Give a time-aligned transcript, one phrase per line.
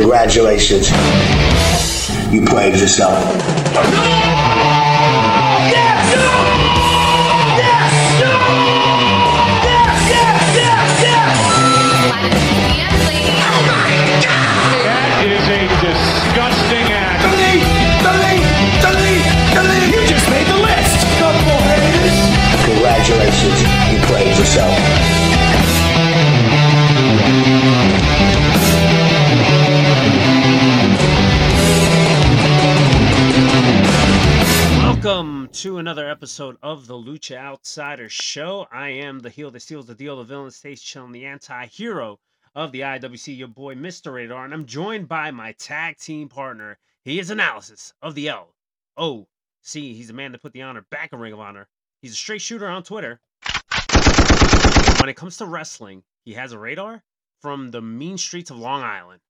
[0.00, 0.88] Congratulations.
[2.32, 3.20] You played yourself.
[14.86, 17.20] That is a disgusting act.
[19.92, 20.96] You just made the list.
[22.64, 23.60] Congratulations.
[23.92, 24.74] You played yourself.
[35.60, 38.66] To another episode of the Lucha Outsider Show.
[38.72, 42.18] I am the heel that steals the deal, the villain stays chilling, the anti-hero
[42.54, 44.14] of the IWC, your boy Mr.
[44.14, 46.78] Radar, and I'm joined by my tag team partner.
[47.04, 48.54] He is analysis of the L.
[48.96, 49.28] O.
[49.60, 49.92] C.
[49.92, 51.68] He's the man that put the honor back in Ring of Honor.
[52.00, 53.20] He's a straight shooter on Twitter.
[54.98, 57.02] When it comes to wrestling, he has a radar
[57.42, 59.20] from the mean streets of Long Island.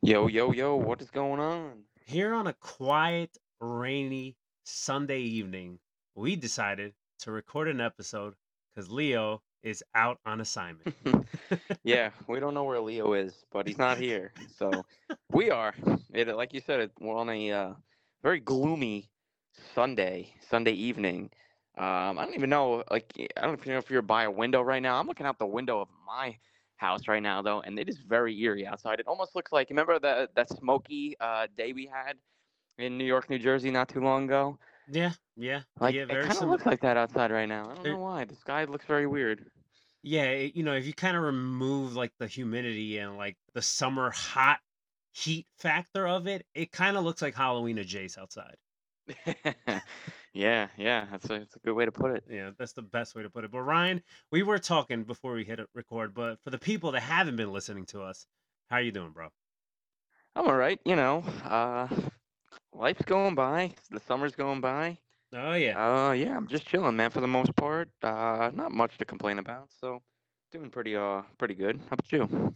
[0.00, 1.86] Yo, yo, yo, what is going on?
[2.04, 4.36] Here on a quiet, rainy
[4.68, 5.78] Sunday evening,
[6.16, 8.34] we decided to record an episode
[8.74, 10.92] because Leo is out on assignment.
[11.84, 14.32] yeah, we don't know where Leo is, but he's not here.
[14.58, 14.84] So
[15.30, 15.72] we are.
[16.12, 17.72] It, like you said, we're on a uh,
[18.24, 19.08] very gloomy
[19.72, 21.30] Sunday, Sunday evening.
[21.78, 24.62] Um, I don't even know, like, I don't even know if you're by a window
[24.62, 24.98] right now.
[24.98, 26.36] I'm looking out the window of my
[26.74, 28.98] house right now, though, and it is very eerie outside.
[28.98, 32.16] It almost looks like, remember that that smoky uh, day we had
[32.78, 34.58] in New York, New Jersey, not too long ago?
[34.88, 36.02] yeah, yeah, Like, yeah.
[36.02, 37.70] it kind of looks like that outside right now.
[37.70, 38.24] I don't There- know why.
[38.24, 39.50] The sky looks very weird.
[40.02, 43.62] Yeah, it- you know, if you kind of remove like the humidity and like the
[43.62, 44.60] summer hot
[45.12, 48.56] heat factor of it, it kind of looks like Halloween at Jace outside.
[50.32, 52.24] yeah, yeah, that's a, that's a good way to put it.
[52.30, 53.50] Yeah, that's the best way to put it.
[53.50, 57.00] But Ryan, we were talking before we hit it record, but for the people that
[57.00, 58.26] haven't been listening to us,
[58.68, 59.28] how are you doing, bro?
[60.34, 61.24] I'm all right, you know.
[61.44, 61.88] Uh,
[62.72, 63.72] life's going by.
[63.90, 64.98] The summer's going by.
[65.32, 65.76] Oh yeah.
[66.08, 67.10] Uh, yeah, I'm just chilling, man.
[67.10, 69.68] For the most part, uh, not much to complain about.
[69.80, 70.02] So,
[70.52, 71.80] doing pretty uh pretty good.
[71.88, 72.54] How about you?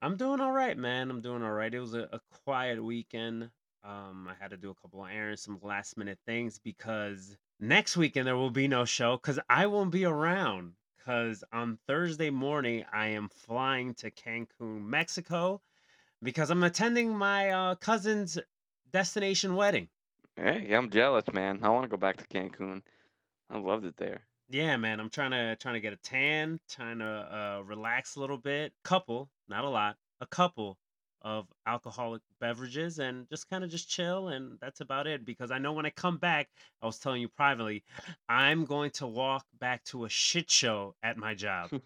[0.00, 1.10] I'm doing all right, man.
[1.10, 1.72] I'm doing all right.
[1.72, 3.50] It was a, a quiet weekend.
[3.84, 7.96] Um, I had to do a couple of errands, some last minute things because next
[7.96, 10.72] weekend there will be no show because I won't be around.
[10.96, 15.60] Because on Thursday morning I am flying to Cancun, Mexico,
[16.22, 18.38] because I'm attending my uh, cousin's
[18.92, 19.88] destination wedding.
[20.36, 21.60] Hey, I'm jealous, man.
[21.62, 22.82] I want to go back to Cancun.
[23.50, 24.22] I loved it there.
[24.48, 25.00] Yeah, man.
[25.00, 28.72] I'm trying to trying to get a tan, trying to uh, relax a little bit.
[28.84, 30.78] Couple, not a lot, a couple
[31.22, 35.24] of alcoholic beverages, and just kind of just chill, and that's about it.
[35.24, 36.48] Because I know when I come back,
[36.82, 37.84] I was telling you privately,
[38.28, 41.70] I'm going to walk back to a shit show at my job.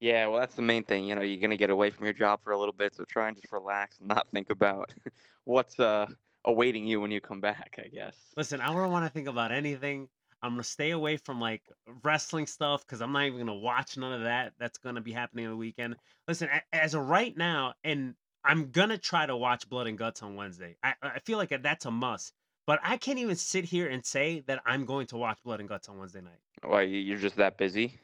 [0.00, 1.04] Yeah, well, that's the main thing.
[1.04, 3.28] You know, you're gonna get away from your job for a little bit, so try
[3.28, 4.94] and just relax and not think about
[5.44, 6.06] what's uh
[6.44, 7.74] awaiting you when you come back.
[7.78, 8.16] I guess.
[8.36, 10.08] Listen, I don't want to think about anything.
[10.42, 11.62] I'm gonna stay away from like
[12.02, 14.52] wrestling stuff because I'm not even gonna watch none of that.
[14.58, 15.96] That's gonna be happening on the weekend.
[16.26, 18.14] Listen, as of right now, and
[18.44, 20.76] I'm gonna try to watch Blood and Guts on Wednesday.
[20.82, 22.32] I, I feel like that's a must.
[22.66, 25.68] But I can't even sit here and say that I'm going to watch Blood and
[25.68, 26.38] Guts on Wednesday night.
[26.62, 27.98] Why you- you're just that busy?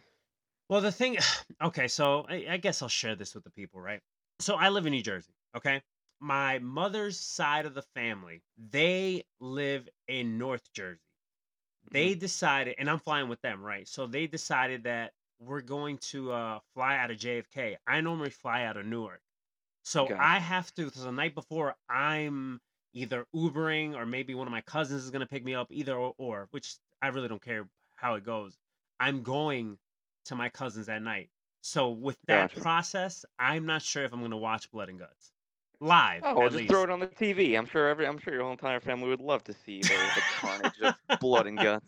[0.68, 1.18] Well, the thing,
[1.62, 4.00] okay, so I, I guess I'll share this with the people, right?
[4.41, 5.82] So I live in New Jersey, okay?
[6.21, 11.00] My mother's side of the family, they live in North Jersey.
[11.91, 13.87] They decided, and I'm flying with them, right?
[13.87, 17.77] So they decided that we're going to uh, fly out of JFK.
[17.87, 19.21] I normally fly out of Newark.
[19.84, 20.21] So Gotcha.
[20.21, 22.60] I have to, because the night before, I'm
[22.92, 25.95] either Ubering or maybe one of my cousins is going to pick me up, either
[25.95, 28.57] or, or, which I really don't care how it goes.
[28.98, 29.78] I'm going
[30.24, 31.30] to my cousins at night.
[31.60, 32.60] So with that Gotcha.
[32.60, 35.33] process, I'm not sure if I'm going to watch Blood and Guts
[35.81, 36.23] live.
[36.25, 36.71] Oh, at just least.
[36.71, 37.57] throw it on the TV.
[37.57, 40.23] I'm sure every I'm sure your whole entire family would love to see the, the
[40.39, 41.87] carnage of blood and guts.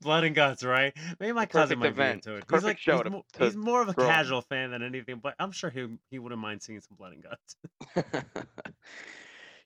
[0.00, 0.92] Blood and guts, right?
[1.18, 2.24] Maybe my cousin Perfect might event.
[2.24, 2.46] be into it.
[2.46, 4.70] Perfect he's like show he's, to- mo- to he's more of a grow casual fan
[4.70, 7.56] than anything, but I'm sure he he wouldn't mind seeing some blood and guts.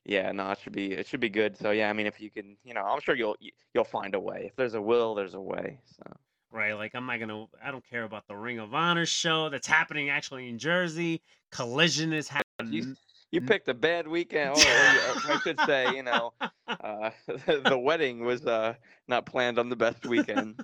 [0.05, 1.57] yeah, no, it should be it should be good.
[1.57, 3.35] So yeah, I mean, if you can, you know, I'm sure you'll
[3.73, 4.45] you'll find a way.
[4.47, 5.79] If there's a will, there's a way.
[5.85, 6.03] So
[6.51, 6.73] right?
[6.73, 7.45] Like I'm not gonna.
[7.63, 11.21] I don't care about the Ring of Honor show that's happening actually in Jersey.
[11.51, 12.95] Collision is happening.
[13.35, 14.51] You picked a bad weekend.
[14.51, 16.31] Or, I should say, you know,
[16.67, 18.75] uh, the wedding was uh,
[19.07, 20.63] not planned on the best weekend.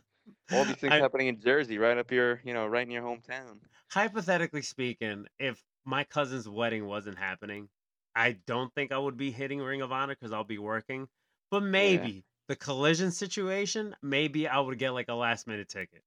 [0.53, 3.03] All these things I- happening in Jersey, right up your, you know, right in your
[3.03, 3.59] hometown.
[3.89, 7.68] hypothetically speaking, if my cousin's wedding wasn't happening,
[8.15, 11.07] I don't think I would be hitting Ring of Honor because I'll be working.
[11.50, 16.03] But maybe the collision situation, maybe I would get like a last minute ticket.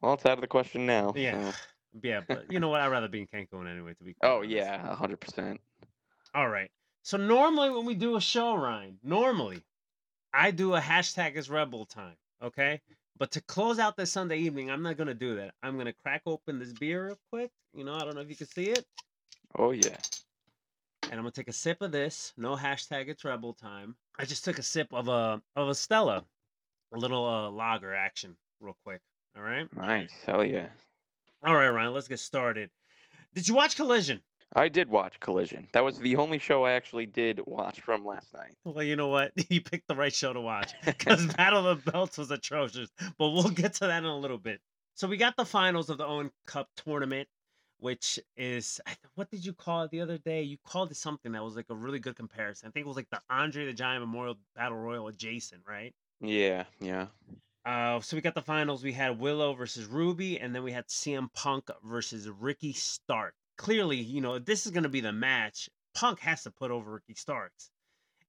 [0.00, 1.12] Well, it's out of the question now.
[1.14, 1.50] Yeah.
[1.50, 1.56] so-
[2.02, 2.80] Yeah, but you know what?
[2.82, 4.50] I'd rather be in Cancun anyway, to be Oh honest.
[4.50, 5.60] yeah, hundred percent.
[6.36, 6.70] All right.
[7.02, 9.62] So normally when we do a show, Ryan, normally
[10.34, 12.16] I do a hashtag is rebel time.
[12.42, 12.82] Okay.
[13.18, 15.54] But to close out this Sunday evening, I'm not gonna do that.
[15.62, 17.50] I'm gonna crack open this beer real quick.
[17.72, 18.84] You know, I don't know if you can see it.
[19.58, 19.96] Oh yeah.
[21.04, 22.34] and I'm gonna take a sip of this.
[22.36, 23.96] No hashtag it's rebel time.
[24.18, 26.22] I just took a sip of a of a Stella,
[26.92, 29.00] a little uh, lager action, real quick.
[29.34, 30.12] All right, Nice.
[30.26, 30.68] Hell yeah.
[31.42, 31.94] all right, Ryan.
[31.94, 32.68] Let's get started.
[33.34, 34.20] Did you watch Collision?
[34.56, 35.68] I did watch Collision.
[35.72, 38.56] That was the only show I actually did watch from last night.
[38.64, 39.32] Well, you know what?
[39.50, 42.90] You picked the right show to watch because Battle of the Belts was atrocious.
[43.18, 44.60] But we'll get to that in a little bit.
[44.94, 47.28] So we got the finals of the Owen Cup tournament,
[47.80, 48.80] which is
[49.14, 50.42] what did you call it the other day?
[50.42, 52.68] You called it something that was like a really good comparison.
[52.68, 55.94] I think it was like the Andre the Giant Memorial Battle Royal adjacent, right?
[56.20, 57.08] Yeah, yeah.
[57.66, 58.82] Uh, so we got the finals.
[58.82, 63.34] We had Willow versus Ruby, and then we had CM Punk versus Ricky Stark.
[63.56, 65.70] Clearly, you know, this is going to be the match.
[65.94, 67.70] Punk has to put over Ricky Starks.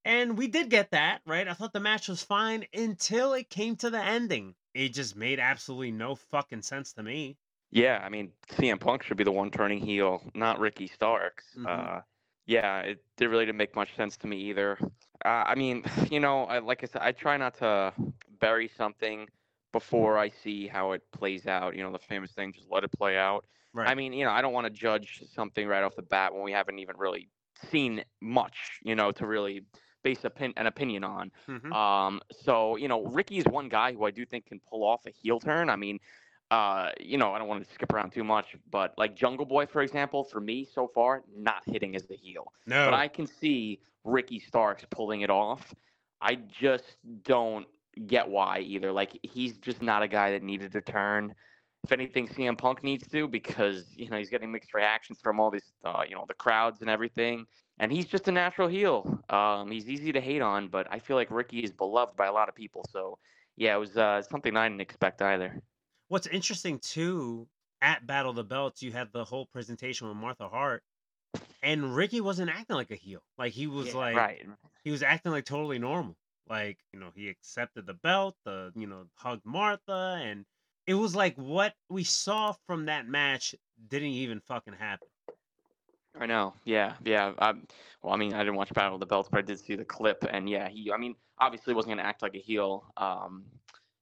[0.05, 1.47] And we did get that, right?
[1.47, 4.55] I thought the match was fine until it came to the ending.
[4.73, 7.37] It just made absolutely no fucking sense to me.
[7.71, 11.43] Yeah, I mean, CM Punk should be the one turning heel, not Ricky Starks.
[11.57, 11.67] Mhm.
[11.67, 12.01] Uh,
[12.45, 14.77] yeah, it, it really didn't make much sense to me either.
[15.25, 17.93] Uh, I mean, you know, I, like I said, I try not to
[18.39, 19.27] bury something
[19.71, 21.75] before I see how it plays out.
[21.75, 23.45] You know, the famous thing, just let it play out.
[23.73, 23.89] Right.
[23.89, 26.43] I mean, you know, I don't want to judge something right off the bat when
[26.43, 27.29] we haven't even really
[27.69, 29.63] seen much, you know, to really
[30.03, 31.31] base opin- an opinion on.
[31.47, 31.71] Mhm.
[31.73, 35.05] Um, so you know, Ricky is one guy who I do think can pull off
[35.05, 35.69] a heel turn.
[35.69, 35.99] I mean,
[36.49, 39.65] uh, you know, I don't want to skip around too much, but like Jungle Boy,
[39.65, 42.53] for example, for me so far, not hitting as the heel.
[42.65, 42.85] no.
[42.85, 45.73] But I can see Ricky Starks pulling it off.
[46.21, 47.67] I just don't
[48.05, 48.91] get why either.
[48.91, 51.33] Like he's just not a guy that needed to turn.
[51.83, 55.51] If anything, CM Punk needs to because you know he's getting mixed reactions from all
[55.51, 57.45] these, uh, you know, the crowds and everything.
[57.79, 59.23] And he's just a natural heel.
[59.29, 62.31] Um, he's easy to hate on, but I feel like Ricky is beloved by a
[62.33, 62.83] lot of people.
[62.89, 63.19] So
[63.55, 65.61] yeah, it was uh, something I didn't expect either.
[66.09, 67.47] What's interesting too,
[67.81, 70.83] at Battle of the Belts, you had the whole presentation with Martha Hart,
[71.61, 73.21] and Ricky wasn't acting like a heel.
[73.37, 74.45] Like he was Yeah, like right.
[74.83, 76.17] he was acting like totally normal.
[76.49, 80.45] Like, you know, he accepted the belt, the, you know, hugged Martha, and
[80.85, 83.55] it was like what we saw from that match
[83.89, 85.07] didn't even fucking happen.
[86.19, 86.53] I know.
[86.65, 87.33] Yeah, yeah.
[87.39, 87.67] Um,
[88.01, 89.85] well, I mean, I didn't watch Battle of the Belts, but I did see the
[89.85, 90.91] clip, and yeah, he.
[90.91, 93.43] I mean, obviously wasn't going to act like a heel, um,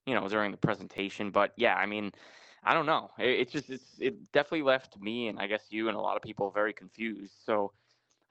[0.06, 1.32] you know, during the presentation.
[1.32, 2.12] But yeah, I mean,
[2.64, 3.12] I don't know.
[3.20, 6.16] It, it's just, it's, it definitely left me, and I guess you and a lot
[6.16, 7.34] of people very confused.
[7.46, 7.74] So,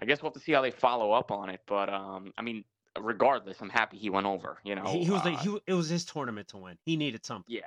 [0.01, 1.61] I guess we'll have to see how they follow up on it.
[1.67, 2.65] But um, I mean,
[3.01, 4.59] regardless, I'm happy he went over.
[4.65, 6.79] You know, he, he was like uh, he, it was his tournament to win.
[6.85, 7.55] He needed something.
[7.55, 7.63] yeah.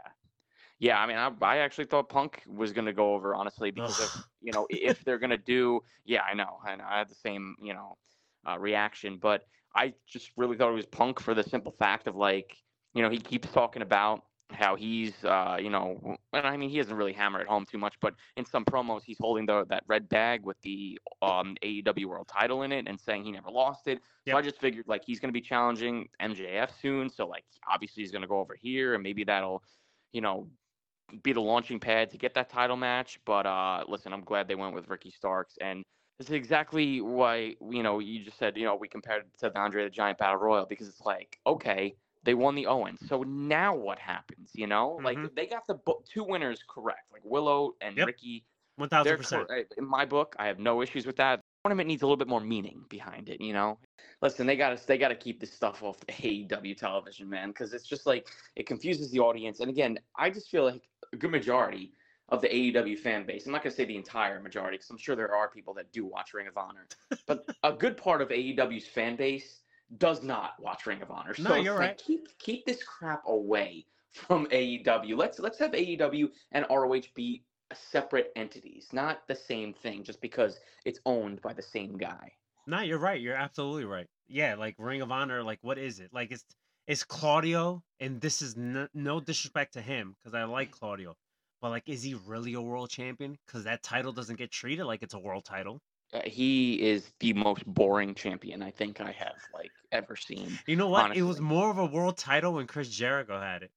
[0.80, 4.00] Yeah, I mean, I, I actually thought Punk was going to go over, honestly, because
[4.00, 7.16] of, you know, if they're going to do, yeah, I know, and I had the
[7.16, 7.98] same, you know,
[8.48, 9.42] uh, reaction, but
[9.76, 12.56] I just really thought it was Punk for the simple fact of like,
[12.94, 16.78] you know, he keeps talking about how he's, uh, you know, and I mean, he
[16.78, 19.84] doesn't really hammer it home too much, but in some promos, he's holding the that
[19.88, 23.88] red bag with the um, AEW World Title in it and saying he never lost
[23.88, 24.00] it.
[24.26, 24.34] Yep.
[24.34, 28.04] So I just figured like he's going to be challenging MJF soon, so like obviously
[28.04, 29.64] he's going to go over here, and maybe that'll,
[30.14, 30.48] you know,
[31.24, 33.20] be the launching pad to get that title match.
[33.26, 35.84] But uh, listen, I'm glad they went with Ricky Starks, and
[36.20, 39.50] this is exactly why you know you just said you know we compared it to
[39.50, 43.24] the Andre the Giant Battle Royal because it's like okay they won the Owens, so
[43.24, 44.52] now what happens?
[44.54, 45.36] You know, like Mhm.
[45.36, 48.08] they got the bo- two winners correct, like Willow and Yep.
[48.08, 48.46] Ricky.
[48.90, 49.50] Thousand percent.
[49.78, 50.36] in my book.
[50.38, 51.42] I have no issues with that.
[51.64, 53.42] Tournament needs a little bit more meaning behind it.
[53.42, 53.80] You know,
[54.22, 57.50] listen, they got to they got to keep this stuff off the AEW television, man,
[57.50, 59.62] because it's just like it confuses the audience.
[59.62, 61.92] And again, I just feel like a good majority
[62.30, 63.46] of the AEW fan base.
[63.48, 65.92] I'm not going to say the entire majority, because I'm sure there are people that
[65.92, 66.86] do watch Ring of Honor,
[67.26, 69.62] but a good part of AEW's fan base
[69.98, 71.34] does not watch Ring of Honor.
[71.34, 71.98] So No, it's you're like, right.
[71.98, 75.18] keep keep this crap away from AEW.
[75.18, 80.60] Let's let's have AEW and ROH be separate entities, not the same thing, just because
[80.86, 82.34] it's owned by the same guy.
[82.66, 83.20] No, you're right.
[83.22, 84.08] You're absolutely right.
[84.28, 86.14] Yeah, like Ring of Honor, like what is it?
[86.14, 86.46] Like it's
[86.88, 91.16] it's Claudio, and this is no, no disrespect to him because I like Claudio,
[91.62, 93.38] but like, is he really a world champion?
[93.46, 95.82] Because that title doesn't get treated like it's a world title.
[96.14, 100.58] Uh, he is the most boring champion I think I have like ever seen.
[100.66, 101.16] You know what?
[101.18, 103.72] It was more of a world title when Chris Jericho had it.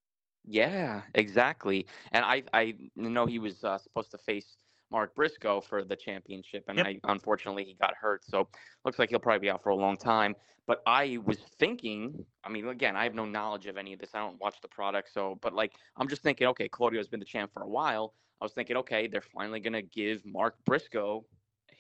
[0.44, 1.87] Yeah, exactly.
[2.12, 4.56] And I I know he was uh, supposed to face
[4.90, 6.87] Mark Briscoe for the championship, and Yep.
[6.87, 8.49] I unfortunately he got hurt, so
[8.84, 10.34] looks like he'll probably be out for a long time.
[10.66, 14.14] But I was thinking, I mean, again, I have no knowledge of any of this.
[14.14, 17.26] I don't watch the product, so but like I'm just thinking, okay, Claudio's been the
[17.26, 18.14] champ for a while.
[18.40, 21.26] I was thinking, okay, they're finally gonna give Mark Briscoe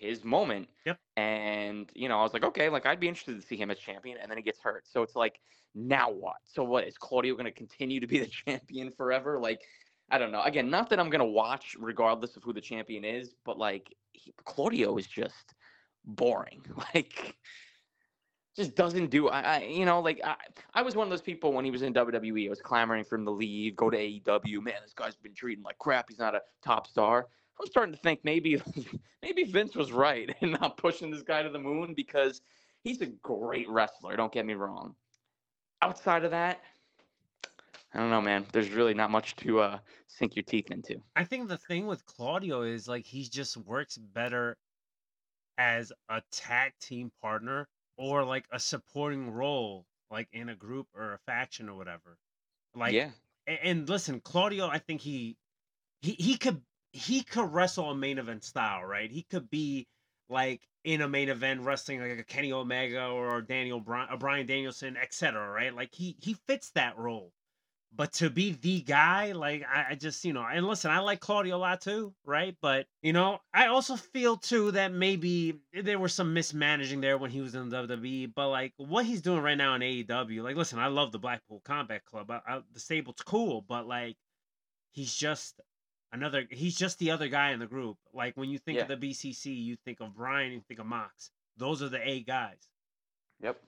[0.00, 0.68] his moment.
[0.86, 0.98] Yep.
[1.16, 3.78] And you know, I was like, okay, like I'd be interested to see him as
[3.78, 4.86] champion, and then he gets hurt.
[4.88, 5.40] So it's like,
[5.74, 6.36] now what?
[6.44, 9.38] So what is Claudio going to continue to be the champion forever?
[9.38, 9.62] Like,
[10.10, 10.42] I don't know.
[10.42, 13.94] Again, not that I'm going to watch regardless of who the champion is, but like
[14.12, 15.54] he, Claudio is just
[16.04, 16.64] boring.
[16.94, 17.36] Like,
[18.56, 19.28] just doesn't do.
[19.28, 20.34] I, I you know, like I,
[20.74, 22.46] I was one of those people when he was in WWE.
[22.46, 24.60] I was clamoring for him to leave, go to AEW.
[24.62, 26.06] Man, this guy's been treated like crap.
[26.08, 27.28] He's not a top star.
[27.60, 28.60] I'm starting to think maybe
[29.22, 32.40] maybe Vince was right in not pushing this guy to the moon because
[32.82, 34.16] he's a great wrestler.
[34.16, 34.94] Don't get me wrong.
[35.82, 36.60] Outside of that,
[37.94, 38.46] I don't know, man.
[38.52, 40.96] There's really not much to uh, sink your teeth into.
[41.16, 44.56] I think the thing with Claudio is like he just works better
[45.58, 51.14] as a tag team partner or like a supporting role, like in a group or
[51.14, 52.16] a faction or whatever.
[52.74, 53.10] Like, yeah,
[53.48, 55.36] a- and, listen, Claudio, I think he
[56.00, 59.10] he he could he could wrestle a main event style, right?
[59.10, 59.86] He could be
[60.28, 64.96] like in a main event wrestling like a Kenny Omega or Daniel Bryan, Brian Danielson,
[64.96, 65.48] etc.
[65.50, 65.74] Right?
[65.74, 67.32] Like he he fits that role.
[67.92, 71.20] But to be the guy, like I, I just you know, and listen, I like
[71.20, 72.56] Claudio a lot too, right?
[72.62, 77.30] But you know, I also feel too that maybe there was some mismanaging there when
[77.30, 78.32] he was in WWE.
[78.34, 81.60] But like what he's doing right now in AEW, like listen, I love the Blackpool
[81.64, 82.30] Combat Club.
[82.30, 84.16] I, I, the stable's cool, but like
[84.92, 85.60] he's just
[86.12, 88.82] another he's just the other guy in the group like when you think Yeah.
[88.82, 92.26] of the bcc you think of brian you think of mox those are the eight
[92.26, 92.68] guys
[93.42, 93.60] Yep.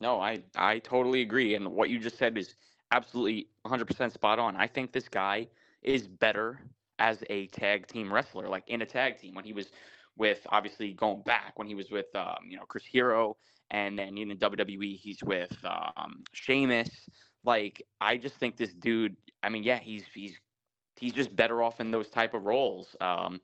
[0.00, 2.54] No, I I totally agree, and what you just said is
[2.92, 4.54] absolutely 100% spot on.
[4.56, 5.48] I think this guy
[5.82, 6.60] is better
[6.98, 9.34] as a tag team wrestler, like in a tag team.
[9.34, 9.68] When he was
[10.16, 13.36] with, obviously going back, when he was with, um, you know, Chris Hero,
[13.70, 16.90] and then in the WWE, he's with um, Sheamus.
[17.44, 19.16] Like, I just think this dude.
[19.42, 20.36] I mean, yeah, he's he's
[20.98, 22.96] he's just better off in those type of roles.
[23.00, 23.40] Um,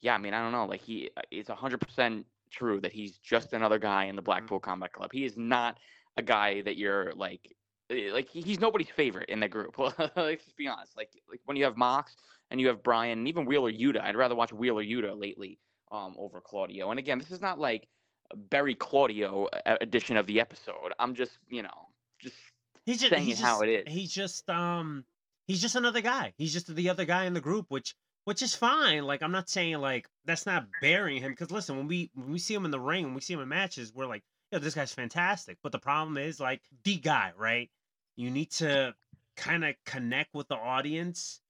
[0.00, 0.66] yeah, I mean, I don't know.
[0.66, 4.92] Like he, it's hundred percent true that he's just another guy in the Blackpool Combat
[4.92, 5.10] Club.
[5.12, 5.78] He is not
[6.16, 7.54] a guy that you're like,
[7.90, 9.78] eh, like he's nobody's favorite in the group.
[10.16, 10.96] Let's just be honest.
[10.96, 12.16] Like, like when you have Mox
[12.50, 15.58] and you have Brian and even Wheeler Yuta, I'd rather watch Wheeler Yuta lately
[15.92, 16.90] um, over Claudio.
[16.90, 17.88] And again, this is not like
[18.34, 20.92] bury Claudio uh, edition of the episode.
[20.98, 22.36] I'm just, you know, just
[22.84, 23.92] he's just saying he's it how it is.
[23.92, 25.04] he's just um
[25.50, 26.32] he's just another guy.
[26.36, 29.04] He's just the other guy in the group which which is fine.
[29.04, 32.38] Like i'm not saying like that's not burying him because listen when we when we
[32.38, 34.74] see him in the ring when we see him in matches we're like yo this
[34.74, 35.58] guy's fantastic.
[35.62, 37.68] But the problem is like the guy right?
[38.16, 38.94] You need to
[39.36, 41.40] kind of connect with the audience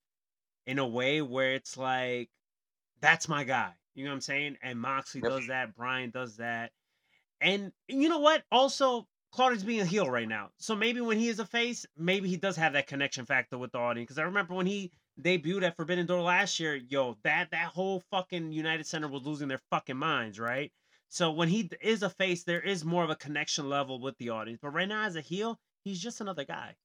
[0.66, 2.30] in a way where it's like
[3.00, 3.72] that's my guy.
[3.94, 4.56] You know what i'm saying?
[4.62, 5.30] And moxley Yep.
[5.32, 6.70] does that brian does that.
[7.40, 8.44] And you know what?
[8.52, 10.50] Also Claudio's being a heel right now.
[10.58, 13.72] So maybe when he is a face, maybe he does have that connection factor with
[13.72, 14.06] the audience.
[14.08, 18.00] Because I remember when he debuted at Forbidden Door last year, yo, that that whole
[18.10, 20.72] fucking United Center was losing their fucking minds, right?
[21.08, 24.30] So when he is a face, there is more of a connection level with the
[24.30, 24.58] audience.
[24.62, 26.76] But right now, as a heel, he's just another guy.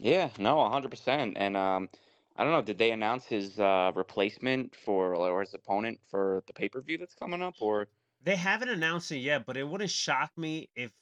[0.00, 1.36] Yeah, no, hundred percent.
[1.36, 1.88] And um,
[2.36, 6.52] I don't know, did they announce his uh replacement for or his opponent for the
[6.52, 7.56] pay per view that's coming up?
[7.60, 7.88] Or
[8.20, 10.92] They haven't announced it yet, but it wouldn't shock me if,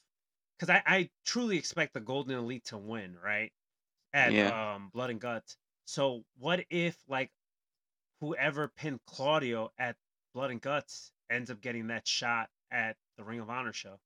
[0.59, 3.53] because I, I truly expect the Golden Elite to win, right?
[4.13, 4.47] At Yeah.
[4.47, 5.57] um, Blood and Guts.
[5.87, 7.33] So what if like
[8.21, 9.97] whoever pinned Claudio at
[10.35, 14.01] Blood and Guts ends up getting that shot at the Ring of Honor show?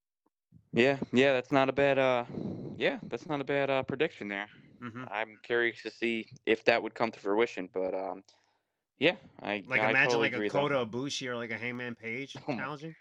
[0.73, 2.25] yeah, yeah, that's not a bad uh,
[2.77, 4.49] yeah, that's not a bad uh prediction there.
[4.81, 8.25] hmm I'm curious to see if that would come to fruition, but um,
[8.99, 10.69] yeah, I Like I imagine totally like a agree with that.
[10.69, 12.97] Kota Ibushi or like a Hangman Page Oh challenging.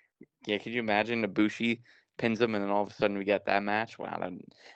[0.48, 1.82] Yeah, could you imagine Ibushi
[2.18, 3.98] pins him and then all of a sudden we get that match?
[4.00, 4.20] Wow,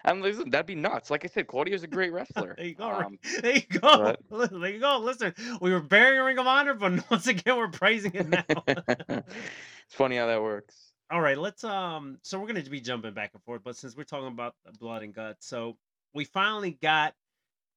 [0.03, 1.09] and listen, that'd be nuts.
[1.09, 2.55] Like I said, Claudio's a great wrestler.
[2.57, 2.89] There you go.
[2.89, 4.15] Um, there you go.
[4.29, 4.99] but- There you go.
[4.99, 8.43] Listen, we were burying Ring of Honor, but once again, we're praising it now.
[8.67, 10.75] it's funny how that works.
[11.09, 13.95] All right, let's um so we're going to be jumping back and forth, but since
[13.97, 15.77] we're talking about blood and guts, so
[16.13, 17.13] we finally got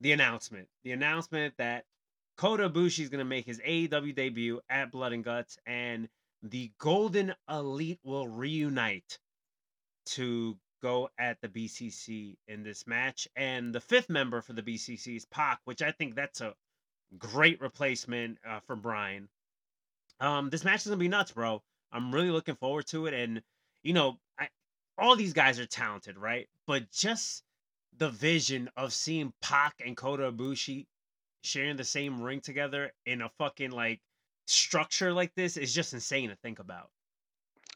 [0.00, 0.68] the announcement.
[0.84, 1.84] The announcement that
[2.36, 6.08] Kota Ibushi is going to make his AEW debut at Blood and Guts and
[6.42, 9.18] the Golden Elite will reunite
[10.06, 15.16] to go at the BCC in this match, and the fifth member for the BCC
[15.16, 16.54] is Pac, which I think that's a
[17.18, 19.28] great replacement uh, for Brian.
[20.20, 21.62] Um, this match is gonna be nuts, bro.
[21.92, 23.42] I'm really looking forward to it, and
[23.82, 24.48] you know, I,
[24.98, 26.48] all these guys are talented, right?
[26.66, 27.44] But just
[27.96, 30.86] the vision of seeing Pac and Kota Ibushi
[31.42, 34.00] sharing the same ring together in a fucking like
[34.46, 36.90] structure like this is just insane to think about.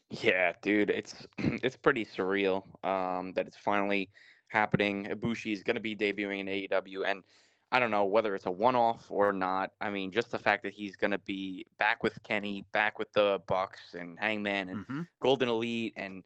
[0.09, 4.09] Yeah, dude, it's it's pretty surreal um, that it's finally
[4.47, 5.05] happening.
[5.05, 7.23] Ibushi is going to be debuting in AEW, and
[7.71, 9.71] I don't know whether it's a one-off or not.
[9.79, 13.11] I mean, just the fact that he's going to be back with Kenny, back with
[13.13, 15.07] the Bucks and Hangman and Mhm.
[15.21, 16.23] Golden Elite, and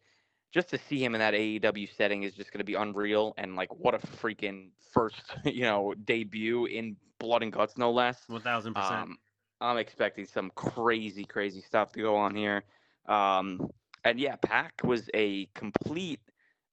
[0.52, 3.34] just to see him in that AEW setting is just going to be unreal.
[3.38, 8.30] And like, what a freaking first, you know, debut in Blood and Guts, no less.
[8.30, 9.10] One thousand percent.
[9.10, 9.18] Um,
[9.60, 12.63] I'm expecting some crazy, crazy stuff to go on here.
[13.07, 13.69] Um,
[14.03, 16.19] and yeah, Pac was a complete,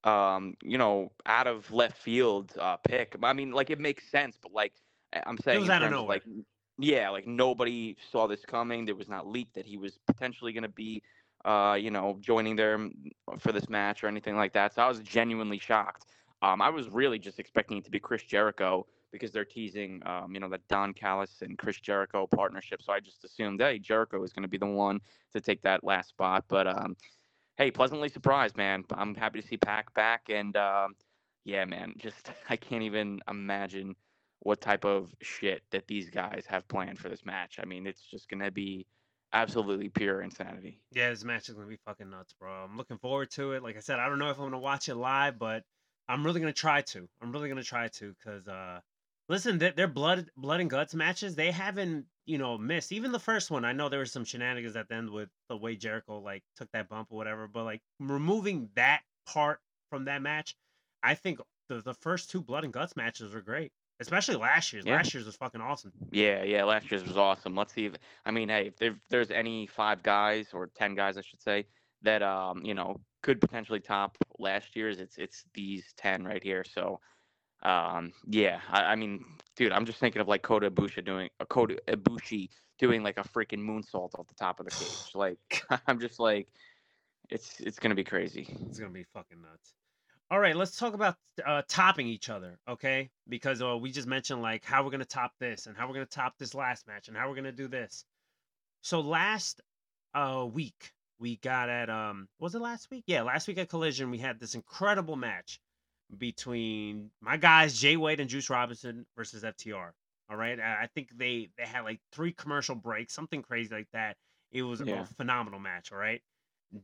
[0.04, 3.16] um, you know, out of left field uh, pick.
[3.22, 4.72] I mean, like it makes sense, but like
[5.26, 6.16] I'm saying, was out of nowhere.
[6.16, 6.22] like,
[6.78, 8.84] yeah, like nobody saw this coming.
[8.84, 11.02] There was not leaked that he was potentially going to be,
[11.44, 12.94] uh, you know, joining them
[13.38, 14.75] for this match or anything like that.
[14.75, 16.06] So I was genuinely shocked.
[16.42, 20.33] Um, I was really just expecting it to be Chris Jericho because they're teasing, um,
[20.33, 22.83] you know, that Don Callis and Chris Jericho partnership.
[22.83, 25.00] So I just assumed, hey, Jericho is going to be the one
[25.33, 26.45] to take that last spot.
[26.49, 26.97] But um,
[27.57, 28.85] hey, pleasantly surprised, man.
[28.93, 30.95] I'm happy to see Pac back, and um,
[31.45, 33.97] yeah, man, just I can't even imagine
[34.40, 37.59] what type of shit that these guys have planned for this match.
[37.61, 38.87] I mean, it's just going to be
[39.33, 40.81] absolutely pure insanity.
[40.93, 42.50] Yeah, this match is gonna be fucking nuts, bro.
[42.50, 43.62] I'm looking forward to it.
[43.62, 45.64] Like I said, I don't know if I'm gonna watch it live, but
[46.09, 47.09] I'm really gonna try to.
[47.23, 48.81] I'm really gonna try to, cause uh,
[49.30, 52.90] listen, their, their blood, blood and guts matches, they haven't, you know, missed.
[52.90, 55.56] Even the first one, I know there was some shenanigans at the end with the
[55.56, 60.20] way Jericho like took that bump or whatever, but like removing that part from that
[60.20, 60.56] match,
[61.02, 63.70] I think the the first two blood and guts matches were great,
[64.00, 64.84] especially last year's.
[64.84, 64.96] Yeah.
[64.96, 65.92] Last year's was fucking awesome.
[66.10, 67.54] Yeah, yeah, last year's was awesome.
[67.54, 67.94] Let's see if
[68.26, 71.40] I mean, hey, if there, if there's any five guys or ten guys, I should
[71.40, 71.66] say,
[72.02, 76.64] that um, you know, could potentially top last year's, it's it's these ten right here.
[76.64, 77.00] So,
[77.62, 79.25] um, yeah, I, I mean,
[79.56, 83.23] dude, I'm just thinking of like Kota Ibushi doing a Kota Ibushi doing like a
[83.23, 85.14] freaking moonsault off the top of the cage.
[85.14, 85.38] Like,
[85.86, 86.49] I'm just like,
[87.28, 88.49] it's it's gonna be crazy.
[88.66, 89.75] It's gonna be fucking nuts.
[90.30, 93.10] All right, let's talk about uh, topping each other, okay?
[93.28, 96.06] Because uh, we just mentioned like how we're gonna top this and how we're gonna
[96.06, 98.04] top this last match and how we're gonna do this.
[98.80, 99.60] So last
[100.14, 103.04] uh, week we got at um was it last week?
[103.06, 105.60] Yeah, last week at Collision we had this incredible match
[106.18, 109.90] between my guys Jay White and Juice Robinson versus FTR.
[110.30, 114.16] All right, I think they they had like three commercial breaks, something crazy like that.
[114.52, 115.02] It was Yeah.
[115.02, 115.90] a phenomenal match.
[115.92, 116.23] All right,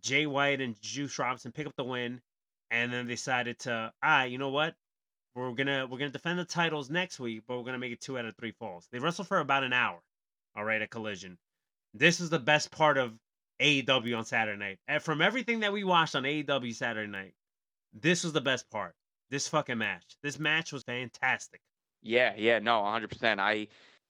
[0.03, 2.21] Jay White and Juice Robinson pick up the win,
[2.71, 4.75] and then decided to ah, you know what?
[5.35, 8.19] We're gonna we're gonna defend the titles next week, but we're gonna make it two
[8.19, 8.89] out of three falls.
[8.91, 10.01] They wrestled for about an hour.
[10.57, 11.39] All right, at Collision.
[11.95, 13.13] This is the best part of
[13.61, 14.79] AEW on Saturday night.
[14.89, 17.35] And from everything that we watched on AEW Saturday night,
[17.93, 18.95] this was the best part.
[19.31, 20.05] This fucking match.
[20.23, 21.61] This match was fantastic.
[22.03, 23.39] Yeah, yeah, no, 100%.
[23.39, 23.67] I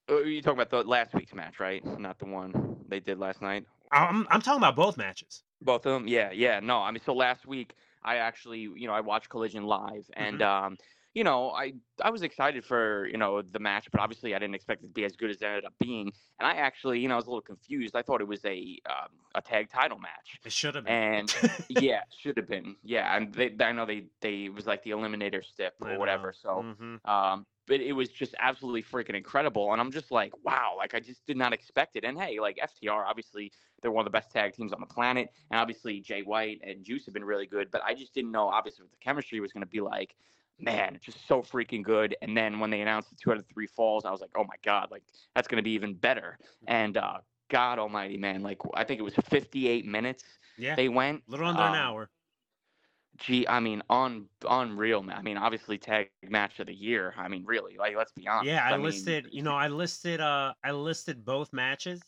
[0.08, 1.84] uh, you talking about the last week's match, right?
[1.98, 3.64] Not the one they did last night.
[3.92, 5.42] I'm I'm talking about both matches.
[5.62, 6.60] Both of them, yeah, yeah.
[6.60, 10.42] No, I mean, so last week I actually, you know, I watched Collision live, and
[10.42, 10.76] um,
[11.16, 14.54] you know, I I was excited for you know the match, but obviously I didn't
[14.54, 16.12] expect it to be as good as it ended up being.
[16.38, 17.96] And I actually, you know, I was a little confused.
[17.96, 20.92] I thought it was a um, a tag title match, It should have been.
[20.92, 21.34] and
[21.70, 23.16] yeah, should have been, yeah.
[23.16, 26.34] And they, I know they they it was like the Eliminator stip or whatever.
[26.34, 27.08] So Mhm.
[27.08, 29.72] um, but it was just absolutely freaking incredible.
[29.72, 32.04] And I'm just like, wow, like I just did not expect it.
[32.04, 33.50] And hey, like FTR, obviously
[33.80, 36.84] they're one of the best tag teams on the planet, and obviously Jay White and
[36.84, 37.70] Juice have been really good.
[37.70, 40.14] But I just didn't know, obviously, what the chemistry was going to be like.
[40.58, 42.16] Man, just so freaking good.
[42.22, 44.44] And then when they announced the two out of three falls, I was like, oh
[44.44, 45.02] my god, like
[45.34, 46.38] that's going to be even better.
[46.66, 47.18] And uh,
[47.50, 50.24] God Almighty, man, like I think it was 58 minutes
[50.58, 51.22] yeah, they went.
[51.28, 52.10] a little under an um, hour.
[53.18, 55.16] Gee, I mean, on unreal, man.
[55.16, 57.14] I mean, obviously, tag match of the year.
[57.16, 58.46] I mean, really, like, let's be honest.
[58.46, 59.28] Yeah, I, mean, listed.
[59.30, 60.20] You know, I listed.
[60.20, 62.02] Uh, I listed both matches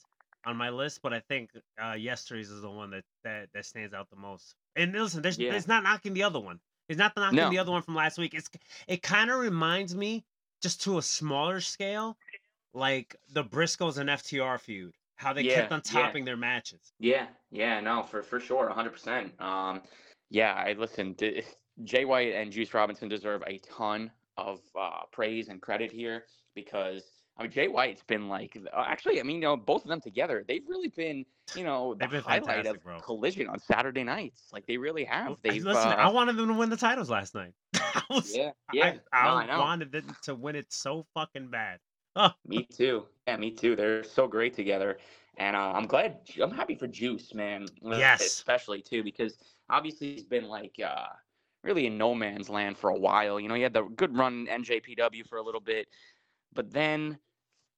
[0.44, 1.50] on my list, but I think
[1.82, 4.54] uh, yesterday's is the one that that that stands out the most.
[4.76, 5.54] And listen, there's Yeah.
[5.54, 6.60] it's not knocking the other one.
[6.88, 7.50] It's not knocking No.
[7.50, 8.34] the other one from last week.
[8.34, 8.48] It's
[8.86, 10.24] it kind of reminds me,
[10.62, 12.16] just to a smaller scale,
[12.74, 14.94] like the Briscoes and FTR feud.
[15.16, 15.92] How they kept Yeah, on yeah.
[16.02, 16.92] topping their matches.
[17.00, 19.38] Yeah, yeah, no, for for sure, hundred percent.
[19.40, 19.82] Um,
[20.30, 21.12] yeah, I listen.
[21.14, 21.42] D-
[21.84, 26.24] Jay White and Juice Robinson deserve a ton of uh, praise and credit here
[26.54, 29.88] because I mean, Jay White's been like, uh, actually, I mean, you know, both of
[29.88, 31.24] them together, they've really been,
[31.54, 32.98] you know, the been highlight of bro.
[32.98, 34.48] Collision on Saturday nights.
[34.52, 35.32] Like they really have.
[35.32, 37.52] I- They've, Listen, uh, I wanted them to win the titles last night.
[37.74, 39.60] I was, yeah, yeah, I, no, I I know.
[39.60, 41.78] wanted them to win it so fucking bad.
[42.16, 43.06] Oh, Me too.
[43.28, 43.76] Yeah, me too.
[43.76, 44.98] They're so great together,
[45.36, 46.18] and uh, I'm glad.
[46.42, 47.66] I'm happy for Juice, man.
[47.86, 48.22] uh, Yes.
[48.22, 49.38] especially too because
[49.70, 51.06] obviously he's been like uh,
[51.62, 53.38] really in no man's land for a while.
[53.38, 55.86] You know, he had the good run in NJPW for a little bit,
[56.52, 57.18] but then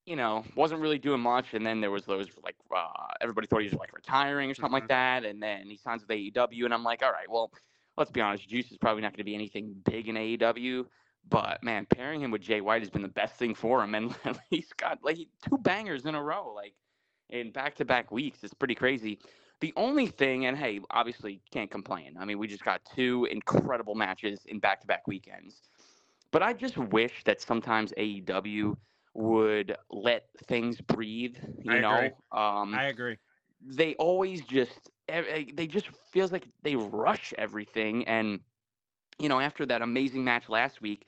[0.06, 1.54] you know wasn't really doing much.
[1.54, 2.88] And then there was those like uh,
[3.20, 4.80] everybody thought he was like retiring or something Mhm.
[4.82, 7.52] like that, and then he signs with AEW, and I'm like, all right, well,
[7.96, 10.86] let's be honest, Juice is probably not going to be anything big in AEW.
[11.28, 14.14] But man, pairing him with Jay White has been the best thing for him, and
[14.50, 16.74] he's got like two bangers in a row, like
[17.28, 18.42] in back-to-back weeks.
[18.42, 19.18] It's pretty crazy.
[19.60, 22.16] The only thing, and hey, obviously can't complain.
[22.18, 25.62] I mean, we just got two incredible matches in back-to-back weekends.
[26.32, 28.76] But I just wish that sometimes AEW
[29.14, 31.37] would let things breathe.
[31.62, 32.33] You I know, agree.
[32.33, 33.18] um, I agree.
[33.61, 38.40] they always just eh, they just feels like they rush everything and
[39.18, 41.07] you know after that amazing match last week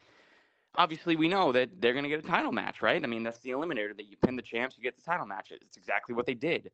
[0.77, 3.41] obviously we know that they're going to get a title match right i mean that's
[3.41, 6.27] the eliminator that you pin the champs you get the title match it's exactly what
[6.27, 6.71] they did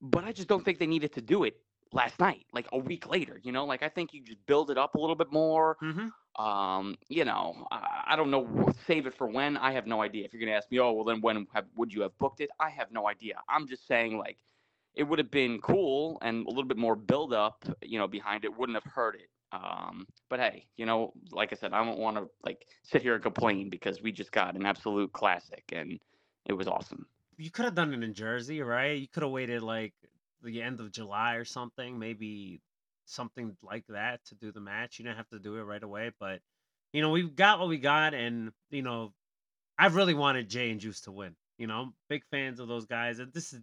[0.00, 1.54] but i just don't think they needed to do it
[1.92, 4.78] last night like a week later you know like i think you just build it
[4.78, 8.72] up a little bit more hmm um, you know, I, I don't know.
[8.86, 9.56] Save it for when?
[9.56, 10.24] I have no idea.
[10.24, 12.50] If you're gonna ask me, oh well, then when have, would you have booked it?
[12.60, 13.40] I have no idea.
[13.48, 14.38] I'm just saying, like,
[14.94, 18.44] it would have been cool and a little bit more build up, you know, behind
[18.44, 19.28] it wouldn't have hurt it.
[19.52, 23.14] Um, but hey, you know, like I said, I don't want to like sit here
[23.14, 25.98] and complain because we just got an absolute classic and
[26.46, 27.06] it was awesome.
[27.36, 28.98] You could have done it in Jersey, right?
[28.98, 29.94] You could have waited like
[30.42, 32.60] the end of July or something, maybe
[33.08, 34.98] something like that to do the match.
[34.98, 36.40] You didn't have to do it right away, but
[36.92, 39.12] you know, we've got what we got, and you know,
[39.78, 41.34] I really wanted Jay and Juice to win.
[41.58, 43.60] You know, I'm big fans of those guys, and this is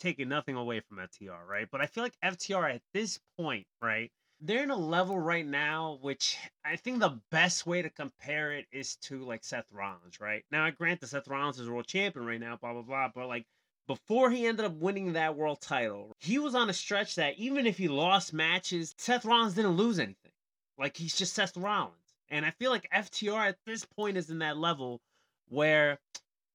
[0.00, 1.68] taking nothing away from FTR, right?
[1.70, 4.10] But I feel like FTR at this point, right?
[4.40, 8.66] They're in a level right now, which I think the best way to compare it
[8.70, 10.44] is to like Seth Rollins, right?
[10.52, 13.26] Now, I grant that Seth Rollins is world champion right now, blah blah blah, but
[13.26, 13.46] like
[13.88, 17.66] before he ended up winning that world title, he was on a stretch that even
[17.66, 20.30] if he lost matches, Seth Rollins didn't lose anything.
[20.78, 21.94] Like he's just Seth Rollins.
[22.30, 25.00] And I feel like FTR at this point is in that level
[25.48, 25.98] where,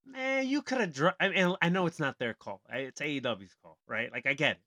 [0.05, 0.93] man, you could have.
[0.93, 1.17] dropped.
[1.19, 2.61] I mean, I know it's not their call.
[2.69, 4.11] It's AEW's call, right?
[4.11, 4.61] Like I get it,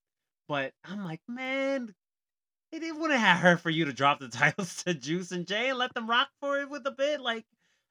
[0.49, 1.95] but I'm like, man,
[2.73, 5.69] it, it wouldn't have hurt for you to drop the titles to Juice and Jay
[5.71, 7.21] and let them rock for it with a bit.
[7.21, 7.45] Like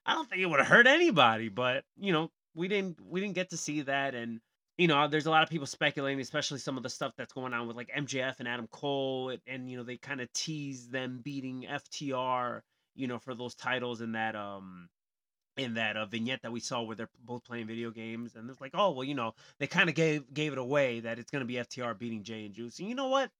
[0.05, 3.35] I don't think it would have hurt anybody, but you know, we didn't we didn't
[3.35, 4.41] get to see that and
[4.77, 7.53] you know, there's a lot of people speculating, especially some of the stuff that's going
[7.53, 10.89] on with like MJF and Adam Cole, and, and you know, they kind of tease
[10.89, 12.61] them beating FTR,
[12.95, 14.89] you know, for those titles in that um
[15.57, 18.61] in that uh, vignette that we saw where they're both playing video games, and it's
[18.61, 21.45] like, oh well, you know, they kind of gave gave it away that it's gonna
[21.45, 23.31] be FTR beating Jay and Juice, and you know what?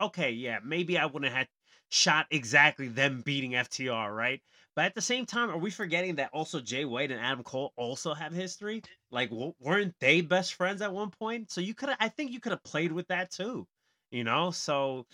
[0.00, 1.48] Okay, yeah, maybe I wouldn't have
[1.88, 4.42] shot exactly them beating FTR, right?
[4.74, 7.72] But at the same time, are we forgetting that also Jay White and Adam Cole
[7.76, 8.82] also have history?
[9.10, 11.50] Like, weren't they best friends at one point?
[11.50, 13.68] So you could, I think you could have played with that too,
[14.10, 14.50] you know.
[14.50, 15.06] So,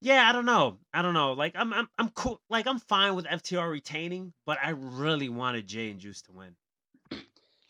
[0.00, 1.32] yeah, I don't know, I don't know.
[1.34, 2.42] Like, I'm, I'm, I'm cool.
[2.50, 6.56] Like, I'm fine with FTR retaining, but I really wanted Jay and Juice to win.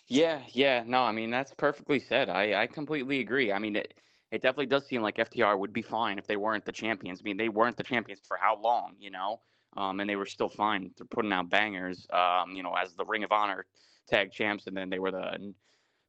[0.06, 2.28] Yeah, yeah, no, I mean that's perfectly said.
[2.28, 3.52] I I completely agree.
[3.52, 3.94] I mean it
[4.30, 7.20] it definitely does seem like FTR would be fine if they weren't the champions.
[7.20, 9.40] I mean they weren't the champions for how long, you know?
[9.76, 10.92] Um, and they were still fine.
[10.96, 12.06] They're putting out bangers.
[12.12, 13.66] Um, you know, as the Ring of Honor
[14.06, 15.34] tag champs, and then they were the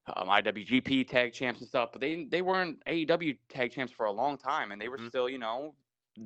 [0.08, 1.92] um, IWGP tag champs and stuff.
[1.92, 5.08] But they they weren't AEW tag champs for a long time, and they were Mhm.
[5.10, 5.76] still you know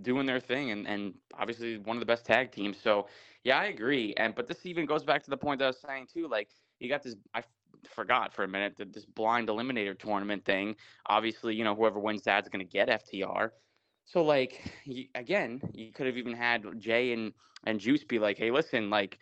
[0.01, 2.77] doing their thing, and and obviously one of the best tag teams.
[2.79, 3.07] So
[3.43, 4.13] yeah, I agree.
[4.15, 6.27] And but this even goes back to the point that I was saying too.
[6.27, 7.43] Like you got this, I
[7.83, 10.75] forgot for a minute that this blind eliminator tournament thing.
[11.07, 13.53] Obviously, you know whoever wins that's going to get FTR.
[14.07, 17.33] So like you, again, you could have even had Jay and
[17.65, 19.19] and Juice be like, hey, listen, like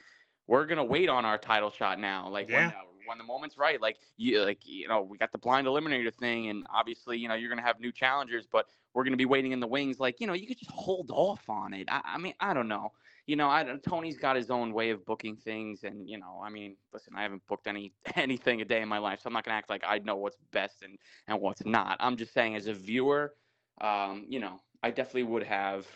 [0.47, 2.29] we're gonna wait on our title shot now.
[2.29, 2.69] Like when, Yeah.
[2.69, 6.13] uh, when the moment's right, like you like you know we got the blind eliminator
[6.13, 9.53] thing, and obviously you know you're gonna have new challengers, but we're gonna be waiting
[9.53, 9.99] in the wings.
[9.99, 11.87] Like you know you could just hold off on it.
[11.89, 12.91] I, I mean I don't know.
[13.25, 16.51] You know I Tony's got his own way of booking things, and you know I
[16.51, 19.45] mean listen I haven't booked any anything a day in my life, so I'm not
[19.45, 21.97] gonna act like I know what's best and and what's not.
[21.99, 23.33] I'm just saying as a viewer,
[23.81, 25.87] um, you know I definitely would have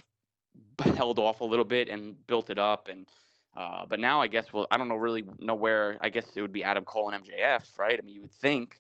[0.96, 3.08] held off a little bit and built it up and
[3.56, 6.42] uh, but now I guess well I don't know really know where I guess it
[6.42, 8.00] would be Adam Cole and MJF right?
[8.02, 8.80] I mean you would think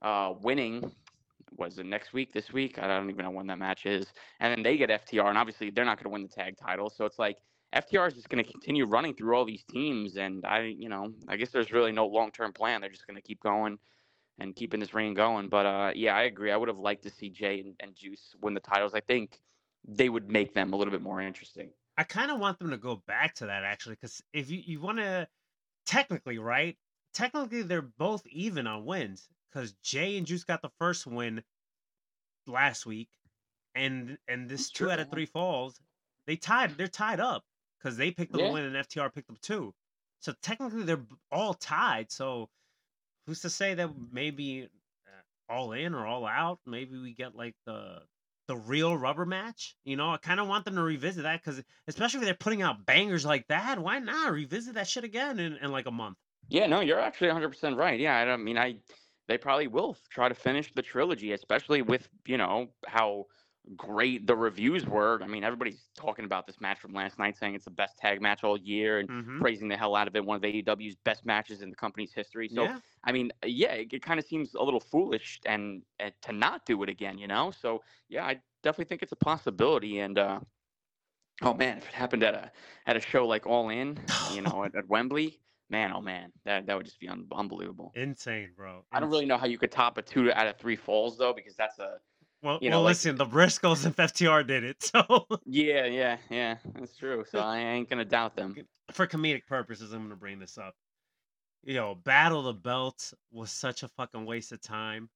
[0.00, 0.90] uh, winning
[1.56, 2.78] was it next week this week?
[2.78, 4.06] I don't even know when that match is.
[4.40, 6.90] And then they get FTR and obviously they're not going to win the tag title.
[6.90, 7.36] So it's like
[7.74, 11.12] FTR is just going to continue running through all these teams, and I, you know,
[11.26, 12.80] I guess there's really no long term plan.
[12.80, 13.78] They're just going to keep going
[14.38, 15.48] and keeping this reign going.
[15.48, 16.50] But uh, yeah, I agree.
[16.52, 18.94] I would have liked to see Jay and, and Juice win the titles.
[18.94, 19.40] I think
[19.86, 21.70] they would make them a little bit more interesting.
[21.96, 24.80] I kind of want them to go back to that actually, because if you, you
[24.80, 25.28] want to,
[25.86, 26.78] technically, right?
[27.12, 31.44] Technically, they're both even on wins because Jay and Juice got the first win
[32.46, 33.10] last week,
[33.74, 35.80] and and this That's two true, out of three falls,
[36.26, 36.72] they tied.
[36.76, 37.44] They're tied up
[37.78, 38.46] because they picked up Yeah.
[38.48, 39.74] a win and FTR picked up two.
[40.20, 42.10] So technically, they're all tied.
[42.10, 42.50] So
[43.26, 44.68] who's to say that maybe
[45.06, 46.60] uh, all in or all out?
[46.66, 48.00] Maybe we get like the
[48.46, 49.76] the real rubber match.
[49.84, 52.62] You know, I kind of want them to revisit that because especially if they're putting
[52.62, 56.18] out bangers like that, why not revisit that shit again in, in like a month?
[56.48, 57.98] Yeah, no, you're actually 100% right.
[57.98, 58.76] Yeah, I don't mean I
[59.28, 63.24] they probably will try to finish the trilogy, especially with, you know, how
[63.76, 65.22] great the reviews were.
[65.22, 68.20] I mean, everybody's talking about this match from last night saying it's the best tag
[68.20, 69.38] match all year and Mhm.
[69.40, 72.48] praising the hell out of it, one of AEW's best matches in the company's history.
[72.48, 76.12] So, yeah, I mean, yeah, it, it kind of seems a little foolish and, and
[76.22, 77.50] to not do it again, you know?
[77.50, 80.40] So, yeah, I definitely think it's a possibility and uh
[81.42, 82.52] oh man, if it happened at a
[82.86, 83.98] at a show like All In,
[84.28, 87.92] you know, at, at Wembley, man, oh man, that that would just be un- unbelievable.
[87.94, 88.84] insane, bro.
[88.92, 91.32] I don't really know how you could top a two out of three falls though,
[91.32, 91.98] because that's a
[92.44, 96.18] Well, you know, well like- listen, the Briscoes and FTR did it, so yeah, yeah,
[96.28, 97.24] yeah, that's true.
[97.26, 98.54] So I ain't gonna doubt them.
[98.92, 100.74] for comedic purposes, I'm gonna bring this up.
[101.62, 105.08] You know, Battle of the Belts was such a fucking waste of time.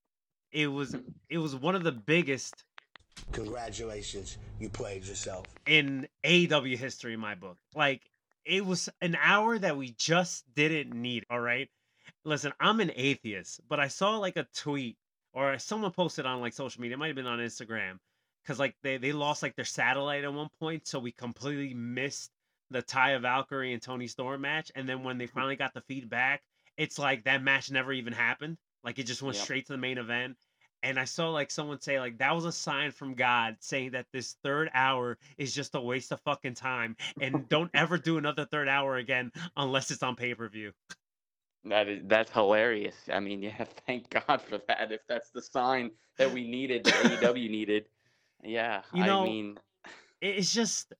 [0.53, 1.01] It was hmm.
[1.29, 2.64] it was one of the biggest
[3.33, 5.45] Congratulations, you played yourself.
[5.67, 7.59] in AEW history in my book.
[7.75, 8.09] Like
[8.47, 11.27] it was an hour that we just didn't need.
[11.29, 11.69] All right.
[12.25, 14.97] Listen, I'm an atheist, but I saw like a tweet
[15.38, 16.96] or someone posted on like social media.
[16.96, 17.98] It might have been on Instagram
[18.42, 22.31] because like they they lost like their satellite at one point, so we completely missed
[22.70, 24.72] the Taya Valkyrie and Toni Storm match.
[24.74, 25.35] And then when they hmm.
[25.35, 26.42] finally got the feedback,
[26.77, 28.59] it's like that match never even happened.
[28.83, 29.44] Like it just went Yep.
[29.44, 30.37] straight to the main event.
[30.83, 34.07] And I saw like someone say like that was a sign from God saying that
[34.12, 38.44] this third hour is just a waste of fucking time and don't ever do another
[38.44, 40.72] third hour again unless it's on pay per view.
[41.64, 42.94] That is that's hilarious.
[43.12, 44.92] I mean, yeah, thank God for that.
[44.92, 47.87] If that's the sign that we needed, that AEW needed,
[48.42, 48.83] yeah.
[48.94, 49.59] You know, I mean,
[50.21, 50.92] It's just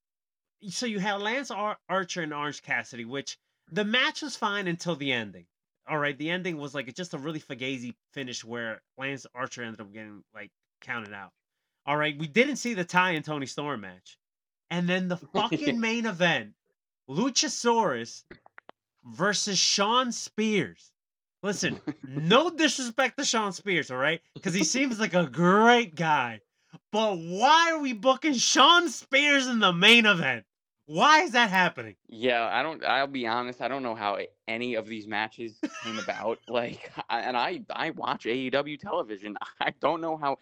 [0.69, 3.39] so you had Lance Ar- Archer and Orange Cassidy, which
[3.71, 5.47] the match was fine until the ending.
[5.89, 9.81] All right, the ending was like just a really fugazi finish where Lance Archer ended
[9.81, 10.51] up getting like
[10.83, 11.31] counted out.
[11.87, 14.19] All right, we didn't see the tie and Toni Storm match,
[14.71, 16.53] and then the fucking main event,
[17.09, 18.25] Luchasaurus
[19.05, 20.93] versus Shawn Spears.
[21.43, 24.21] Listen, no disrespect to Shawn Spears, all right?
[24.35, 26.41] Because he seems like a great guy.
[26.93, 30.45] But why are we booking Shawn Spears in the main event?
[30.87, 31.97] Why is that happening?
[32.09, 32.83] Yeah, I don't.
[32.83, 33.61] I'll be honest.
[33.61, 36.39] I don't know how any of these matches came about.
[36.49, 39.37] Like, I, and I I watch AEW television.
[39.61, 40.39] I don't know how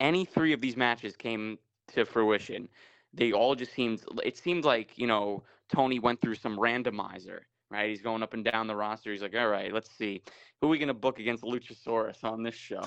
[0.00, 1.58] any three of these matches came
[1.94, 2.68] to fruition.
[3.14, 4.02] They all just seemed.
[4.24, 7.42] It seemed like you know Tony went through some randomizer.
[7.70, 9.10] Right, he's going up and down the roster.
[9.10, 10.22] He's like, all right, let's see,
[10.60, 12.82] who are we gonna book against Luchasaurus on this show?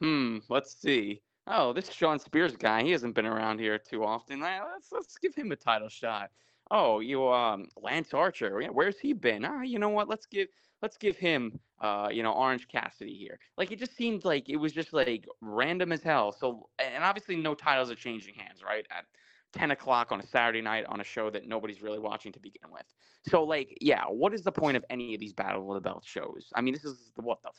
[0.00, 1.22] hmm, let's see.
[1.46, 4.40] Oh, this Shawn Spears guy, he hasn't been around here too often.
[4.40, 6.30] Let's let's give him a title shot.
[6.70, 9.44] Oh, you um Lance Archer, where's he been?
[9.44, 10.08] Ah, you know what?
[10.08, 10.48] Let's give
[10.82, 13.38] let's give him uh you know Orange Cassidy here.
[13.56, 16.30] Like it just seemed like it was just like random as hell.
[16.30, 18.86] So and obviously no titles are changing hands, right?
[18.90, 19.06] At
[19.52, 22.70] 10 o'clock on a Saturday night on a show that nobody's really watching to begin
[22.70, 22.84] with.
[23.28, 26.04] So like, yeah, what is the point of any of these Battle of the Belt
[26.04, 26.48] shows?
[26.54, 27.50] I mean, this is the what the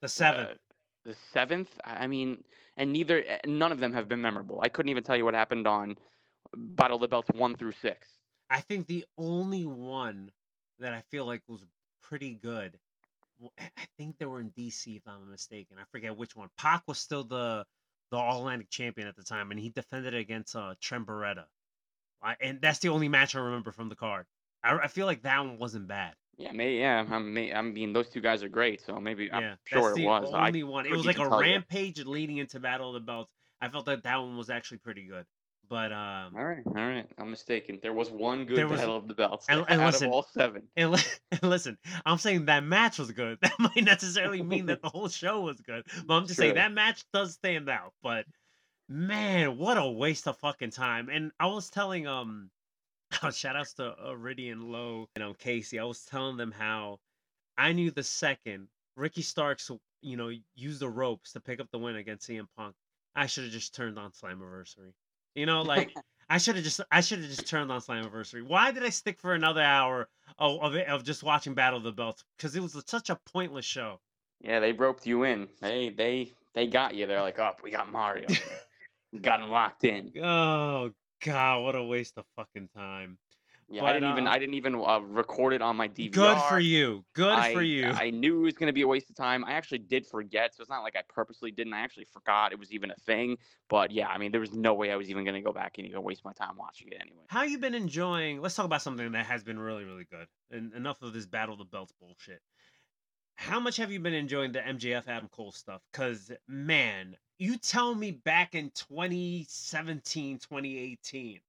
[0.00, 0.50] The seventh.
[0.50, 0.54] uh,
[1.04, 1.78] the seventh.
[1.84, 2.44] I I mean,
[2.76, 4.60] and neither, eh, none of them have been memorable.
[4.62, 5.96] I couldn't even tell you what happened on
[6.56, 8.08] Battle of the Belts one through six.
[8.50, 10.32] I think the only one
[10.78, 11.64] that I feel like was
[12.02, 12.78] pretty good.
[13.58, 15.78] I think they were in DC, if I'm mistaken.
[15.78, 16.48] I forget which one.
[16.56, 17.64] Pac was still the
[18.10, 21.44] the All Atlantic champion at the time, and he defended it against uh, Trent Beretta.
[22.22, 24.26] I, and that's the only match I remember from the card.
[24.64, 26.14] I, I feel like that one wasn't bad.
[26.36, 26.76] Yeah, maybe.
[26.76, 29.90] Yeah, I mean, I mean, those two guys are great, so maybe Yeah, I'm sure
[29.90, 30.32] that's it was.
[30.32, 30.86] I only one.
[30.86, 31.52] It was like a tell you.
[31.52, 33.32] rampage leading into Battle of the Belts.
[33.60, 35.24] I felt that that one was actually pretty good.
[35.68, 37.06] But um, All right, all right.
[37.18, 37.78] I'm mistaken.
[37.82, 40.12] There was one good There was- Battle of the Belts and- and out listen, of
[40.14, 40.62] all seven.
[40.76, 40.94] And,
[41.30, 41.76] and listen,
[42.06, 43.38] I'm saying that match was good.
[43.42, 45.84] That might necessarily mean that the whole show was good.
[46.06, 47.92] But I'm just saying that match does stand out.
[48.02, 48.24] But
[48.88, 51.08] man, what a waste of fucking time.
[51.10, 52.50] And I was telling um
[53.32, 55.78] shout outs to Iridian Low and um Casey.
[55.78, 56.98] I was telling them how
[57.58, 61.78] I knew the second Ricky Starks, you know, used the ropes to pick up the
[61.78, 62.74] win against CM Punk.
[63.14, 64.92] I should have just turned on Slammiversary.
[65.34, 65.92] You know, like
[66.30, 68.46] I should have just I should have just turned on Slammiversary.
[68.46, 71.84] Why did I stick for another hour of of, it, of just watching Battle of
[71.84, 72.24] the Belts?
[72.36, 74.00] Because it was such a pointless show.
[74.40, 75.48] Yeah, they roped you in.
[75.60, 77.06] They they they got you.
[77.06, 78.26] They're like, oh, we got Mario.
[79.12, 80.12] we got him locked in.
[80.22, 80.90] Oh
[81.24, 83.18] God, what a waste of fucking time.
[83.70, 86.12] Yeah, But, I didn't even uh, I didn't even uh, record it on my DVR.
[86.12, 87.04] Good for you.
[87.14, 87.86] Good I, for you.
[87.86, 89.44] I knew it was going to be a waste of time.
[89.44, 91.74] I actually did forget, so it's not like I purposely didn't.
[91.74, 93.36] I actually forgot it was even a thing.
[93.68, 95.76] But yeah, I mean, there was no way I was even going to go back
[95.76, 97.24] and even waste my time watching it anyway.
[97.26, 98.40] How you been enjoying?
[98.40, 100.28] Let's talk about something that has been really, really good.
[100.50, 102.40] And enough of this battle of the belts bullshit.
[103.34, 105.82] How much have you been enjoying the MJF Adam Cole stuff?
[105.92, 111.40] Cause man, you tell me back in 2017, 2018,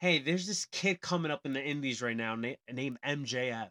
[0.00, 3.70] hey, there's this kid coming up in the Indies right now na- named MJF.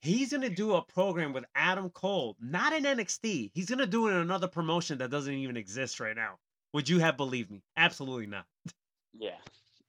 [0.00, 3.50] He's gonna do a program with Adam Cole, not in NXT.
[3.52, 6.38] He's gonna do it in another promotion that doesn't even exist right now.
[6.72, 7.62] Would you have believed me?
[7.76, 8.46] Absolutely not.
[9.20, 9.38] Yeah,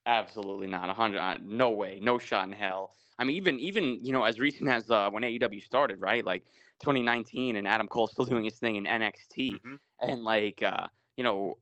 [0.07, 0.89] absolutely not.
[0.89, 2.95] A hundred, uh, no way, no shot in hell.
[3.19, 6.25] I mean, even even you know, as recent as uh, when AEW started, right?
[6.25, 6.45] Like
[6.81, 9.77] 2019, and Adam Cole still doing his thing in NXT, Mhm.
[10.01, 11.57] and like uh, you know,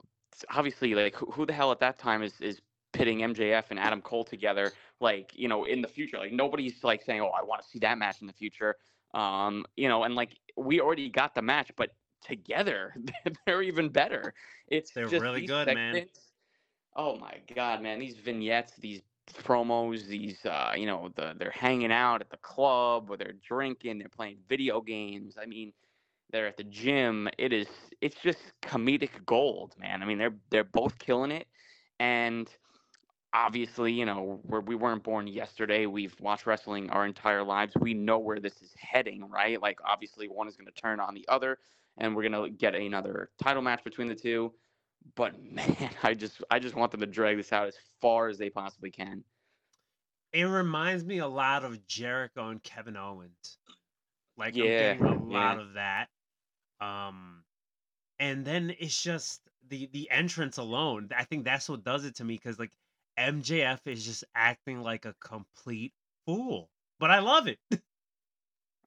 [0.49, 2.61] obviously, like who, who the hell at that time is is
[2.93, 4.71] pitting MJF and Adam Cole together?
[4.99, 7.79] Like you know, in the future, like nobody's like saying, oh, I want to see
[7.79, 8.75] that match in the future.
[9.13, 12.95] Um, you know, and like we already got the match, but together
[13.45, 14.33] they're even better.
[14.67, 16.05] It's They're really good, man.
[16.95, 17.99] Oh my god, man!
[17.99, 19.01] These vignettes, these
[19.33, 23.99] promos, these uh, you know, the they're hanging out at the club or they're drinking,
[23.99, 25.35] they're playing video games.
[25.39, 25.73] I mean,
[26.31, 27.29] they're at the gym.
[27.37, 27.67] It is
[28.01, 30.01] it's just comedic gold, man.
[30.01, 31.47] I mean, they're they're both killing it,
[31.99, 32.49] and
[33.33, 35.85] obviously, you know, we're, we weren't born yesterday.
[35.85, 37.73] We've watched wrestling our entire lives.
[37.79, 39.61] We know where this is heading, right?
[39.61, 41.59] Like, obviously, one is going to turn on the other,
[41.97, 44.53] and we're going to get another title match between the two.
[45.15, 48.37] But man, I just I just want them to drag this out as far as
[48.37, 49.23] they possibly can.
[50.33, 53.57] It reminds me a lot of Jericho and Kevin Owens.
[54.37, 55.61] Like Yeah, I'm getting a lot yeah.
[55.61, 56.07] of that.
[56.79, 57.43] Um
[58.19, 61.09] and then it's just the the entrance alone.
[61.15, 62.71] I think that's what does it to me because like
[63.19, 65.93] MJF is just acting like a complete
[66.25, 66.69] fool.
[66.99, 67.59] But I love it.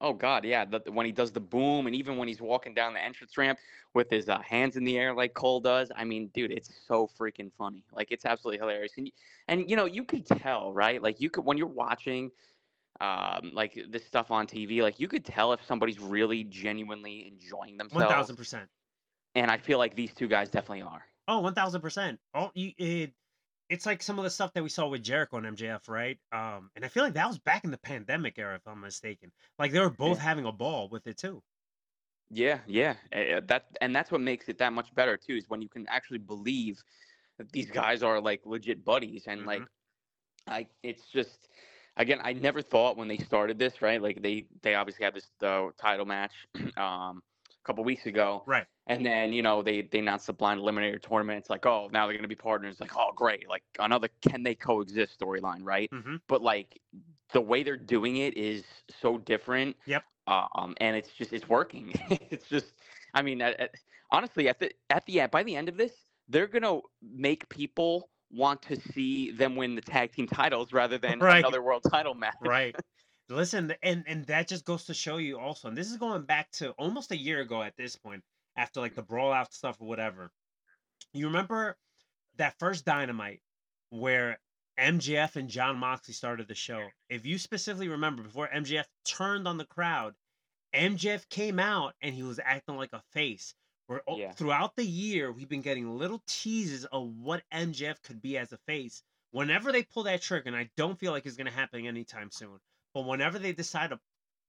[0.01, 0.65] Oh God, yeah.
[0.65, 3.59] The, when he does the boom, and even when he's walking down the entrance ramp
[3.93, 7.09] with his uh, hands in the air like Cole does, I mean, dude, it's so
[7.19, 7.85] freaking funny.
[7.93, 8.93] Like it's absolutely hilarious.
[8.97, 9.11] And
[9.49, 11.03] and you know, you could tell, right?
[11.03, 12.31] Like you could when you're watching,
[13.01, 17.77] um, like this stuff on TV, like you could tell if somebody's really genuinely enjoying
[17.77, 18.07] themselves.
[18.11, 18.69] thousand percent.
[19.35, 21.05] And I feel like these two guys definitely are.
[21.29, 22.19] Oh, one thousand percent.
[22.35, 23.13] Oh, you, it,
[23.71, 26.19] it's like some of the stuff that we saw with Jericho and MJF, right?
[26.33, 29.33] Um, and I feel like that was back in the pandemic era, if I'm mistaken.
[29.59, 30.25] Like they were both Yeah.
[30.25, 31.43] having a ball with it too.
[32.31, 32.97] Yeah, yeah.
[33.13, 35.37] uh, That and that's what makes it that much better too.
[35.37, 36.83] Is when you can actually believe
[37.39, 39.63] that these guys are like legit buddies and like,
[40.47, 40.69] I.
[40.83, 41.49] It's just
[41.97, 44.01] again, I never thought when they started this, right?
[44.03, 46.33] Like they they obviously had this uh, title match
[46.77, 47.23] um
[47.63, 48.67] a couple weeks ago, Right.
[48.87, 51.39] and then you know they they announced the blind eliminator tournament.
[51.41, 52.81] It's like, oh, now they're gonna be partners.
[52.81, 53.49] Like, oh, great.
[53.49, 55.91] Like another can they coexist storyline, right?
[55.91, 56.17] Mm-hmm.
[56.29, 56.81] But like
[57.33, 58.65] the way they're doing it is
[59.01, 59.77] so different.
[59.87, 60.03] Yep.
[60.27, 61.93] Um, and it's just it's working.
[62.31, 62.67] it's just,
[63.15, 63.75] I mean, at, at-
[64.11, 65.93] honestly, at the at the end, by the end of this,
[66.29, 71.19] they're gonna make people want to see them win the tag team titles rather than
[71.21, 71.39] Right.
[71.41, 72.37] another world title match.
[72.43, 72.77] right
[73.35, 76.51] listen and and that just goes to show you also and this is going back
[76.51, 78.25] to almost a year ago at this point
[78.57, 80.33] after like the brawl out stuff or whatever.
[81.13, 81.77] You remember
[82.37, 83.43] that first dynamite
[83.91, 84.41] where
[84.79, 86.89] mjf and Jon Moxley started the show?
[87.09, 90.15] If you specifically remember before mjf turned on the crowd
[90.75, 93.55] mjf came out and he was acting like a face.
[93.87, 94.33] Where Yeah.
[94.33, 98.59] throughout the year we've been getting little teases of what mjf could be as a
[98.59, 99.03] face.
[99.33, 102.31] Whenever they pull that trigger and i don't feel like it's going to happen anytime
[102.31, 102.61] soon
[102.95, 104.01] but whenever they decide to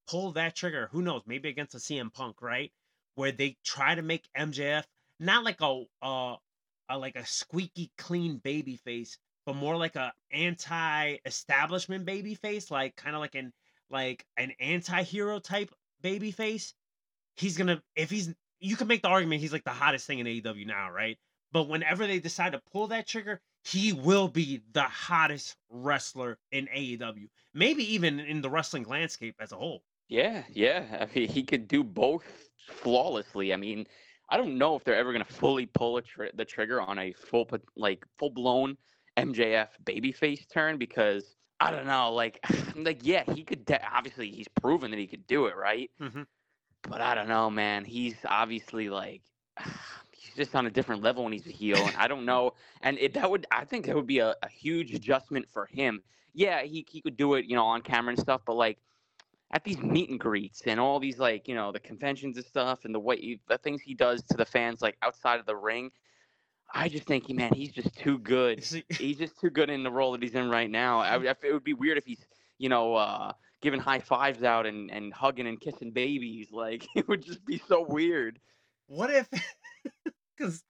[0.07, 1.21] pull that trigger, who knows?
[1.25, 2.71] Maybe against a CM Punk, right?
[3.15, 4.83] Where they try to make MJF
[5.19, 6.35] not like a uh,
[6.89, 12.95] a like a squeaky clean baby face, but more like a anti-establishment baby face, like
[12.95, 13.53] kind of like an
[13.89, 16.73] like an anti-hero type baby face.
[17.35, 20.27] He's gonna if he's you can make the argument he's like the hottest thing in
[20.27, 21.17] AEW now, right?
[21.51, 26.67] But whenever they decide to pull that trigger, he will be the hottest wrestler in
[26.67, 27.27] AEW.
[27.53, 29.83] Maybe even in the wrestling landscape as a whole.
[30.07, 30.85] Yeah, yeah.
[30.99, 32.23] I mean, he could do both
[32.67, 33.53] flawlessly.
[33.53, 33.87] I mean,
[34.29, 37.13] I don't know if they're ever gonna fully pull a tri- the trigger on a
[37.13, 38.77] full like full blown
[39.17, 42.11] MJF babyface turn because I don't know.
[42.13, 42.39] Like,
[42.75, 43.65] like yeah, he could.
[43.65, 45.91] De- obviously, he's proven that he could do it, right?
[46.01, 46.25] Mhm.
[46.83, 47.85] But I don't know, man.
[47.85, 49.21] He's obviously like
[50.21, 52.53] he's just on a different level when he's a heel, and I don't know.
[52.81, 56.03] And it, that would I think that would be a, a huge adjustment for him.
[56.33, 58.79] Yeah, he he could do it, you know, on camera and stuff, but like
[59.51, 62.85] at these meet and greets and all these like you know the conventions and stuff
[62.85, 65.55] and the way he, the things he does to the fans like outside of the
[65.55, 65.91] ring.
[66.73, 68.63] I just think, he man, he's just too good.
[68.97, 70.99] He's just too good in the role that he's in right now.
[70.99, 72.25] I, I- it would be weird if he's,
[72.57, 76.51] you know, uh, giving high fives out and, and hugging and kissing babies.
[76.51, 78.39] Like it would just be so weird.
[78.87, 79.27] What if?
[80.37, 80.63] Because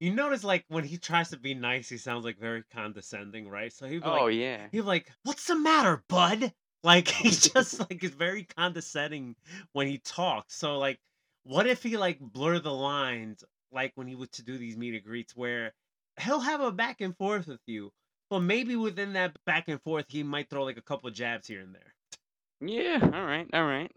[0.00, 3.72] you notice, like when he tries to be nice, he sounds like very condescending, right?
[3.72, 4.68] So he'd be Oh like, yeah.
[4.72, 9.36] he'd be like, "What's the matter, bud?" Like he just like is very condescending
[9.72, 10.56] when he talks.
[10.56, 10.98] So like,
[11.44, 14.94] what if he like blur the lines, like when he was to do these meet
[14.94, 15.74] and greets, where
[16.20, 17.92] he'll have a back and forth with you,
[18.30, 21.60] but maybe within that back and forth, he might throw like a couple jabs here
[21.60, 21.94] and there.
[22.60, 22.98] Yeah.
[23.02, 23.48] All right.
[23.52, 23.90] All right.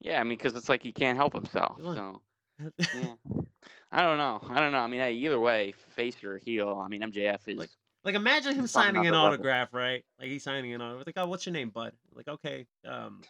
[0.00, 0.20] Yeah.
[0.20, 1.78] I mean, because it's like he can't help himself.
[1.78, 1.94] Look.
[1.94, 2.22] So
[2.58, 3.14] yeah.
[3.92, 4.40] I don't know.
[4.48, 4.78] I don't know.
[4.78, 6.80] I mean, hey, either way, face or heel.
[6.84, 7.58] I mean, MJF is.
[7.58, 7.70] Like-
[8.04, 9.34] Like imagine him signing an another level.
[9.34, 10.04] autograph, right?
[10.18, 11.06] Like he's signing an autograph.
[11.06, 11.92] Like, oh, what's your name, bud?
[12.14, 13.20] Like, okay, um,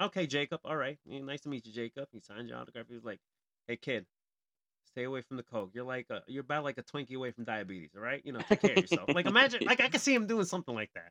[0.00, 0.60] okay, Jacob.
[0.64, 2.08] All right, yeah, nice to meet you, Jacob.
[2.12, 2.84] He signed your autograph.
[2.88, 3.18] He was like,
[3.66, 4.04] hey, kid,
[4.84, 5.70] stay away from the coke.
[5.72, 7.92] You're like, a, you're about like a Twinkie away from diabetes.
[7.96, 9.08] All right, you know, take care of yourself.
[9.14, 11.10] like, imagine, like, I could see him doing something like that.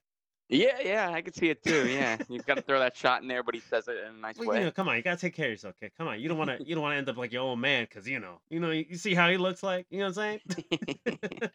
[0.49, 1.87] Yeah, yeah, I could see it too.
[1.87, 4.17] Yeah, he's got to throw that shot in there, but he says it in a
[4.19, 4.59] nice Like, way.
[4.59, 5.91] you know, come on, you gotta take care of yourself, kid.
[5.97, 7.59] Come on, you don't want to, you don't want to end up like your old
[7.59, 9.85] man, cause you know, you know, you, you see how he looks like.
[9.89, 11.09] You know what I'm saying?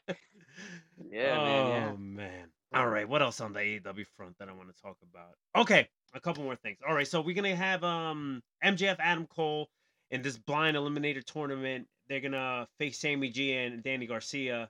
[1.10, 1.70] yeah, oh man.
[1.70, 1.92] Yeah.
[1.98, 2.48] man.
[2.74, 5.30] All right, what else on the AEW front that I want to talk about?
[5.56, 6.78] Okay, a couple more things.
[6.86, 9.68] All right, so we're gonna have um MJF Adam Cole
[10.10, 11.86] in this blind eliminator tournament.
[12.08, 14.68] They're gonna face Sammy G and Danny Garcia.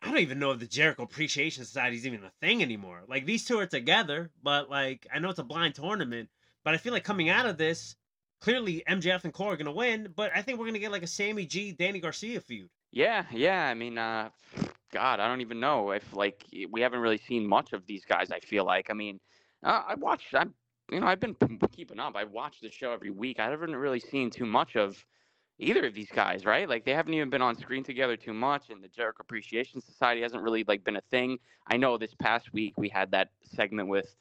[0.00, 3.02] I don't even know if the Jericho Appreciation Society is even a thing anymore.
[3.08, 6.28] Like these two are together, but like I know it's a blind tournament,
[6.64, 7.96] but I feel like coming out of this,
[8.40, 10.12] clearly MJF and Cole are gonna win.
[10.14, 12.68] But I think we're gonna get like a Sammy G Danny Garcia feud.
[12.92, 13.66] Yeah, yeah.
[13.66, 14.30] I mean, uh,
[14.92, 18.30] God, I don't even know if like we haven't really seen much of these guys.
[18.30, 18.90] I feel like.
[18.90, 19.18] I mean,
[19.64, 20.34] uh, I watched.
[20.34, 20.54] I'm,
[20.90, 21.36] you know, I've been
[21.72, 22.14] keeping up.
[22.16, 23.40] I watch the show every week.
[23.40, 25.04] I haven't really seen too much of
[25.58, 26.44] either of these guys.
[26.44, 26.68] Right?
[26.68, 30.22] Like they haven't even been on screen together too much, and the Jericho Appreciation Society
[30.22, 31.38] hasn't really like been a thing.
[31.66, 34.14] I know this past week we had that segment with.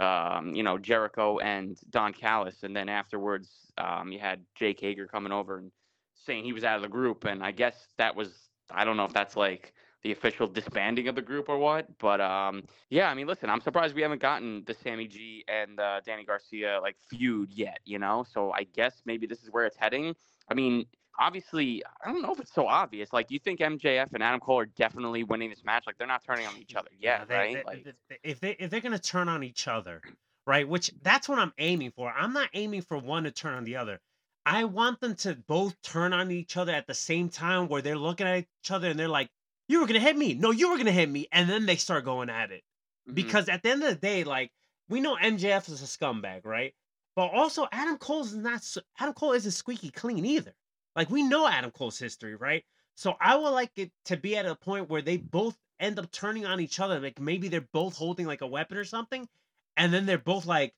[0.00, 5.06] Um, you know Jericho and Don Callis, and then afterwards, um, you had Jake Hager
[5.06, 5.70] coming over and
[6.14, 9.04] saying he was out of the group, and I guess that was I don't know
[9.04, 9.72] if that's like
[10.02, 13.60] the official disbanding of the group or what, but um, yeah, I mean, listen, I'm
[13.60, 17.98] surprised we haven't gotten the Sammy G and uh, Danny Garcia like feud yet, you
[17.98, 18.24] know.
[18.30, 20.14] So I guess maybe this is where it's heading.
[20.50, 20.86] I mean,
[21.18, 23.12] obviously, I don't know if it's so obvious.
[23.12, 25.84] Like, you think MJF and Adam Cole are definitely winning this match?
[25.86, 27.54] Like, they're not turning on each other yet, they- right?
[27.54, 30.02] they- like, they- if they if they're gonna turn on each other,
[30.46, 30.68] right?
[30.68, 32.10] Which that's what I'm aiming for.
[32.12, 34.00] I'm not aiming for one to turn on the other.
[34.46, 37.96] I want them to both turn on each other at the same time, where they're
[37.96, 39.30] looking at each other and they're like,
[39.68, 40.34] "You were gonna hit me.
[40.34, 42.62] No, you were gonna hit me," and then they start going at it.
[43.08, 43.14] mhm.
[43.14, 44.52] Because at the end of the day, like
[44.88, 46.74] we know MJF is a scumbag, right?
[47.16, 48.62] But also Adam Cole is not
[48.98, 50.54] Adam Cole isn't squeaky clean either.
[50.96, 52.64] Like we know Adam Cole's history, right?
[52.96, 56.10] So I would like it to be at a point where they both end up
[56.10, 57.00] turning on each other.
[57.00, 59.28] Like maybe they're both holding like a weapon or something,
[59.76, 60.74] and then they're both like,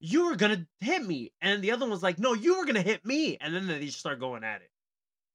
[0.00, 3.04] "You were gonna hit me," and the other one's like, "No, you were gonna hit
[3.04, 4.70] me," and then they just start going at it.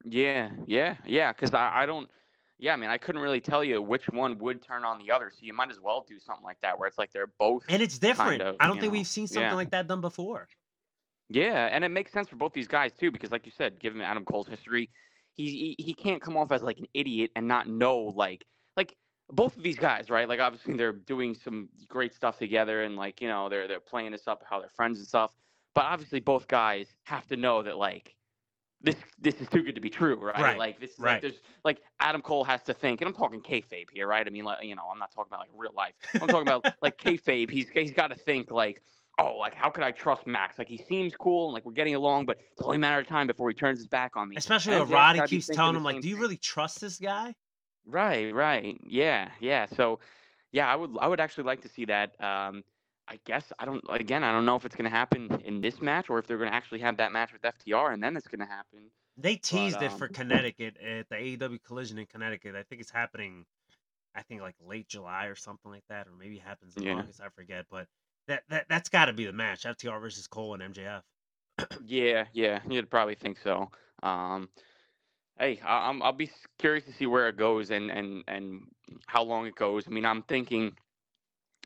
[0.06, 1.32] Yeah, yeah, yeah.
[1.32, 2.10] Because I, I don't.
[2.60, 5.32] Yeah, I mean, I couldn't really tell you which one would turn on the other.
[5.32, 7.64] So you might as well do something like that, where it's like they're both.
[7.70, 8.42] And it's different.
[8.42, 9.56] of, I don't think know, we've seen something yeah.
[9.56, 10.50] like that done before.
[11.30, 14.02] Yeah, and it makes sense for both these guys too, because like you said, given
[14.02, 14.90] Adam Cole's history,
[15.36, 18.46] he he, he can't come off as like an idiot and not know like
[18.76, 18.96] like
[19.32, 20.28] both of these guys, right?
[20.28, 24.12] Like obviously they're doing some great stuff together, and like you know they're they're playing
[24.12, 25.32] this up how they're friends and stuff.
[25.76, 28.16] But obviously both guys have to know that like
[28.82, 30.40] this this is too good to be true, right?
[30.40, 31.14] Right, Like this is right.
[31.14, 34.26] like there's like Adam Cole has to think, and I'm talking kayfabe here, right?
[34.26, 35.94] I mean, like you know, I'm not talking about like real life.
[36.14, 37.50] I'm talking about like kayfabe.
[37.50, 38.82] He's he's got to think like,
[39.20, 40.58] oh, like how could I trust Max?
[40.58, 43.08] Like he seems cool and like we're getting along, but it's only a matter of
[43.08, 44.38] time before he turns his back on me.
[44.38, 47.36] Especially when Roddy keeps telling him, like, do you really trust this guy?
[47.86, 48.80] Right, right.
[48.86, 49.66] Yeah, yeah.
[49.66, 50.00] So,
[50.52, 52.22] yeah, I would I would actually like to see that.
[52.24, 52.64] Um,
[53.10, 56.10] I guess I don't again I don't know if it's gonna happen in this match
[56.10, 58.92] or if they're gonna actually have that match with FTR and then it's gonna happen.
[59.18, 62.56] They teased it um, for Connecticut at the AEW Collision in Connecticut.
[62.56, 63.46] I think it's happening.
[64.16, 66.88] I think like late July or something like that, or maybe it happens in Yeah.
[66.88, 67.22] August.
[67.22, 67.88] I forget, but
[68.28, 71.04] that that that's got to be the match: FTR versus Cole and MJF.
[71.86, 73.70] Yeah, yeah, you'd probably think so.
[74.04, 74.50] Um,
[75.40, 78.68] hey, I, I'm I'll be curious to see where it goes and and and
[79.08, 79.88] how long it goes.
[79.88, 80.78] I mean, I'm thinking,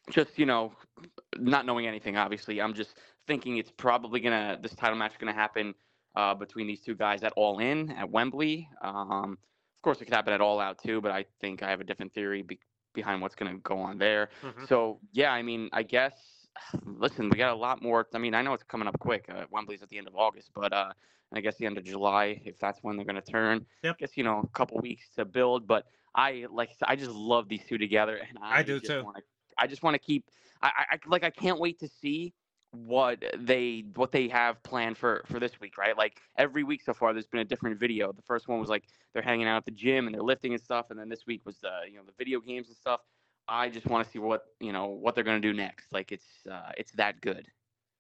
[0.10, 0.74] just you know,
[1.38, 2.18] not knowing anything.
[2.18, 2.96] Obviously, I'm just
[3.28, 5.74] thinking it's probably gonna this title match is gonna happen
[6.16, 8.68] uh, between these two guys at All In at Wembley.
[8.82, 9.38] Um,
[9.78, 11.84] of course, it could happen at All Out too, but I think I have a
[11.84, 12.60] different theory be-
[12.94, 14.30] behind what's going to go on there.
[14.42, 14.68] Mhm.
[14.68, 16.14] So yeah, I mean, I guess.
[16.86, 18.08] Listen, we got a lot more.
[18.14, 19.26] I mean, I know it's coming up quick.
[19.28, 20.94] Uh, Wembley's at the end of August, but uh,
[21.34, 23.66] I guess the end of July, if that's when they're going to turn.
[23.82, 23.96] Yep.
[23.96, 27.12] I guess you know a couple weeks to build, but I like I I just
[27.12, 29.04] love these two together, and I, I do too.
[29.04, 29.20] Wanna,
[29.58, 30.30] I just want to keep.
[30.62, 32.34] I, I like I can't wait to see
[32.74, 35.98] what they what they have planned for for this week, right?
[35.98, 38.12] Like every week so far, there's been a different video.
[38.12, 40.62] The first one was like they're hanging out at the gym and they're lifting and
[40.62, 43.02] stuff, and then this week was the you know the video games and stuff.
[43.48, 45.92] I just want to see what you know what they're gonna do next.
[45.92, 47.48] Like it's uh, it's that good.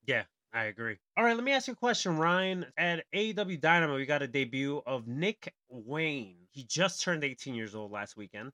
[0.07, 0.23] Yeah,
[0.53, 0.97] I agree.
[1.17, 2.65] All right, let me ask you a question, Ryan.
[2.77, 6.47] At AEW Dynamite, we got a debut of Nick Wayne.
[6.49, 8.51] He just turned 18 years old last weekend.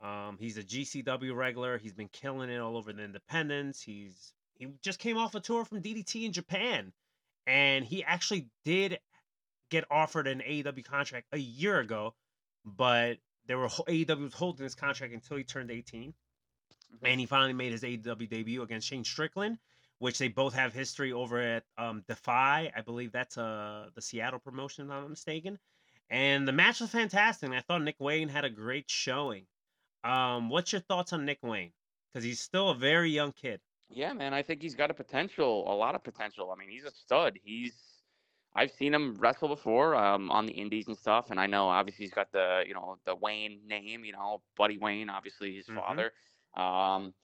[0.00, 1.78] Um, he's a GCW regular.
[1.78, 3.82] He's been killing it all over the independents.
[3.82, 6.92] He's he just came off a tour from DDT in Japan,
[7.46, 8.98] and he actually did
[9.70, 12.14] get offered an AEW contract a year ago,
[12.64, 16.14] but they were AEW was holding his contract until he turned 18,
[17.02, 19.58] and he finally made his AEW debut against Shane Strickland
[20.00, 22.72] which they both have history over at um, Defy.
[22.74, 25.58] I believe that's uh, the Seattle promotion, if I'm not mistaken.
[26.08, 27.50] And the match was fantastic.
[27.50, 29.44] I thought Nick Wayne had a great showing.
[30.04, 31.72] Um, what's your thoughts on Nick Wayne?
[32.12, 33.60] Because he's still a very young kid.
[33.88, 36.50] Yeah, man, I think he's got a potential, a lot of potential.
[36.52, 37.38] I mean, he's a stud.
[37.42, 38.02] He's
[38.54, 42.04] I've seen him wrestle before um, on the indies and stuff, and I know obviously
[42.04, 45.76] he's got the you know the Wayne name, you know, Buddy Wayne, obviously his Mhm.
[45.76, 46.12] father.
[46.54, 47.14] Um,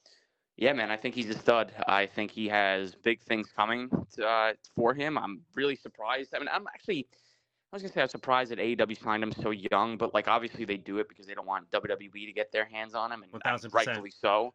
[0.56, 1.74] yeah, man, I think he's a stud.
[1.86, 5.18] I think he has big things coming to, uh, for him.
[5.18, 6.34] I'm really surprised.
[6.34, 7.08] I mean, I'm actually.
[7.72, 10.64] I was gonna say I'm surprised that AEW signed him so young, but like obviously
[10.64, 13.32] they do it because they don't want WWE to get their hands on him, and
[13.32, 13.74] 1000%.
[13.74, 14.54] rightfully so.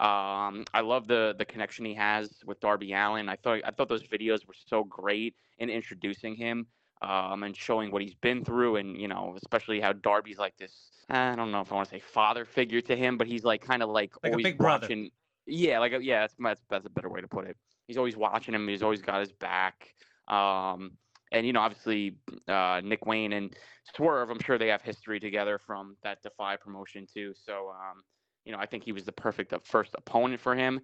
[0.00, 3.28] Um, I love the the connection he has with Darby Allin.
[3.28, 6.66] I thought I thought those videos were so great in introducing him
[7.02, 10.72] um, and showing what he's been through, and you know, especially how Darby's like this.
[11.10, 13.60] I don't know if I want to say father figure to him, but he's like
[13.60, 14.84] kind of like, Like a always big brother.
[14.84, 15.10] watching.
[15.46, 17.56] Yeah, like a, yeah, that's, that's that's a better way to put it.
[17.86, 18.66] He's always watching him.
[18.68, 19.94] He's always got his back.
[20.28, 20.92] Um,
[21.32, 22.16] and you know, obviously,
[22.46, 23.54] uh, Nick Wayne and
[23.96, 24.30] Swerve.
[24.30, 27.32] I'm sure they have history together from that Defy promotion too.
[27.44, 28.02] So, um,
[28.44, 30.80] you know, I think he was the perfect uh, first opponent for him.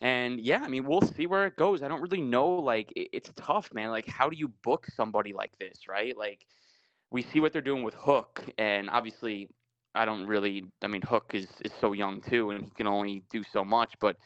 [0.00, 1.82] And yeah, I mean, we'll see where it goes.
[1.82, 2.56] I don't really know.
[2.56, 3.90] Like, it, it's tough, man.
[3.90, 6.16] Like, how do you book somebody like this, right?
[6.16, 6.44] Like,
[7.10, 9.48] we see what they're doing with Hook, and obviously,
[9.94, 10.64] I don't really.
[10.82, 13.94] I mean, Hook is is so young too, and he can only do so much.
[14.00, 14.16] But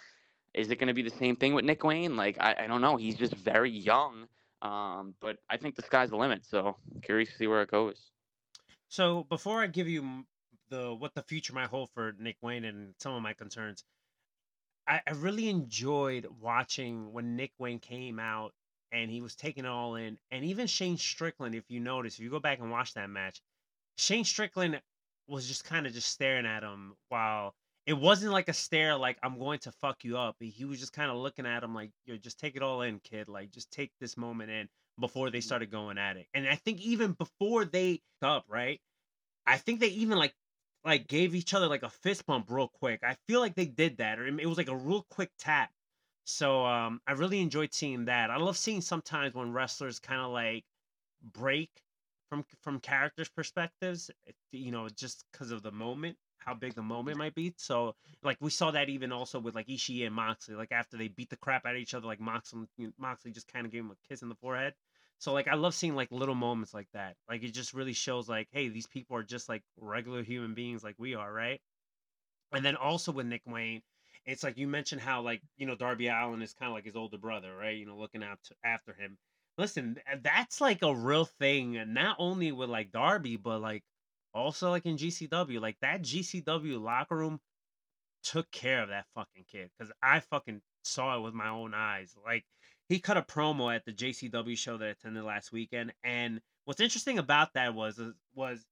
[0.54, 2.16] is it going to be the same thing with Nick Wayne?
[2.16, 2.96] Like, I, I don't know.
[2.96, 4.26] He's just very young.
[4.62, 6.44] Um, but I think the sky's the limit.
[6.44, 8.10] So curious to see where it goes.
[8.88, 10.24] So before I give you
[10.68, 13.84] the what the future might hold for Nick Wayne and some of my concerns,
[14.86, 18.52] I, I really enjoyed watching when Nick Wayne came out
[18.92, 21.54] and he was taking it all in, and even Shane Strickland.
[21.54, 23.40] If you notice, if you go back and watch that match,
[23.96, 24.80] Shane Strickland
[25.28, 27.54] was just kind of just staring at him while
[27.86, 30.36] it wasn't like a stare like I'm going to fuck you up.
[30.40, 33.00] He was just kind of looking at him like, yo, just take it all in,
[33.00, 33.28] kid.
[33.28, 34.68] Like just take this moment in
[34.98, 36.26] before they started going at it.
[36.34, 38.80] And I think even before they up, right?
[39.46, 40.34] I think they even like
[40.84, 43.00] like gave each other like a fist bump real quick.
[43.02, 45.70] I feel like they did that, or it was like a real quick tap.
[46.24, 48.30] So um, I really enjoyed seeing that.
[48.30, 50.64] I love seeing sometimes when wrestlers kind of like
[51.32, 51.70] break
[52.28, 54.10] from from characters' perspectives.
[54.52, 57.54] You know, just because of the moment, how big the moment might be.
[57.56, 60.54] So like we saw that even also with like Ishii and Moxley.
[60.54, 62.66] Like after they beat the crap out of each other, like Moxley
[62.98, 64.74] Moxley just kind of gave him a kiss in the forehead.
[65.18, 67.16] So like I love seeing like little moments like that.
[67.28, 70.82] Like it just really shows like, hey, these people are just like regular human beings
[70.82, 71.60] like we are, right?
[72.52, 73.82] And then also with Nick Wayne,
[74.26, 76.96] it's like you mentioned how like you know Darby Allin is kind of like his
[76.96, 77.76] older brother, right?
[77.76, 79.18] You know, looking out to, after him.
[79.58, 83.84] Listen, that's like a real thing, not only with like Darby, but like
[84.34, 87.40] also like in GCW, like that GCW locker room
[88.22, 92.14] took care of that fucking kid because I fucking saw it with my own eyes.
[92.24, 92.44] Like
[92.88, 96.80] he cut a promo at the GCW show that I attended last weekend, and what's
[96.80, 98.00] interesting about that was
[98.34, 98.64] was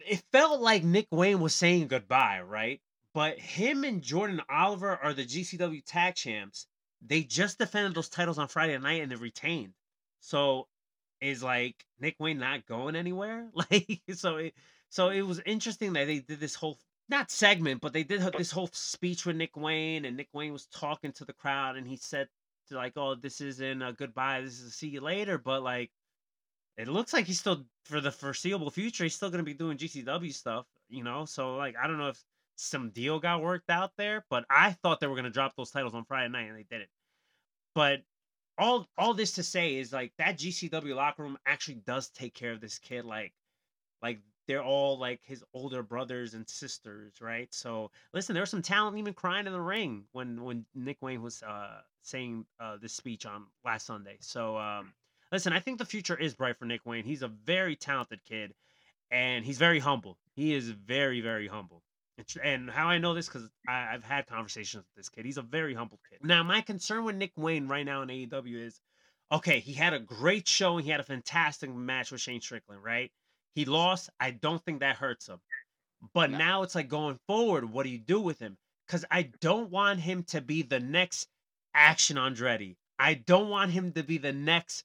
[0.00, 2.80] it felt like Nick Wayne was saying goodbye, right?
[3.14, 6.66] But him and Jordan Oliver are the GCW tag champs.
[7.04, 9.74] They just defended those titles on Friday night and they retained.
[10.20, 10.68] So
[11.20, 13.48] is like Nick Wayne not going anywhere?
[13.54, 14.54] Like so it
[14.88, 18.50] so it was interesting that they did this whole not segment, but they did this
[18.50, 21.96] whole speech with Nick Wayne, and Nick Wayne was talking to the crowd, and he
[21.96, 22.28] said
[22.70, 24.42] like, "Oh, this isn't a goodbye.
[24.42, 25.90] This is a see you later." But like,
[26.76, 29.04] it looks like he's still for the foreseeable future.
[29.04, 31.24] He's still to be doing GCW stuff, you know.
[31.24, 32.22] So like, I don't know if
[32.56, 35.94] some deal got worked out there, but I thought they were to drop those titles
[35.94, 36.90] on Friday night, and they didn't.
[37.74, 38.02] But
[38.58, 42.52] all all this to say is like that GCW locker room actually does take care
[42.52, 43.32] of this kid like
[44.02, 47.52] like they're all like his older brothers and sisters, right?
[47.52, 51.22] So listen, there was some talent even crying in the ring when when Nick Wayne
[51.22, 54.16] was uh saying uh this speech on last Sunday.
[54.20, 54.92] So um
[55.30, 57.04] listen, I think the future is bright for Nick Wayne.
[57.04, 58.54] He's a very talented kid
[59.10, 60.18] and he's very humble.
[60.34, 61.82] He is very very humble.
[62.18, 65.24] And And how I know this because I've had conversations with this kid.
[65.24, 66.18] He's a very humble kid.
[66.22, 68.80] Now, my concern with Nick Wayne right now in AEW is
[69.30, 72.82] okay, he had a great show and he had a fantastic match with Shane Strickland,
[72.82, 73.12] right?
[73.54, 74.10] He lost.
[74.18, 75.40] I don't think that hurts him.
[76.14, 76.38] But No.
[76.38, 78.56] now it's like going forward, what do you do with him?
[78.86, 81.28] Because I don't want him to be the next
[81.74, 82.76] Action Andretti.
[82.98, 84.84] I don't want him to be the next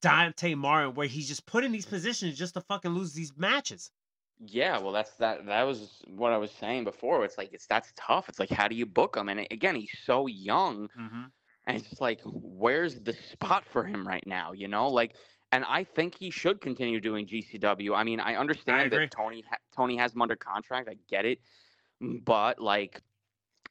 [0.00, 3.90] Dante Martin, where he's just put in these positions just to fucking lose these matches.
[4.44, 5.46] Yeah, well, that's that.
[5.46, 7.24] That was what I was saying before.
[7.24, 8.28] It's like it's that's tough.
[8.28, 9.28] It's like how do you book him?
[9.28, 11.22] And again, he's so young, Mm-hmm.
[11.66, 14.52] and it's like where's the spot for him right now?
[14.52, 15.14] You know, like,
[15.52, 17.94] and I think he should continue doing GCW.
[17.96, 19.06] I mean, I understand agree.
[19.06, 20.88] that Tony Tony has him under contract.
[20.88, 21.40] I get it,
[22.00, 23.00] but like,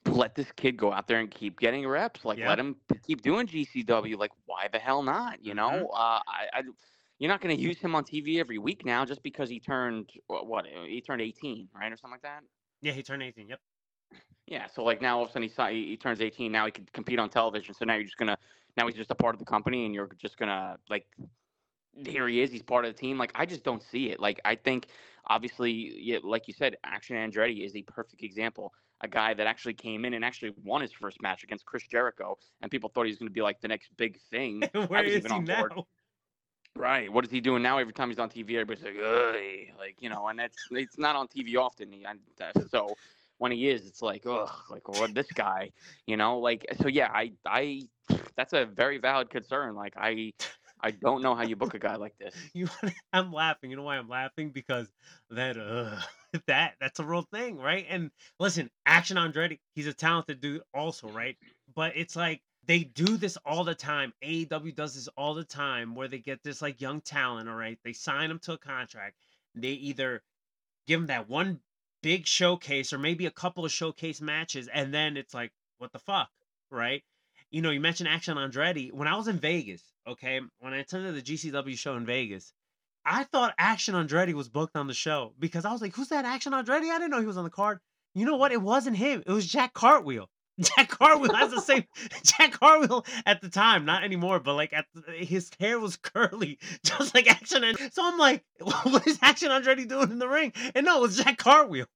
[0.08, 2.26] let this kid go out there and keep getting reps.
[2.26, 2.50] Like, Yeah.
[2.50, 4.18] let him keep doing GCW.
[4.18, 5.44] Like, why the hell not?
[5.44, 5.56] You Mhm.
[5.56, 6.48] know, uh, I.
[6.54, 6.62] I
[7.20, 7.70] you're not going to mm-hmm.
[7.70, 11.70] use him on TV every week now just because he turned what he turned 18,
[11.74, 12.42] right, or something like that.
[12.82, 13.48] Yeah, he turned 18.
[13.50, 13.60] Yep.
[14.48, 16.52] Yeah, so like now all of a sudden he, he he turns 18.
[16.52, 17.74] Now he can compete on television.
[17.74, 18.38] So now you're just gonna
[18.78, 21.08] now he's just a part of the company, and you're just gonna like
[22.06, 22.52] here he is.
[22.52, 23.18] He's part of the team.
[23.18, 24.20] Like I just don't see it.
[24.20, 24.88] Like I think
[25.28, 28.74] obviously, yeah, like you said, Action Andretti is a perfect example.
[29.02, 32.38] A guy that actually came in and actually won his first match against Chris Jericho,
[32.62, 34.62] and people thought he was going to be like the next big thing.
[34.88, 35.60] Where is he now?
[35.60, 35.74] board.
[36.78, 37.12] Right.
[37.12, 37.78] What is he doing now?
[37.78, 39.36] Every time he's on TV, everybody's like, Ugh,
[39.80, 41.94] like you know, and that's it's not on TV often.
[42.70, 42.96] So
[43.38, 45.72] when he is, it's like, ugh, like what this guy,
[46.06, 46.88] you know, like so.
[46.90, 47.84] Yeah, I, I,
[48.36, 49.76] that's a very valid concern.
[49.76, 50.34] Like I,
[50.82, 52.36] I don't know how you book a guy like this.
[52.54, 52.68] You,
[53.14, 53.70] I'm laughing.
[53.72, 54.50] You know why I'm laughing?
[54.52, 54.90] Because
[55.30, 56.00] that, uh,
[56.48, 57.86] that, that's a real thing, right?
[57.90, 61.38] And listen, Action Andretti, he's a talented dude, also, right?
[61.74, 64.14] But it's like they do this all the time.
[64.24, 67.80] AEW does this all the time, where they get this like young talent, all right?
[67.84, 69.16] They sign them to a contract.
[69.54, 70.22] They either
[70.88, 71.60] give them that one
[72.02, 76.00] big showcase or maybe a couple of showcase matches, and then it's like, what the
[76.00, 76.30] fuck,
[76.72, 77.04] right?
[77.56, 78.92] you know, you mentioned Action Andretti.
[78.92, 82.52] When I was in Vegas, okay, when I attended the GCW show in Vegas,
[83.06, 86.26] I thought Action Andretti was booked on the show because I was like, who's that
[86.26, 86.92] Action Andretti?
[86.92, 87.80] I didn't know he was on the card.
[88.14, 88.52] You know what?
[88.52, 89.24] It wasn't him.
[89.26, 90.30] It was Jack Cartwheel.
[90.60, 91.84] Jack Cartwheel has the same
[92.24, 96.60] Jack Cartwheel at the time, not anymore, but like at the, his hair was curly,
[96.84, 97.64] just like Action.
[97.64, 98.44] And so I'm like,
[98.84, 100.54] what is Action Andretti doing in the ring?
[100.74, 101.88] And no, it was Jack Cartwheel.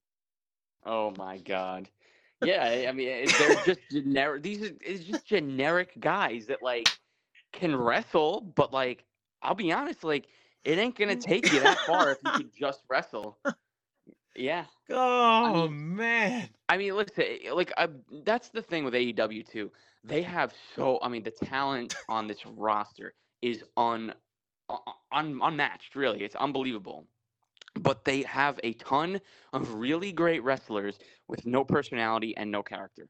[0.85, 1.89] Oh my god.
[2.43, 4.43] Yeah, I- mean, eh, eh, they're just generic.
[4.43, 6.87] These are it's just generic guys that like
[7.53, 9.03] can wrestle, but like
[9.41, 10.27] I'll be honest, like
[10.63, 13.37] it ain't gonna take you that far if you could just wrestle.
[14.39, 14.65] Yeah.
[14.89, 16.49] Oh mean- man.
[16.69, 17.87] I mean, listen, eh, like uh,
[18.23, 19.71] that's the thing with AEW too.
[20.03, 24.13] They have so, I mean, the talent on this roster is un,
[24.69, 24.79] un,
[25.11, 25.95] un unmatched.
[25.95, 27.05] Really, it's unbelievable.
[27.75, 29.19] But they have a ton
[29.53, 33.07] of really great wrestlers with no personality and no character.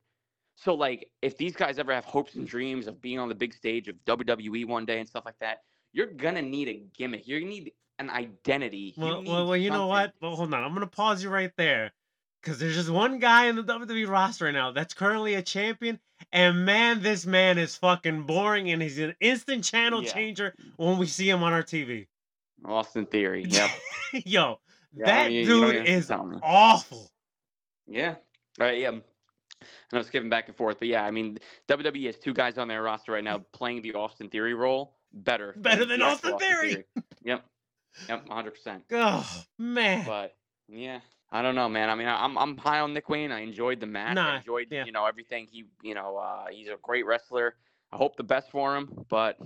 [0.56, 3.54] So, like, if these guys ever have hopes and dreams of being on the big
[3.54, 5.60] stage of WWE one day and stuff like that,
[5.94, 7.28] you're gonna need a gimmick.
[7.28, 8.94] You're gonna need an identity.
[8.98, 10.14] Well, well, well, you know what?
[10.22, 10.64] Well, hold on.
[10.64, 11.92] I'm gonna pause you right there,
[12.42, 16.00] because there's just one guy in the WWE roster right now that's currently a champion,
[16.32, 20.12] and man, this man is fucking boring, and he's an instant channel Yeah.
[20.12, 22.08] changer when we see him on our TV.
[22.66, 23.46] Austin Theory.
[23.50, 23.70] Yep.
[24.26, 24.60] Yo,
[24.94, 27.12] Yeah, that you don't dude is awful.
[27.88, 28.16] Yeah.
[28.58, 28.80] Right.
[28.80, 28.90] Yeah.
[28.90, 29.04] And
[29.94, 31.38] I was skipping back and forth, but yeah, I mean,
[31.68, 35.54] WWE has two guys on their roster right now playing the Austin Theory role better.
[35.58, 36.86] Better than the actual Austin Theory.
[37.24, 37.46] Yep.
[38.08, 38.28] Yep.
[38.28, 38.52] 100.
[38.52, 40.06] percent Oh man.
[40.06, 40.36] But
[40.68, 41.00] yeah,
[41.32, 41.90] I don't know, man.
[41.90, 43.32] I mean, I'm I'm high on Nick Wayne.
[43.32, 44.16] I enjoyed the match.
[44.16, 44.86] Nah, I enjoyed yeah.
[44.86, 45.48] you know everything.
[45.52, 47.56] He you know uh, he's a great wrestler.
[47.92, 49.38] I hope the best for him, but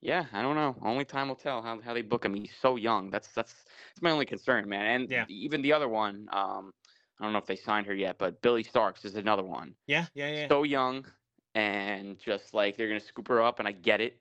[0.00, 0.76] yeah, I don't know.
[0.82, 2.34] Only time will tell how, how they book him.
[2.34, 3.10] He's so young.
[3.10, 4.86] That's that's that's my only concern, man.
[5.02, 5.24] And Yeah.
[5.28, 6.72] even the other one, um,
[7.18, 9.74] I don't know if they signed her yet, but Billie Starkz is another one.
[9.86, 10.48] yeah, yeah, yeah.
[10.48, 11.06] So young,
[11.54, 14.20] and just like they're gonna scoop her up, and I get it,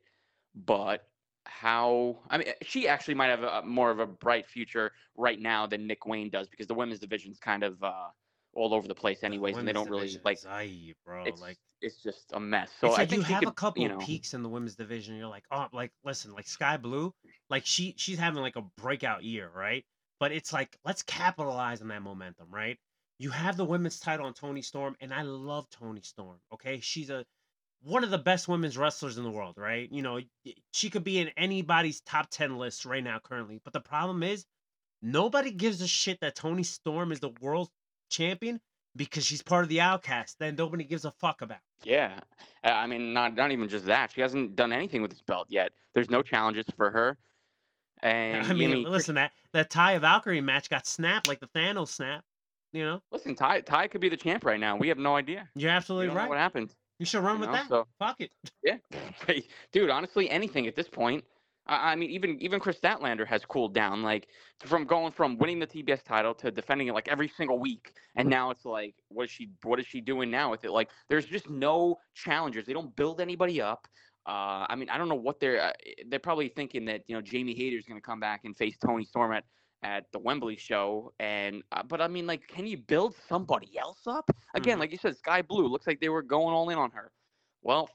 [0.56, 1.08] but
[1.46, 2.18] how?
[2.30, 5.88] I mean, she actually might have a, more of a bright future right now than
[5.88, 8.08] Nick Wayne does because the women's division's kind of uh,
[8.54, 10.40] all over the place, anyways, and they don't really like.
[10.42, 11.24] aight, bro.
[11.26, 12.72] It's like it's just a mess.
[12.80, 14.50] So it's I think you have could, a couple you know, of peaks in the
[14.50, 15.16] women's division.
[15.16, 17.14] You're like, oh, like listen, like Skye Blue,
[17.50, 19.84] like she she's having like a breakout year, right?
[20.20, 22.78] But it's like let's capitalize on that momentum, right?
[23.20, 26.38] You have the women's title on Toni Storm, and I love Toni Storm.
[26.54, 27.26] Okay, she's a
[27.84, 29.92] one of the best women's wrestlers in the world, right?
[29.92, 30.20] You know,
[30.72, 33.60] she could be in anybody's top 10 list right now currently.
[33.64, 34.46] But the problem is
[35.02, 37.70] nobody gives a shit that Toni Storm is the world
[38.10, 38.62] champion
[38.96, 41.58] because she's part of the outcast that nobody gives a fuck about.
[41.84, 42.20] Yeah,
[42.64, 44.12] I mean, not not even just that.
[44.14, 45.72] She hasn't done anything with this belt yet.
[45.94, 47.18] There's no challenges for her.
[48.02, 51.48] And I mean, you know, listen, that that Taya Valkyrie match got snapped like the
[51.48, 52.26] Thanos snap.
[52.74, 54.76] You know, listen, Taya Taya could be the champ right now.
[54.76, 55.48] We have no idea.
[55.56, 56.28] you're absolutely right.
[56.28, 56.76] what happened.
[57.04, 57.68] You should run you with know, that.
[57.68, 58.32] so- Fuck it.
[58.64, 58.78] Yeah,
[59.74, 59.90] dude.
[59.90, 61.26] Honestly, anything at this point.
[61.68, 64.02] I, I mean, even even Kris Statlander has cooled down.
[64.04, 64.30] Like
[64.60, 68.30] from going from winning the TBS title to defending it like every single week, and
[68.30, 69.50] now it's like, what is she?
[69.64, 70.72] What is she doing now with it?
[70.72, 72.66] Like, there's just no challengers.
[72.66, 73.86] They don't build anybody up.
[74.26, 75.62] Uh, I mean, I don't know what they're.
[75.62, 75.74] Uh,
[76.08, 78.78] they're probably thinking that you know Jamie Hayter is going to come back and face
[78.78, 79.44] Toni Storm at
[79.84, 84.08] at the Wembley show, and uh, but I mean, like, can you build somebody else
[84.08, 84.78] up again?
[84.78, 84.82] Mhm.
[84.82, 87.12] Like you said, Skye Blue looks like they were going all in on her.
[87.62, 87.90] Well,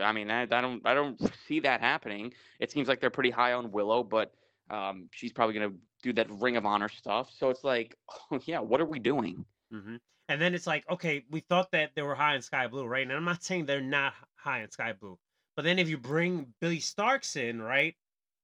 [0.00, 2.34] I mean, I, I don't, I don't see that happening.
[2.60, 4.34] It seems like they're pretty high on Willow, but
[4.70, 7.30] um, she's probably gonna do that Ring of Honor stuff.
[7.32, 7.96] So it's like,
[8.30, 9.44] oh, yeah, what are we doing?
[9.70, 9.96] hmm
[10.28, 13.02] And then it's like, okay, we thought that they were high in Skye Blue, right?
[13.02, 15.18] And I'm not saying they're not high in Skye Blue,
[15.56, 17.94] but then if you bring Billie Starkz in, right,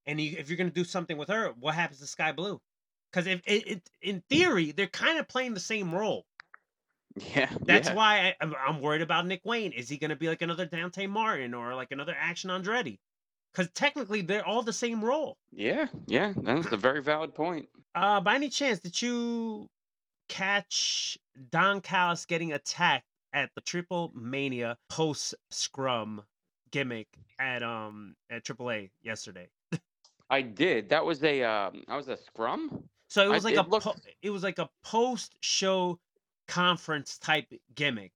[0.06, 2.60] and you, if you're gonna do something with her, what happens to Skye Blue?
[3.10, 6.24] Because if it, it, in theory, they're kind of playing the same role.
[7.16, 7.94] Yeah, That's yeah.
[7.94, 9.72] why I, I'm, I'm worried about Nick Wayne.
[9.72, 12.98] Is he gonna be like another Dante Martin or like another Action Andretti?
[13.52, 15.36] Because technically, they're all the same role.
[15.50, 17.68] Yeah, yeah, that's a very valid point.
[17.96, 19.68] Uh, by any chance, did you
[20.28, 21.18] catch
[21.50, 26.22] Don Callis getting attacked at the Triple Mania post scrum
[26.70, 27.08] gimmick
[27.40, 29.48] at um at AAA yesterday?
[30.30, 30.88] I did.
[30.90, 32.84] That was a, um, that was a scrum.
[33.10, 35.98] So it I- was like it a looked- po- it was like a post show
[36.48, 38.12] conference type gimmick,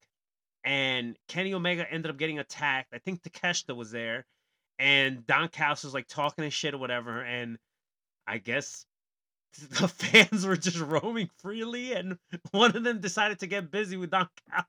[0.64, 2.95] and Kenny Omega ended up getting attacked.
[2.95, 4.24] I think Takeshita was there,
[4.78, 7.59] and Don Callis was like talking his shit or whatever, and
[8.26, 8.86] I guess
[9.70, 12.16] the fans were just roaming freely, and
[12.53, 14.66] one of them decided to get busy with Don Callis.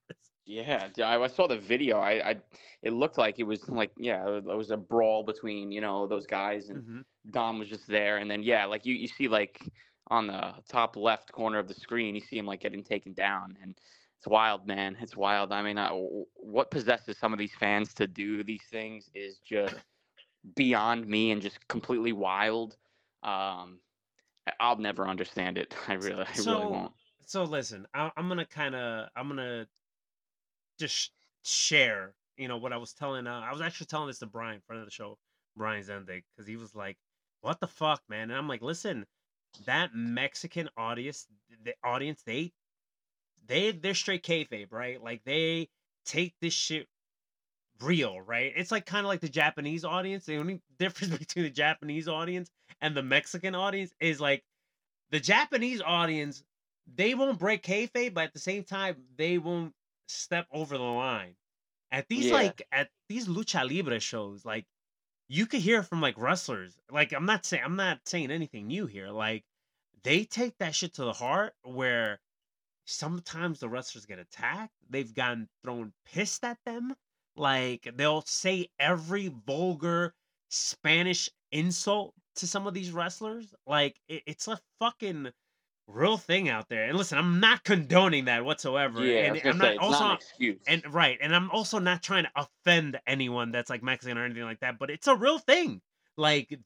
[0.47, 1.97] Yeah, I saw the video.
[1.97, 2.35] I, I,
[2.83, 6.25] it looked like it was like, yeah, it was a brawl between you know those
[6.27, 7.03] guys, and Mhm.
[7.31, 9.59] Dom was just there, and then yeah, like you you see like
[10.07, 13.57] on the top left corner of the screen, you see him like getting taken down,
[13.61, 13.75] and
[14.19, 14.97] it's wild, man.
[15.01, 15.51] It's wild.
[15.51, 15.89] I mean, I,
[16.35, 19.75] what possesses some of these fans to do these things is just
[20.55, 22.77] beyond me and just completely wild.
[23.23, 23.79] Um,
[24.59, 25.75] I'll never understand it.
[25.87, 26.91] I really, I really So- won't.
[27.27, 29.65] So listen, I, I'm gonna kind of I'm gonna
[30.79, 31.11] just
[31.43, 33.25] share, you know, what I was telling.
[33.25, 35.17] Uh, I was actually telling this to Brian, friend of the show,
[35.57, 36.97] Brian Zendig, because he was like,
[37.41, 39.05] "What the fuck, man?" And I'm like, "Listen,
[39.65, 41.27] that Mexican audience,
[41.63, 42.53] the audience, they,
[43.45, 45.01] they, they're straight kayfabe, right?
[45.01, 45.69] Like they
[46.05, 46.87] take this shit
[47.81, 48.53] real, right?
[48.55, 50.25] It's like kind of like the Japanese audience.
[50.25, 52.49] The only difference between the Japanese audience
[52.81, 54.43] and the Mexican audience is like
[55.11, 56.43] the Japanese audience,
[56.87, 59.73] they won't break kayfabe, but at the same time, they won't
[60.07, 61.35] step over the line.
[61.91, 62.31] At these Yeah.
[62.31, 64.65] like at these lucha libre shows, like
[65.27, 66.77] you could hear from like wrestlers.
[66.91, 69.09] Like I'm not saying I'm not saying anything new here.
[69.09, 69.43] Like
[70.03, 72.19] they take that shit to the heart where
[72.85, 74.73] sometimes the wrestlers get attacked.
[74.89, 76.95] They've gotten thrown pissed at them.
[77.35, 80.13] Like they'll say every vulgar
[80.49, 83.53] Spanish insult to some of these wrestlers.
[83.65, 85.31] Like it, it's a fucking
[85.87, 86.85] real thing out there.
[86.85, 89.05] And listen, I'm not condoning that whatsoever.
[89.05, 90.61] Yeah, and I'm say not it's also not an excuse.
[90.67, 94.43] and right, and I'm also not trying to offend anyone that's like Mexican or anything
[94.43, 95.81] like that, but it's a real thing.
[96.17, 96.57] Like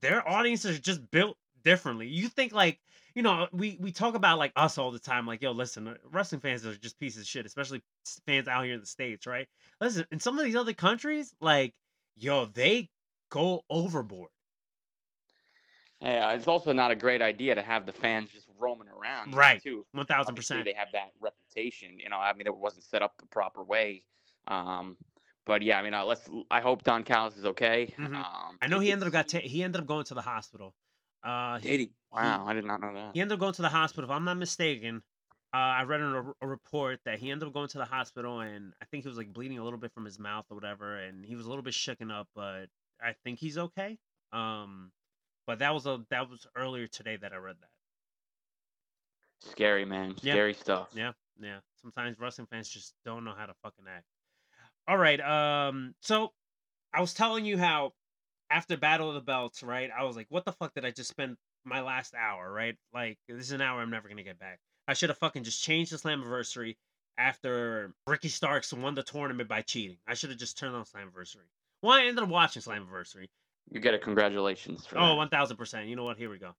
[0.00, 2.08] their audiences are just built differently.
[2.08, 2.80] You think like
[3.14, 5.94] you know we we talk about like us all the time, like yo, listen, uh,
[6.10, 7.82] wrestling fans are just pieces of shit, especially
[8.26, 9.46] fans out here in the states, right?
[9.80, 11.74] Listen, in some of these other countries, like
[12.16, 12.88] yo, they
[13.30, 14.30] go overboard.
[16.00, 19.34] Yeah, it's also not a great idea to have the fans just roaming around.
[19.34, 19.62] Right.
[19.62, 19.86] Too.
[19.92, 20.64] one thousand percent.
[20.64, 21.98] They have that reputation.
[21.98, 24.04] You know, I mean, it wasn't set up the proper way.
[24.46, 24.96] Um,
[25.46, 26.28] but yeah, I mean, uh, let's.
[26.50, 27.94] I hope Don Callis is okay.
[27.98, 28.14] Mhm.
[28.14, 30.74] Um, I know he ended up got ta- he ended up going to the hospital.
[31.22, 31.90] Uh, Did he?
[32.12, 33.10] Wow, I did not know that.
[33.14, 34.08] He ended up going to the hospital.
[34.08, 35.02] If I'm not mistaken,
[35.52, 38.40] uh, I read in a, a report that he ended up going to the hospital,
[38.40, 40.96] and I think he was like bleeding a little bit from his mouth or whatever,
[40.96, 42.66] and he was a little bit shooken up, but
[43.02, 43.98] I think he's okay.
[44.32, 44.92] Um,
[45.46, 47.70] but that was a that was earlier today that I read that.
[49.40, 50.34] Scary man, Yeah.
[50.34, 50.88] scary stuff.
[50.94, 51.58] Yeah, yeah.
[51.80, 54.04] Sometimes wrestling fans just don't know how to fucking act.
[54.86, 55.20] All right.
[55.20, 55.94] Um.
[56.00, 56.32] So
[56.92, 57.92] I was telling you how
[58.50, 59.90] after Battle of the Belts, right?
[59.96, 62.76] I was like, what the fuck did I just spend my last hour, right?
[62.92, 64.58] Like this is an hour I'm never gonna get back.
[64.88, 66.76] I should have fucking just changed the Slammiversary
[67.18, 69.98] after Ricky Starks won the tournament by cheating.
[70.06, 71.46] I should have just turned on Slammiversary.
[71.82, 73.28] Well, I ended up watching Slammiversary.
[73.70, 75.30] You get a congratulations for Oh, that.
[75.30, 75.88] 1000%.
[75.88, 76.16] You know what?
[76.16, 76.54] Here we go.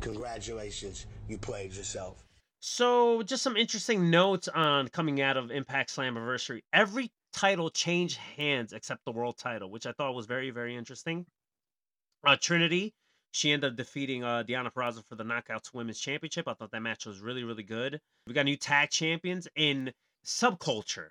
[0.00, 2.24] Congratulations, you played yourself.
[2.60, 6.60] So, just some interesting notes on coming out of Impact Slammiversary.
[6.72, 11.26] Every title changed hands except the world title, which I thought was very, very interesting.
[12.24, 12.94] Uh, Trinity,
[13.32, 16.46] she ended up defeating uh, Deonna Purrazzo for the Knockouts Women's Championship.
[16.46, 17.98] I thought that match was really, really good.
[18.26, 19.92] We got new tag champions in
[20.24, 21.08] Subculture.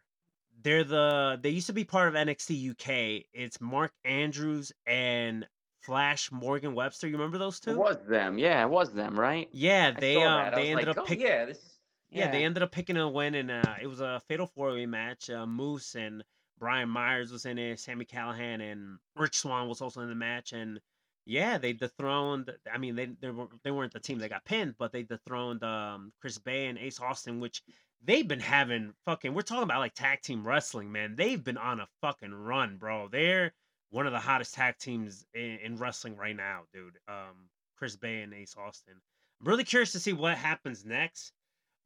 [0.63, 3.25] They're the they used to be part of NXT UK.
[3.33, 5.47] It's Mark Andrews and
[5.81, 7.07] Flash Morgan Webster.
[7.07, 7.71] You remember those two?
[7.71, 8.37] It was them.
[8.37, 9.49] Yeah, it was them, right?
[9.51, 11.25] Yeah, they um they ended like, up oh, picking.
[11.25, 11.79] yeah, this.
[12.09, 14.85] Yeah, they ended up picking a win, and uh, it was a fatal four way
[14.85, 15.29] match.
[15.29, 16.23] Uh, Moose and
[16.59, 17.79] Brian Myers was in it.
[17.79, 20.79] Sami Callihan and Rich Swann was also in the match, and
[21.25, 22.51] yeah, they dethroned.
[22.71, 25.63] I mean, they they, were, they weren't the team that got pinned, but they dethroned
[25.63, 27.63] um, Chris Bey and Ace Austin, which
[28.03, 29.33] they've been having fucking.
[29.33, 31.15] We're talking about like tag team wrestling, man.
[31.15, 33.07] They've been on a fucking run, bro.
[33.09, 33.53] They're
[33.91, 36.97] one of the hottest tag teams in, in wrestling right now, dude.
[37.07, 38.95] Um, Chris Bey and Ace Austin.
[39.39, 41.33] I'm really curious to see what happens next.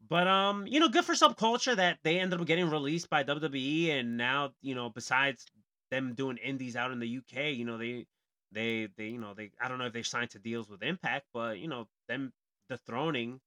[0.07, 3.91] But um, you know, good for subculture that they ended up getting released by WWE,
[3.91, 5.45] and now you know, besides
[5.89, 8.05] them doing indies out in the UK, you know, they
[8.51, 11.25] they they you know they I don't know if they signed to deals with Impact,
[11.33, 12.33] but you know, them
[12.69, 13.39] dethroning,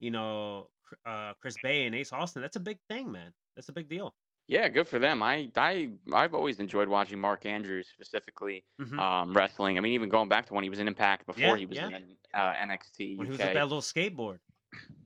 [0.00, 0.68] you know,
[1.06, 3.32] uh, Chris Bey and Ace Austin, that's a big thing, man.
[3.54, 4.14] That's a big deal.
[4.50, 5.22] Yeah, good for them.
[5.22, 8.98] I I I've always enjoyed watching Mark Andrews specifically Mhm.
[8.98, 9.78] um, wrestling.
[9.78, 11.76] I mean, even going back to when he was in Impact before Yeah, he was
[11.78, 11.86] yeah.
[11.86, 13.46] in uh, NXT when he was UK.
[13.46, 14.40] with that little skateboard.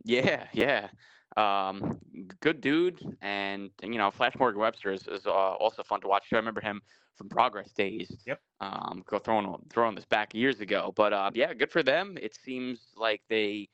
[0.05, 0.89] Yeah, yeah.
[1.37, 1.99] Um,
[2.41, 6.25] good dude, and you know, Flash Morgan Webster is, is uh, also fun to watch.
[6.33, 6.81] I remember him
[7.17, 8.17] from Progress days.
[8.27, 8.41] Yep.
[8.61, 12.17] Um, go throwing throwing this back years ago, but uh, yeah, good for them.
[12.21, 13.69] It seems like they,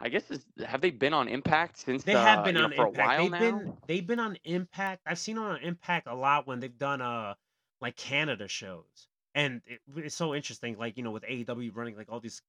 [0.00, 2.66] I guess, is, have they been on Impact since They have uh, been you know,
[2.66, 2.98] on for Impact.
[2.98, 3.38] a while they've now?
[3.58, 5.02] been they've been on Impact.
[5.06, 7.34] I've seen them on Impact a lot when they've done uh
[7.80, 10.76] like Canada shows, and it, it's so interesting.
[10.78, 12.42] Like you know, with AEW running like all these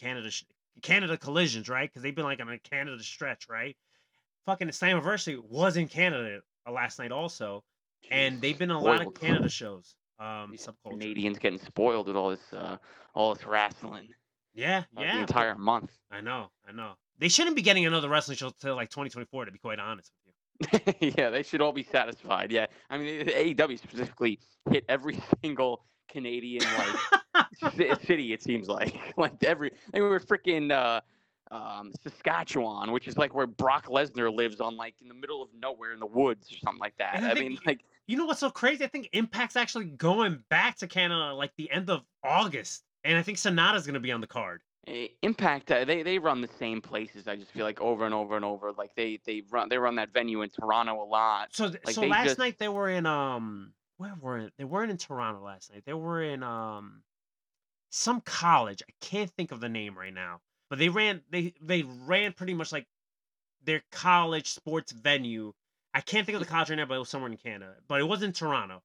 [0.00, 0.44] Canada sh-
[0.82, 1.88] Canada collisions, right?
[1.88, 3.76] Because they've been like on a Canada stretch, right?
[4.46, 7.62] Fucking the Slammiversary was in Canada uh, last night also,
[8.10, 9.14] and they've been on a lot of.
[9.14, 9.96] Canada shows.
[10.18, 10.54] Um.
[10.88, 12.78] Canadians getting spoiled with all this uh,
[13.14, 14.08] all this wrestling
[14.56, 15.12] Yeah, uh, the yeah.
[15.14, 15.92] but- entire month.
[16.10, 16.92] I know, I know.
[17.18, 19.46] They shouldn't be getting another wrestling show till like 2024.
[19.46, 20.34] To be quite honest with
[21.00, 21.12] you.
[21.16, 22.50] yeah, they should all be satisfied.
[22.52, 24.38] Yeah, I mean, the AEW specifically
[24.70, 26.64] hit every single Canadian
[27.34, 28.32] like city.
[28.32, 31.00] It seems like like every they were freaking uh,
[31.54, 35.48] um, Saskatchewan, which is like where Brock Lesnar lives on like in the middle of
[35.58, 37.22] nowhere in the woods or something like that.
[37.22, 38.84] I I think mean, like You know what's so crazy?
[38.84, 43.22] I think Impact's actually going back to Canada like the end of August, and I
[43.22, 44.62] think Sonata's gonna be on the card.
[44.86, 47.26] eh, Impact, uh, they they run the same places.
[47.28, 48.72] I just feel like over and over and over.
[48.72, 51.48] Like they they run they run that venue in Toronto a lot.
[51.54, 54.52] So, th- Like, so last just- night they were in um, where were it?
[54.58, 55.82] They weren't in Toronto last night.
[55.86, 57.02] They were in um,
[57.90, 58.82] some college.
[58.88, 60.40] I can't think of the name right now,
[60.70, 62.86] but they ran they they ran pretty much like
[63.64, 65.52] their college sports venue.
[65.94, 67.74] I can't think of the college right now, but it was somewhere in Canada.
[67.88, 68.82] But it wasn't Toronto.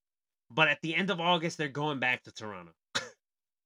[0.49, 2.71] But at the end of August, they're going back to Toronto.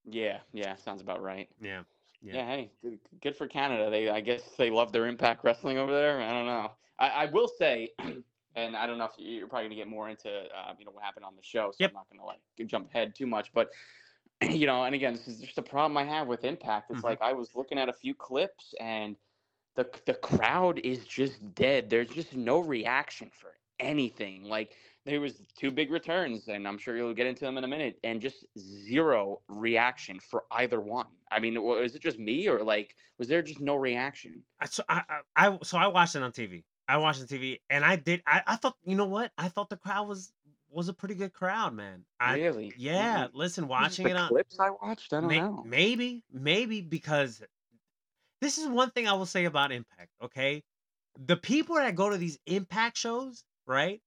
[0.06, 1.50] Yeah, yeah, sounds about right.
[1.62, 1.84] Yeah.
[2.22, 2.36] Yeah.
[2.36, 3.90] Yeah, hey, good, good for Canada.
[3.90, 6.22] They, I guess, they love their Impact Wrestling over there.
[6.22, 6.72] I don't know.
[6.98, 7.90] I, I will say,
[8.56, 10.92] and I don't know if you- you're probably gonna get more into, uh, you know,
[10.92, 11.92] what happened on the show, so Yep.
[11.92, 13.52] I'm not gonna like jump ahead too much.
[13.54, 13.72] But
[14.42, 16.92] you know, and again, this is just a problem I have with Impact.
[16.92, 17.04] It's Mhm.
[17.04, 19.18] like I was looking at a few clips, and
[19.76, 21.90] the the crowd is just dead.
[21.90, 24.44] There's just no reaction for anything.
[24.46, 24.76] Like
[25.06, 28.00] there was two big returns, and I'm sure you'll get into them in a minute,
[28.04, 31.06] and just zero reaction for either one.
[31.32, 34.42] I mean, was it just me, or like was there just no reaction?
[34.70, 35.04] So I,
[35.36, 36.64] I, I so I watched it on TV.
[36.88, 38.24] I watched on TV, and I did.
[38.26, 39.32] I, I thought, you know what?
[39.38, 40.32] I thought the crowd was
[40.72, 42.04] was a pretty good crowd, man.
[42.20, 42.74] I, really?
[42.78, 43.28] yeah.
[43.28, 45.14] Mm, Listen, watching it on clips I watched.
[45.14, 45.64] I don't may- know.
[45.66, 47.42] maybe, maybe because
[48.42, 50.10] this is one thing I will say about Impact.
[50.24, 50.64] Okay,
[51.24, 54.02] the people that go to these Impact shows, right?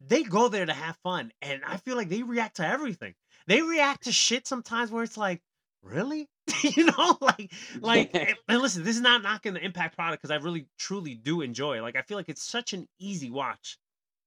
[0.00, 3.14] They go there to have fun, and I feel like they react to everything.
[3.46, 5.40] They react to shit sometimes where it's like,
[5.82, 6.28] really,
[6.62, 8.10] you know, like, like.
[8.48, 11.78] and- listen, this is not knocking the Impact product because I really, truly do enjoy.
[11.78, 11.82] it.
[11.82, 13.78] Like, I feel like it's such an easy watch,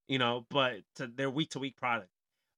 [0.07, 2.09] you know, but to their week to week product.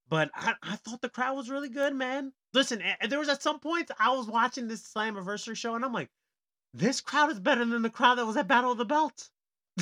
[0.10, 2.34] But I, I thought the crowd was really good, man.
[2.54, 6.10] Listen, there was at some points I was watching this Slammiversary show, and I'm like,
[6.74, 9.32] this crowd is better than the crowd that was at Battle of the Belts.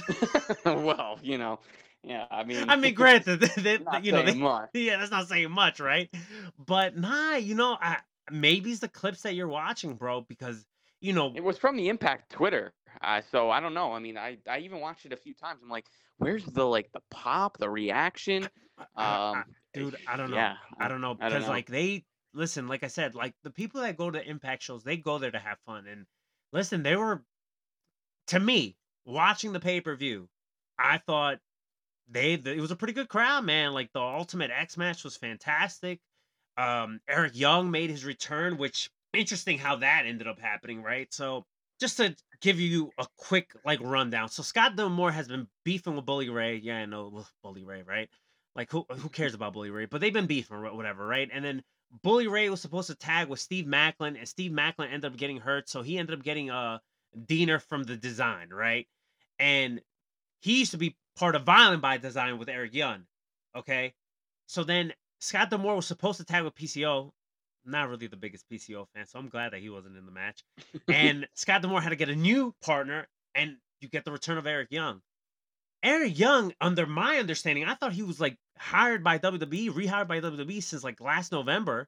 [0.66, 1.60] well, you know,
[2.04, 2.26] yeah.
[2.32, 4.34] I mean, I mean, granted, they, they- not you know, they,
[4.74, 6.10] yeah, that's not saying much, right?
[6.58, 7.97] But nah, you know, I,
[8.32, 10.66] maybe it's the clips that you're watching, bro, because
[11.02, 12.74] you know, It was from the Impact Twitter.
[13.02, 13.93] Uh, so I don't know.
[13.93, 15.62] I mean, I I even watched it a few times.
[15.64, 15.86] I'm like,
[16.18, 18.50] where's the like the pop, the reaction?
[18.78, 19.43] I- I- Um,
[19.74, 20.36] dude, I don't know.
[20.38, 21.54] yeah, I don't know I don't because know.
[21.54, 24.97] like they listen, like I said, like the people that go to Impact shows, they
[24.97, 25.88] go there to have fun.
[25.88, 26.06] And
[26.52, 27.24] listen, they were
[28.28, 28.76] to me
[29.06, 30.28] watching the pay per view.
[30.78, 31.39] I thought
[32.10, 33.74] they it was a pretty good crowd, man.
[33.74, 35.99] Like the Ultimate X match was fantastic.
[36.57, 41.12] Um, Eric Young made his return, which interesting how that ended up happening, right?
[41.14, 41.45] So
[41.80, 44.30] just to give you a quick like rundown.
[44.30, 46.57] So Scott D'Amore has been beefing with Bully Ray.
[46.57, 48.10] Yeah, I know Bully Ray, right?
[48.55, 49.86] Like who who cares about Bully Ray?
[49.86, 51.30] But they've been beefing or whatever, right?
[51.32, 51.64] And then
[52.03, 55.38] Bully Ray was supposed to tag with Steve Maclin, and Steve Maclin ended up getting
[55.38, 56.80] hurt, so he ended up getting uh
[57.26, 58.88] Deaner from the design, right?
[59.39, 59.82] And
[60.41, 63.05] he used to be part of Violent by Design with Eric Young.
[63.55, 63.93] Okay.
[64.47, 67.12] So then Scott D'Amore was supposed to tag with PCO.
[67.66, 70.43] Not really the biggest PCO fan, so I'm glad that he wasn't in the match.
[70.88, 74.47] And Scott D'Amore had to get a new partner, and you get the return of
[74.47, 75.01] Eric Young.
[75.84, 80.20] Eric Young, under my understanding, I thought he was like hired by WWE, rehired by
[80.20, 81.88] WWE since like last November,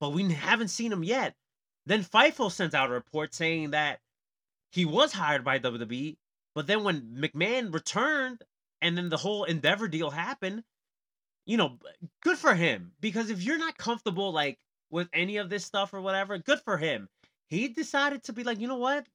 [0.00, 1.34] but we haven't seen him yet.
[1.86, 4.00] Then FIFO sends out a report saying that
[4.72, 6.16] he was hired by WWE,
[6.54, 8.42] but then when McMahon returned
[8.80, 10.64] and then the whole Endeavor deal happened,
[11.46, 11.78] you know,
[12.22, 12.92] good for him.
[13.00, 14.58] Because if you're not comfortable like
[14.90, 17.08] with any of this stuff or whatever, good for him.
[17.48, 19.06] He decided to be like, you know what?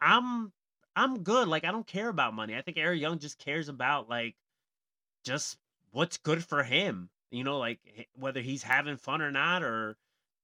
[0.00, 0.52] I'm
[0.94, 1.48] I'm good.
[1.48, 2.56] Like I don't care about money.
[2.56, 4.34] I think Eric Young just cares about like
[5.24, 5.58] just
[5.92, 7.10] what's good for him.
[7.30, 7.78] You know, like
[8.14, 9.96] whether he's having fun or not, or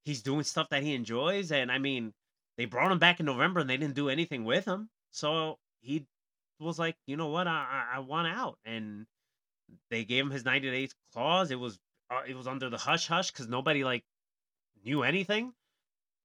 [0.04, 1.52] he's doing stuff that he enjoys.
[1.52, 2.12] And I mean,
[2.56, 4.88] they brought him back in November and they didn't do anything with him.
[5.10, 6.06] So he
[6.62, 9.06] was like, you know what, I I, I want out, and
[9.90, 11.50] they gave him his ninety days clause.
[11.50, 11.78] It was
[12.10, 14.04] uh, it was under the hush hush because nobody like
[14.84, 15.52] knew anything,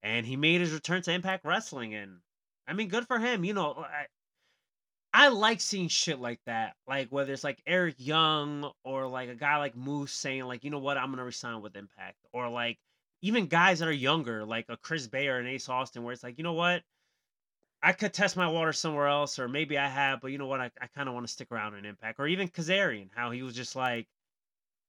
[0.03, 2.19] and he made his return to Impact Wrestling, and
[2.67, 3.43] I mean, good for him.
[3.43, 4.05] You know, I,
[5.13, 9.35] I like seeing shit like that, like whether it's like Eric Young or like a
[9.35, 12.77] guy like Moose saying like, you know what, I'm gonna resign with Impact, or like
[13.21, 16.23] even guys that are younger, like a Chris Bey or an Ace Austin, where it's
[16.23, 16.83] like, you know what,
[17.87, 20.59] I could test my water somewhere else, or maybe I have, but you know what,
[20.59, 23.43] I, I kind of want to stick around in Impact, or even Kazarian, how he
[23.43, 24.09] was just like,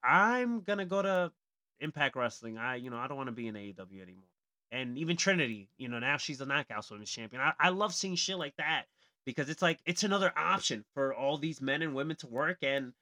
[0.02, 1.30] I'm gonna go to
[1.78, 2.58] Impact Wrestling.
[2.58, 4.24] I, you know, I don't want to be in AEW anymore.
[4.72, 7.40] And even Trinity, you know, now she's the Knockouts Women's Champion.
[7.40, 8.86] I, I love seeing shit like that
[9.24, 12.94] because it's like it's another option for all these men and women to work, and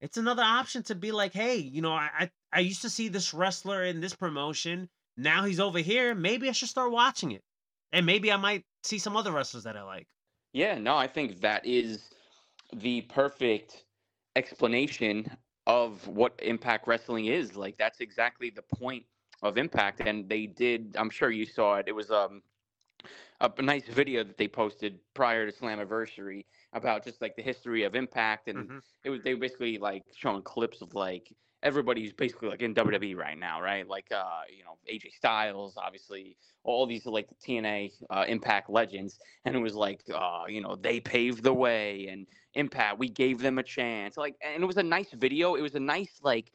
[0.00, 3.06] it's another option to be like, hey, you know, I I, I used to see
[3.06, 4.88] this wrestler in this promotion.
[5.16, 6.12] Now he's over here.
[6.12, 7.44] Maybe I should start watching it,
[7.94, 10.08] and maybe I might see some other wrestlers that I like.
[10.52, 12.10] Yeah, no, I think that is
[12.72, 13.84] the perfect
[14.36, 15.36] explanation
[15.66, 17.56] of what Impact Wrestling is.
[17.56, 19.06] Like that's exactly the point
[19.42, 21.88] of Impact and they did I'm sure you saw it.
[21.88, 22.42] It was um
[23.40, 27.84] a a nice video that they posted prior to Slammiversary about just like the history
[27.84, 28.82] of Impact and Mhm.
[29.04, 31.32] it was they were basically like showing clips of like
[31.64, 33.88] everybody's basically like in WWE right now, right?
[33.88, 39.18] Like uh, you know, AJ Styles, obviously, all these like the TNA uh, Impact legends,
[39.44, 43.40] and it was like uh, you know, they paved the way and Impact, we gave
[43.40, 44.16] them a chance.
[44.16, 45.56] Like and it was a nice video.
[45.56, 46.52] It was a nice like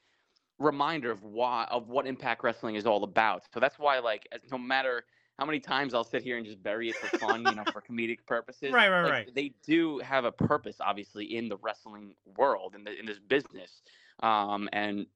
[0.58, 3.44] reminder of why of what Impact Wrestling is all about.
[3.54, 5.04] So that's why like as, no matter
[5.40, 7.82] how many times I'll sit here and just bury it for fun, you know, for
[7.82, 8.74] comedic purposes.
[8.74, 9.34] Right, right, like, right.
[9.34, 13.82] They do have a purpose, obviously, in the wrestling world, in the in this business.
[14.22, 15.08] Um, and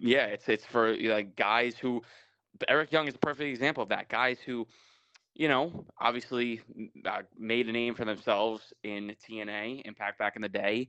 [0.00, 2.02] yeah, it's it's for like guys who
[2.68, 4.08] Eric Young is a perfect example of that.
[4.08, 4.66] Guys who,
[5.34, 6.60] you know, obviously
[7.04, 10.88] uh, made a name for themselves in TNA Impact back in the day,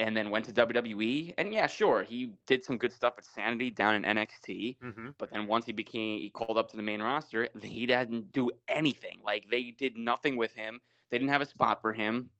[0.00, 1.34] and then went to WWE.
[1.38, 4.76] And yeah, sure, he did some good stuff at Sanity down in NXT.
[4.80, 7.48] hmm But then once he became, he called up to the main roster.
[7.62, 9.20] He didn't do anything.
[9.24, 10.80] Like they did nothing with him.
[11.10, 12.30] They didn't have a spot for him,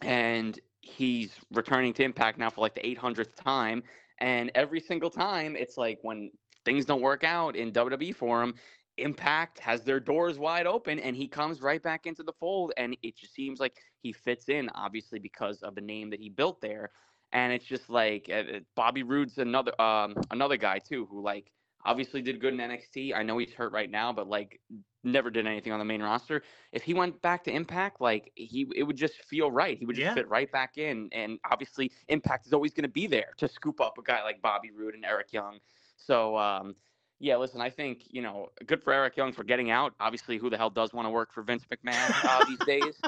[0.00, 3.82] and he's returning to Impact now for like the 800th time.
[4.24, 6.30] And every single time, it's like when
[6.64, 8.54] things don't work out in WWE for him,
[8.96, 12.72] Impact has their doors wide open, and he comes right back into the fold.
[12.78, 16.30] And it just seems like he fits in, obviously because of the name that he
[16.30, 16.90] built there.
[17.32, 21.52] And it's just like uh, uh, Bobby Roode's another um, another guy too, who like
[21.84, 23.14] obviously did good in NXT.
[23.14, 24.58] I know he's hurt right now, but like
[25.04, 26.42] never did anything on the main roster.
[26.72, 29.78] If he went back to Impact, like he it would just feel right.
[29.78, 30.14] He would just Yeah.
[30.14, 31.08] fit right back in.
[31.12, 34.42] And obviously Impact is always going to be there to scoop up a guy like
[34.42, 35.60] Bobby Roode and Eric Young.
[35.96, 36.76] So um
[37.20, 39.94] yeah, listen, I think, you know, good for Eric Young for getting out.
[40.00, 43.04] Obviously, who the hell does want to work for Vince McMahon uh, these days?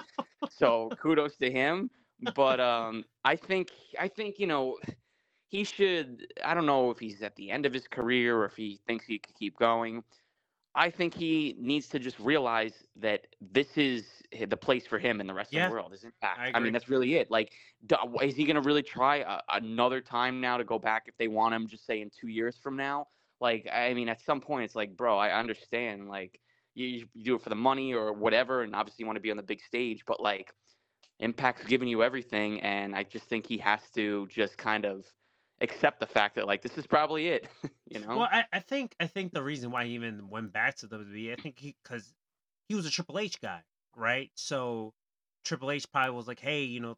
[0.46, 1.90] So kudos to him.
[2.20, 4.78] But um I think I think, you know,
[5.48, 8.56] he should I don't know if he's at the end of his career or if
[8.56, 10.02] he thinks he could keep going.
[10.76, 14.04] I think he needs to just realize that this is
[14.46, 16.38] the place for him in the rest Yeah, of the world is Impact.
[16.38, 17.30] I I, mean, that's really it.
[17.30, 17.52] Like,
[18.22, 21.28] is he going to really try a, another time now to go back if they
[21.28, 21.66] want him?
[21.66, 23.06] Just say in two years from now.
[23.40, 26.08] Like, I mean, at some point, it's like, bro, I understand.
[26.08, 26.40] Like,
[26.74, 29.22] you, you you do it for the money or whatever, and obviously you want to
[29.22, 30.52] be on the big stage, but like,
[31.20, 35.06] Impact's giving you everything, and I just think he has to just kind of
[35.60, 37.48] accept the fact that like this is probably it.
[37.90, 38.18] you know?
[38.18, 41.32] Well, I, I think I think the reason why he even went back to WWE,
[41.32, 42.14] I think he because
[42.68, 43.60] he was a Triple H guy,
[43.94, 44.30] right?
[44.34, 44.92] So
[45.44, 46.96] Triple H probably was like, hey, you know,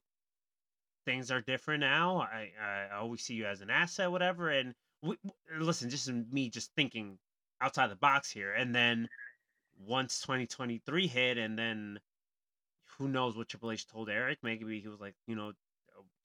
[1.05, 2.21] things are different now.
[2.21, 4.51] I I always see you as an asset, whatever.
[4.51, 5.17] And we,
[5.59, 7.19] listen, just me just thinking
[7.61, 9.09] outside the box here, and then
[9.87, 11.99] once 2023 hit, and then
[12.99, 14.39] who knows what Triple H told Eric?
[14.43, 15.53] Maybe he was like, you know,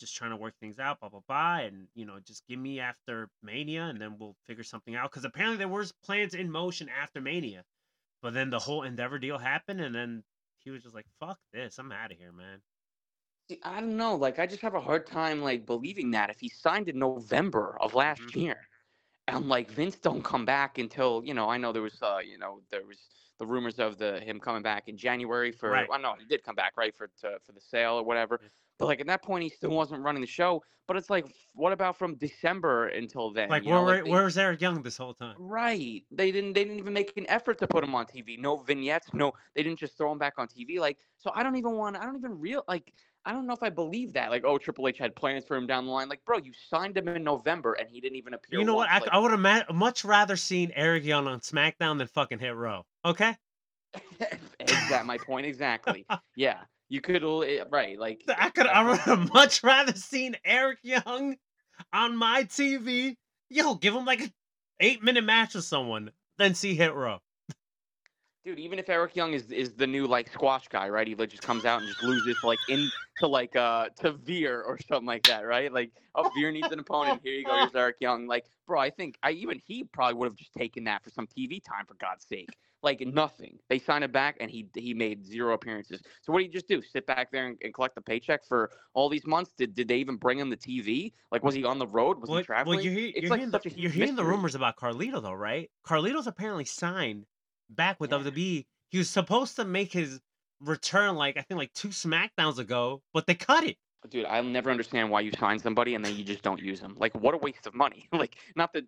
[0.04, 2.80] just trying to work things out, blah blah blah, and you know, just give me
[2.82, 5.12] after Mania, and then we'll figure something out.
[5.12, 7.66] Because apparently there was plans in motion after Mania,
[8.22, 10.24] but then the whole Endeavor deal happened, and then
[10.60, 12.64] he was just like, "Fuck this, I'm out of here, man."
[13.50, 14.16] See, I don't know.
[14.16, 17.78] Like, I just have a hard time like believing that if he signed in November
[17.82, 18.36] of last Mhm.
[18.36, 18.68] year,
[19.28, 21.50] and like Vince don't come back until you know.
[21.50, 24.64] I know there was uh you know there was the rumors of the him coming
[24.64, 25.76] back in January for.
[25.76, 25.92] Right.
[25.92, 28.42] I know he did come back right for to, for the sale or whatever.
[28.80, 30.64] But like at that point, he still wasn't running the show.
[30.86, 33.48] But it's like, what about from December until then?
[33.50, 35.36] Like, where know, were they- where was Eric Young this whole time?
[35.40, 36.04] Right.
[36.12, 38.38] They didn't they didn't even make an effort to put him on TV.
[38.38, 40.80] No vignettes, no they didn't just throw him back on TV.
[40.80, 42.94] Like so I don't even want I don't even real like
[43.26, 44.30] I don't know if I believe that.
[44.32, 46.10] Like, oh, Triple H had plans for him down the line.
[46.10, 48.60] Like, bro, you signed him in November and he didn't even appear.
[48.60, 48.90] You know what?
[48.90, 49.10] I, once.
[49.14, 52.86] I would have ma- much rather seen Eric Young on SmackDown than fucking Hit Row.
[53.06, 53.38] Okay,
[54.20, 56.06] Like, exact my point exactly.
[56.36, 56.60] Yeah.
[56.94, 58.68] You could eh, right, like I could.
[58.68, 61.38] I would have much rather seen Eric Young
[61.92, 63.16] on my TV.
[63.50, 64.32] Yo, give him like a
[64.80, 67.18] eight minute match with someone than see Hit Row.
[68.46, 71.08] Dude, even if Eric Young is is the new like squash guy, right?
[71.08, 72.92] He like just comes out and just loses like into
[73.24, 75.74] like uh to Veer or something like that, right?
[75.74, 77.22] Like oh Veer needs an opponent.
[77.24, 78.28] Here you go, here's Eric Young.
[78.28, 81.26] Like, bro, I think I even he probably would have just taken that for some
[81.26, 82.56] TV time for God's sake.
[82.84, 83.58] Like nothing.
[83.70, 86.02] They signed him back and he he made zero appearances.
[86.22, 86.82] So what do you just do?
[86.82, 89.54] Sit back there and, and collect the paycheck for all these months?
[89.58, 91.14] Did did they even bring him the TV?
[91.32, 92.20] Like was he on the road?
[92.20, 92.76] Was Well, he traveling?
[92.78, 95.72] well, you're, hear- you're like hearing, the, you're hearing the rumors about Carlito though, right?
[95.88, 97.26] Carlito's apparently signed
[97.70, 98.18] back with Yeah.
[98.20, 98.66] WWE.
[98.90, 100.20] He was supposed to make his
[100.60, 103.78] return like I think like two SmackDowns ago, but they cut it.
[104.10, 106.96] Dude, I'll never understand why you sign somebody and then you just don't use them.
[106.98, 108.08] Like, what a waste of money.
[108.14, 108.86] like, not that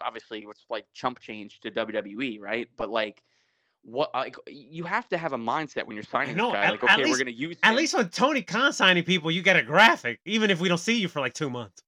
[0.00, 2.68] obviously it's like chump change to WWE, right?
[2.76, 3.22] But like,
[3.82, 4.10] what?
[4.14, 6.64] Like, you have to have a mindset when you're signing know, this guy.
[6.64, 7.56] at- like, okay, least- we're gonna use.
[7.62, 7.76] At him.
[7.76, 10.98] least when Tony Khan signing people, you get a graphic, even if we don't see
[10.98, 11.82] you for like two months.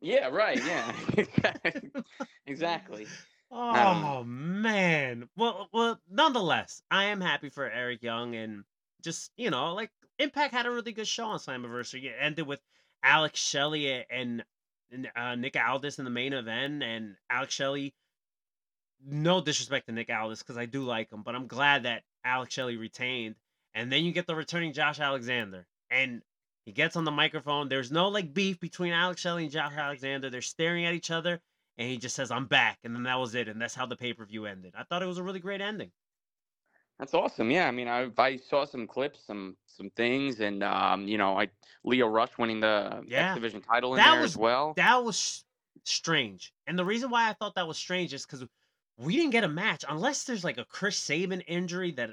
[0.00, 0.60] Yeah, right.
[0.64, 0.92] Yeah,
[2.46, 3.06] exactly.
[3.50, 5.28] Oh man.
[5.36, 8.64] Well, well, nonetheless, I am happy for Eric Young and
[9.02, 12.04] just you know, like Impact had a really good show on Slammiversary.
[12.04, 12.60] It ended with
[13.02, 14.44] Alex Shelley and,
[15.14, 17.94] uh, Nick Aldis in the main event, and Alex Shelley.
[19.04, 22.52] No disrespect to Nick Aldis because I do like him, but I'm glad that Alex
[22.52, 23.36] Shelley retained.
[23.74, 26.22] And then you get the returning Josh Alexander, and
[26.64, 27.68] he gets on the microphone.
[27.68, 30.30] There's no like beef between Alex Shelley and Josh Alexander.
[30.30, 31.40] They're staring at each other,
[31.76, 33.94] and he just says, "I'm back," and then that was it, and that's how the
[33.94, 34.74] pay per view ended.
[34.76, 35.92] I thought it was a really great ending.
[36.98, 37.50] That's awesome.
[37.50, 41.38] Yeah, I mean, I I saw some clips, some some things, and um, you know,
[41.38, 41.48] I
[41.84, 43.26] Lio Rush winning the Yeah.
[43.30, 44.74] X Division title in That there was- as well.
[44.74, 45.44] That was
[45.84, 48.44] strange, and the reason why I thought that was strange is because
[48.96, 52.10] we didn't get a match unless there's like a Chris Sabin injury that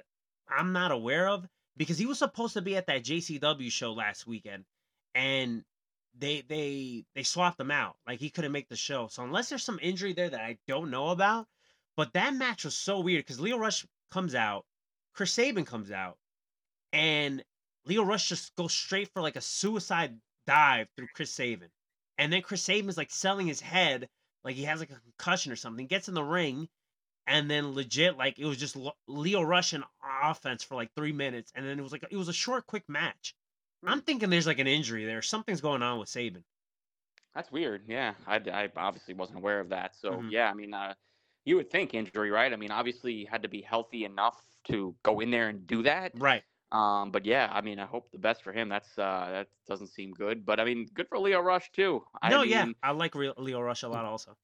[0.47, 4.27] I'm not aware of, because he was supposed to be at that JCW show last
[4.27, 4.65] weekend,
[5.15, 5.63] and
[6.17, 7.97] they they they swapped him out.
[8.05, 9.07] Like he couldn't make the show.
[9.07, 11.47] So unless there's some injury there that I don't know about,
[11.97, 14.65] but that match was so weird because Lio Rush comes out,
[15.15, 16.17] Chris Sabin comes out,
[16.93, 17.43] and
[17.85, 21.69] Lio Rush just goes straight for like a suicide dive through Chris Sabin.
[22.17, 24.09] And then Chris Sabin is like selling his head,
[24.43, 26.69] like he has like a concussion or something, gets in the ring,
[27.27, 28.77] and then legit, like it was just
[29.07, 29.83] Lio Rush in
[30.23, 31.51] offense for like three minutes.
[31.55, 33.35] And then it was like, it was a short, quick match.
[33.85, 35.21] I'm thinking there's like an injury there.
[35.21, 36.43] Something's going on with Sabin.
[37.33, 37.83] That's weird.
[37.87, 39.95] Yeah, I, I obviously wasn't aware of that.
[39.95, 40.31] So Mhm.
[40.31, 40.95] yeah, I mean, uh,
[41.43, 42.51] you would think injury, right?
[42.51, 45.83] I mean, obviously he had to be healthy enough to go in there and do
[45.83, 46.11] that.
[46.15, 46.43] Right.
[46.71, 48.67] Um, but yeah, I mean, I hope the best for him.
[48.69, 52.03] That's uh, that doesn't seem good, but I mean, good for Lio Rush too.
[52.21, 52.65] I no, mean, yeah.
[52.83, 54.35] I like Lio Rush a lot also.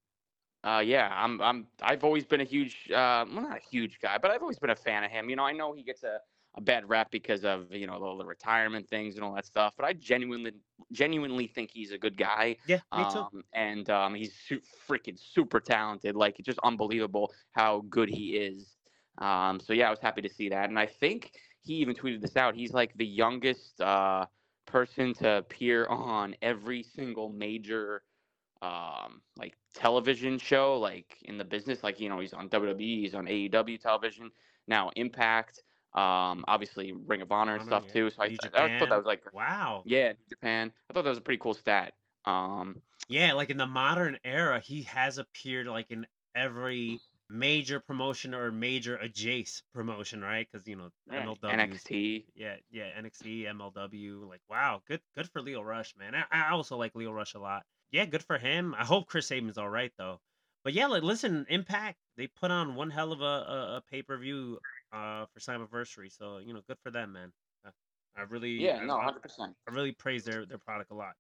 [0.64, 4.20] Uh, yeah, I'm, I'm, I've always been a huge, uh, well, not a huge guy,
[4.20, 5.28] but I've always been a fan of him.
[5.28, 6.20] You know, I know he gets a,
[6.54, 9.74] a bad rap because of you know all the retirement things and all that stuff,
[9.76, 10.52] but I genuinely,
[10.92, 12.58] genuinely think he's a good guy.
[12.68, 13.20] Yeah, me too.
[13.20, 16.16] Um, and um, he's su- freaking super talented.
[16.16, 18.78] Like it's just unbelievable how good he is.
[19.18, 21.32] Um, so yeah, I was happy to see that, and I think
[21.62, 22.56] he even tweeted this out.
[22.56, 24.26] He's like the youngest uh,
[24.66, 28.04] person to appear on every single major
[28.62, 31.84] um, like television show, like in the business.
[31.84, 34.32] Like you know, he's on WWE, he's on AEW television
[34.68, 35.62] now, Impact,
[35.94, 37.94] um, obviously Ring of Honor and Honor, stuff yeah.
[37.94, 38.10] too.
[38.10, 39.84] So I, New I thought that was like Wow.
[39.86, 40.72] yeah, Japan.
[40.90, 41.94] I thought that was a pretty cool stat.
[42.26, 47.02] Um, Yeah, like in the modern era, he has appeared like in every
[47.32, 50.48] major promotion or major adjacent promotion, right?
[50.52, 52.26] Because you know yeah, MLW, NXT.
[52.36, 54.28] yeah, yeah, NXT, MLW.
[54.28, 56.14] Like, wow, good, good for Lio Rush, man.
[56.16, 57.64] I, I also like Lio Rush a lot.
[57.92, 58.76] Yeah, good for him.
[58.78, 60.20] I hope Chris Sabin's all right though.
[60.64, 64.02] But yeah, like, listen, Impact they put on one hell of a a, a pay
[64.02, 64.60] per view
[64.92, 67.32] uh for Slammiversary, so you know, good for them, man.
[67.66, 67.70] I,
[68.18, 69.56] I really, Yeah, I- no, hundred percent.
[69.68, 71.14] I really praise their their product a lot.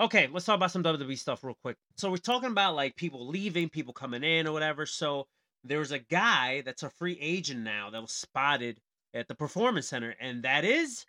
[0.00, 1.76] Okay, let's talk about some WWE stuff real quick.
[1.96, 4.86] So we're talking about like people leaving, people coming in or whatever.
[4.86, 5.28] So
[5.64, 8.80] there's a guy that's a free agent now that was spotted
[9.12, 11.06] at the Performance Center, and that is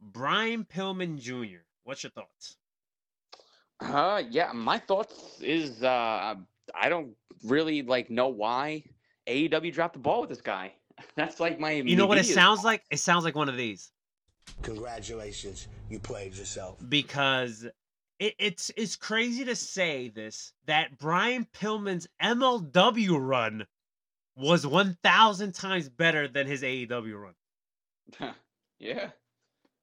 [0.00, 1.62] Brian Pillman Jr.
[1.84, 2.56] What's your thoughts?
[3.80, 6.34] Uh, yeah, my thoughts is uh,
[6.74, 7.14] I don't
[7.44, 8.84] really like know why
[9.26, 10.72] AEW dropped the ball with this guy.
[11.16, 11.72] That's like my.
[11.72, 12.82] You know what it sounds like?
[12.90, 13.92] It sounds like one of these
[14.62, 16.76] Congratulations, you played yourself.
[16.88, 17.66] because
[18.18, 23.66] it, it's it's crazy to say this that Brian Pillman's MLW run
[24.38, 27.34] was 1,000 times better than his AEW run.
[28.78, 29.10] yeah,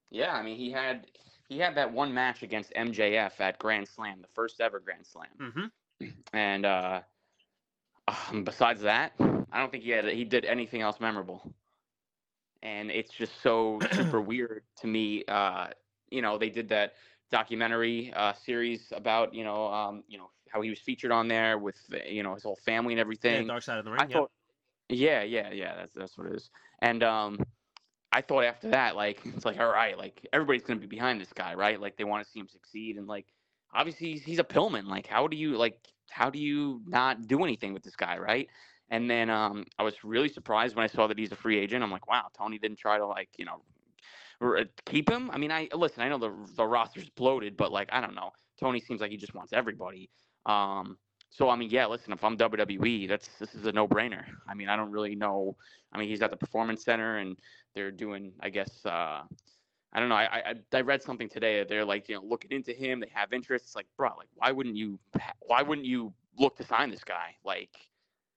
[0.10, 0.34] yeah.
[0.34, 1.06] I mean, he had
[1.49, 5.27] he had that one match against MJF at Grand Slam, the first ever Grand Slam,
[5.40, 6.07] Mm-hmm.
[6.34, 7.02] and uh,
[8.07, 9.14] um, besides that,
[9.52, 11.53] I don't think he had he did anything else memorable.
[12.64, 15.23] And it's just so super weird to me.
[15.27, 15.68] Uh,
[16.10, 16.94] you know, they did that
[17.32, 21.57] documentary uh, series about you know um, you know how he was featured on there
[21.57, 21.77] with
[22.07, 23.48] you know his whole family and Yeah, everything.
[23.48, 24.02] Dark Side of the Ring.
[24.02, 24.14] I yeah.
[24.14, 24.32] thought,
[24.90, 25.76] yeah, yeah, yeah.
[25.76, 26.49] That's that's what it is.
[26.82, 27.40] And um,
[28.12, 31.34] I thought after that, like it's like all right, like everybody's gonna be behind this
[31.34, 31.80] guy, right?
[31.80, 33.28] Like they want to see him succeed, and like
[33.74, 34.86] obviously he's, he's a Pillman.
[34.88, 35.80] Like how do you like
[36.10, 38.48] how do you not do anything with this guy, right?
[38.90, 41.84] And then um, I was really surprised when I saw that he's a free agent.
[41.84, 43.62] I'm like, wow, Tony didn't try to like you know
[44.86, 45.32] keep him.
[45.32, 46.03] I mean, I listen.
[46.03, 48.32] I know the the roster's bloated, but like I don't know.
[48.60, 50.10] Tony seems like he just wants everybody.
[50.45, 50.98] Um,
[51.36, 51.86] so I mean, yeah.
[51.86, 54.24] Listen, if I'm WWE, that's this is a no brainer.
[54.48, 55.57] I mean, I don't really know.
[55.91, 57.36] I mean, he's at the Performance Center, and
[57.74, 58.86] they're doing, I guess.
[58.86, 59.24] Uh,
[59.94, 60.16] I don't know.
[60.16, 61.60] I, I I read something today.
[61.60, 62.99] that They're like, you know, looking into him.
[63.02, 63.66] They have interest.
[63.66, 64.98] It's like, bro, like, why wouldn't you?
[65.41, 67.36] Why wouldn't you look to sign this guy?
[67.44, 67.70] Like,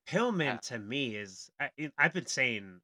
[0.09, 0.57] Pillman Yeah.
[0.57, 2.81] to me is I, I've been saying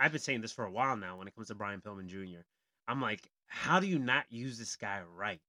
[0.00, 2.40] I've been saying this for a while now when it comes to Brian Pillman Jr.
[2.88, 5.40] I'm like, how do you not use this guy right?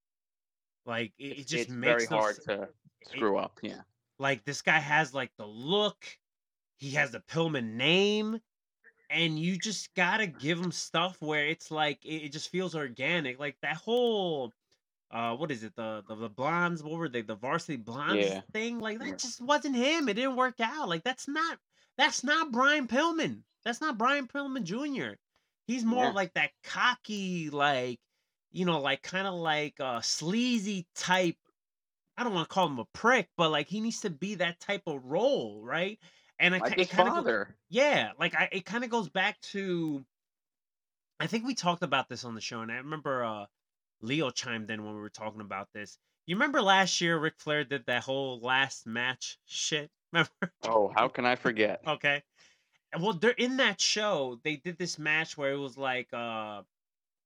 [0.85, 2.75] Like it, it just it's makes very no hard to it-
[3.09, 3.59] screw up.
[3.61, 3.81] Yeah.
[4.19, 6.19] Like this guy has like the look,
[6.79, 8.41] he has the Pillman name,
[9.09, 13.39] and you just gotta give him stuff where it's like it, it just feels organic.
[13.39, 14.53] Like that whole
[15.11, 18.43] uh what is it, the the, the blondes, what were they, the varsity blondes Yeah.
[18.53, 18.79] thing?
[18.79, 20.09] Like that just wasn't him.
[20.09, 20.89] It didn't work out.
[20.89, 21.59] Like that's not
[21.97, 23.43] that's not Brian Pillman.
[23.63, 25.19] That's not Brian Pillman Jr.
[25.67, 26.11] He's more Yeah.
[26.11, 27.99] like that cocky, like,
[28.51, 31.37] you know, like kind of like uh sleazy type
[32.17, 34.59] I don't want to call him a prick, but like he needs to be that
[34.59, 35.99] type of role, right?
[36.39, 37.55] And it, Like it kind of father.
[37.69, 40.05] yeah, like I it kind of goes back to
[41.19, 43.45] I think we talked about this on the show, and I remember uh
[44.01, 45.97] Leo chimed in when we were talking about this.
[46.25, 49.91] You remember last year Ric Flair did that whole last match shit?
[50.13, 50.53] Remember?
[50.63, 51.81] Oh, how can I forget?
[51.87, 52.23] Okay.
[52.99, 54.39] Well, they're in that show.
[54.43, 56.63] They did this match where it was like uh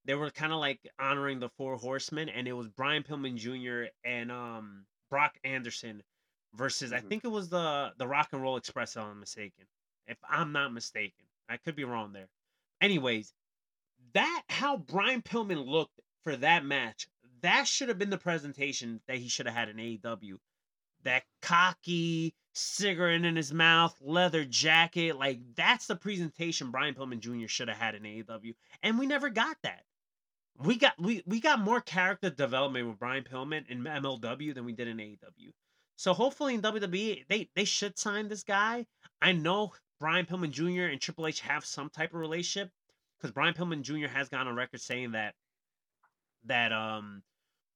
[0.09, 3.91] they were kind of like honoring the four horsemen, and it was Brian Pillman Jr.
[4.03, 6.01] and um Brock Anderson
[6.55, 7.09] versus I Mhm.
[7.09, 8.95] think it was the the Rock and Roll Express.
[8.95, 9.67] If I'm mistaken.
[10.07, 12.27] If I'm not mistaken, I could be wrong there.
[12.81, 13.35] Anyways,
[14.13, 17.07] that how Brian Pillman looked for that match.
[17.41, 20.39] That should have been the presentation that he should have had in AEW
[21.03, 25.17] that cocky cigarette in his mouth, leather jacket.
[25.17, 27.47] Like that's the presentation Brian Pillman Jr.
[27.47, 29.85] should have had in AEW, and we never got that.
[30.63, 34.73] We got we we got more character development with Brian Pillman in MLW than we
[34.73, 35.51] did in AEW.
[35.95, 38.85] So hopefully in WWE they they should sign this guy.
[39.21, 40.91] I know Brian Pillman Jr.
[40.91, 42.71] and Triple H have some type of relationship
[43.17, 44.07] because Brian Pillman Jr.
[44.07, 45.33] has gone on record saying that
[46.45, 47.23] that um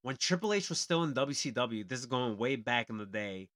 [0.02, 3.48] when Triple H was still in WCW, this is going way back in the day,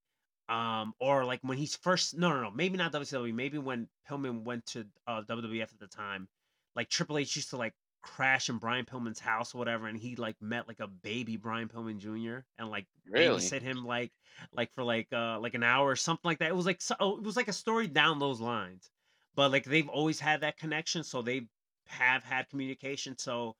[0.48, 4.44] um, or like when he's first no no no maybe not WCW, maybe when Pillman
[4.44, 6.28] went to uh, WWF at the time,
[6.74, 10.16] like Triple H used to like crash in Brian Pillman's house or whatever, and he
[10.16, 12.44] like met like a baby Brian Pillman Jr.
[12.58, 13.40] and like Really?
[13.40, 14.12] babysit him like
[14.52, 16.48] like for like uh like an hour or something like that.
[16.48, 18.90] It was like so, oh, it was like a story down those lines,
[19.34, 21.48] but like they've always had that connection, so they
[21.86, 23.16] have had communication.
[23.18, 23.56] So,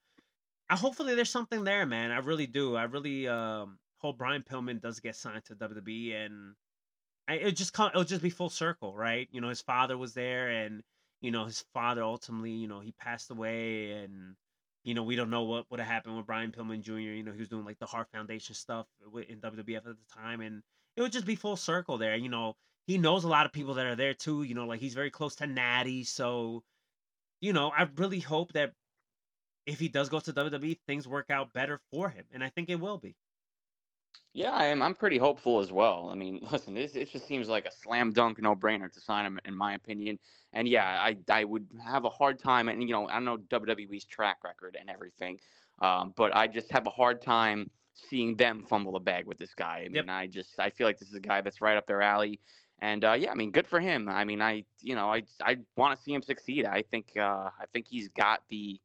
[0.70, 2.10] I hopefully there's something there, man.
[2.10, 2.77] I really do.
[2.77, 6.55] I really um, hope Brian Pillman does get signed to WWE, and
[7.27, 7.90] I, it just come.
[7.90, 9.28] It'll just be full circle, right?
[9.32, 10.82] You know, his father was there, and
[11.20, 14.36] you know, his father ultimately, you know, he passed away, and
[14.84, 16.92] you know, we don't know what would have happened with Brian Pillman Jr.
[16.92, 18.86] You know, he was doing like the Heart Foundation stuff
[19.28, 20.62] in WWF at the time, and
[20.96, 22.16] it would just be full circle there.
[22.16, 22.54] You know,
[22.86, 24.42] he knows a lot of people that are there too.
[24.42, 26.62] You know, like he's very close to Natty, so
[27.40, 28.72] you know, I really hope that
[29.66, 32.70] if he does go to WWE, things work out better for him, and I think
[32.70, 33.14] it will be.
[34.35, 34.82] Yeah, I am.
[34.82, 36.10] I'm pretty hopeful as well.
[36.10, 39.26] I mean, listen, this it just seems like a slam dunk, no brainer to sign
[39.26, 40.18] him, in my opinion.
[40.52, 43.39] And yeah, I I would have a hard time, and you know, I don't know
[43.39, 45.40] WWE's track record and everything,
[45.80, 49.55] um, but I just have a hard time seeing them fumble the bag with this
[49.55, 49.80] guy.
[49.85, 50.09] I mean, Yep.
[50.09, 52.40] I just I feel like this is a guy that's right up their alley.
[52.80, 54.09] And uh, yeah, I mean, good for him.
[54.09, 56.64] I mean, I you know I I want to see him succeed.
[56.66, 58.80] I think uh, I think he's got the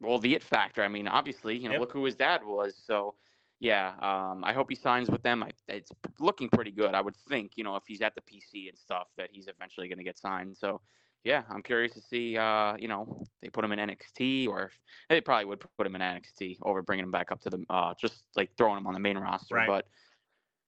[0.00, 0.82] well the it factor.
[0.82, 1.80] I mean, obviously, you know, Yep.
[1.80, 2.76] look who his dad was.
[2.76, 3.16] So
[3.60, 5.42] yeah, um, I hope he signs with them.
[5.42, 6.94] I, it's looking pretty good.
[6.94, 9.88] I would think, you know, if he's at the PC and stuff, that he's eventually
[9.88, 10.56] going to get signed.
[10.56, 10.80] So,
[11.24, 14.70] yeah, I'm curious to see, uh, you know, they put him in NXT, or
[15.08, 17.94] they probably would put him in NXT over bringing him back up to the, uh,
[17.98, 19.54] just like throwing him on the main roster.
[19.54, 19.66] Right.
[19.68, 19.86] But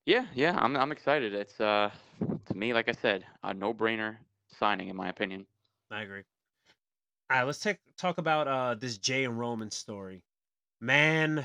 [0.07, 1.35] yeah, yeah, I'm, I'm excited.
[1.35, 1.91] It's uh,
[2.47, 4.17] to me, like I said, a no-brainer
[4.59, 5.47] signing in my opinion.
[5.91, 6.23] I agree.
[7.31, 10.23] All right, let's take talk about uh this Jey and Roman story.
[10.81, 11.45] Man,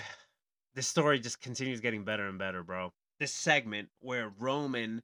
[0.75, 2.93] this story just continues getting better and better, bro.
[3.19, 5.01] This segment where Roman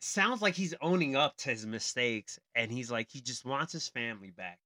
[0.00, 3.88] sounds like he's owning up to his mistakes and he's like he just wants his
[3.88, 4.58] family back.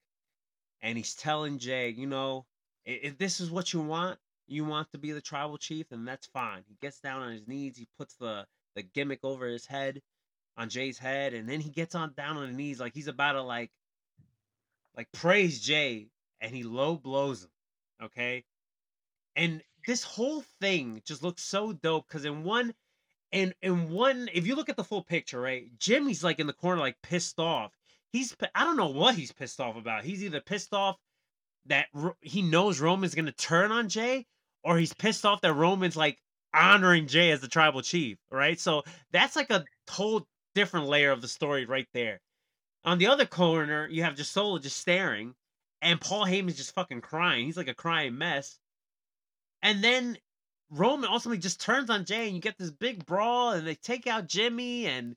[0.81, 2.47] And he's telling Jey, you know,
[2.85, 6.27] if this is what you want, you want to be the tribal chief, then that's
[6.27, 6.63] fine.
[6.67, 10.01] He gets down on his knees, he puts the the gimmick over his head,
[10.59, 13.33] on Jey's head, and then he gets on down on his knees like he's about
[13.33, 13.71] to like
[14.97, 16.09] like praise Jey,
[16.41, 17.51] and he low blows him.
[18.03, 18.45] Okay,
[19.37, 22.75] and this whole thing just looks so dope because in one
[23.33, 26.53] and in one if you look at the full picture right jimmy's like in the
[26.53, 27.73] corner like pissed off.
[28.11, 30.05] He's i don't know what he's pissed off about.
[30.05, 30.97] He's either pissed off
[31.67, 31.87] that
[32.21, 34.27] he knows roman's gonna turn on jey
[34.65, 36.19] or he's pissed off that roman's like
[36.55, 38.59] honoring jey as the tribal chief right?
[38.59, 38.83] So
[39.13, 42.21] that's like a whole different layer of the story right there.
[42.85, 45.35] On the other corner you have just solo just staring
[45.83, 47.45] and paul heyman's just fucking crying.
[47.45, 48.59] He's like a crying mess
[49.63, 50.19] and then
[50.71, 54.07] Roman ultimately just turns on Jey, and you get this big brawl, and they take
[54.07, 54.87] out Jimmy.
[54.87, 55.17] And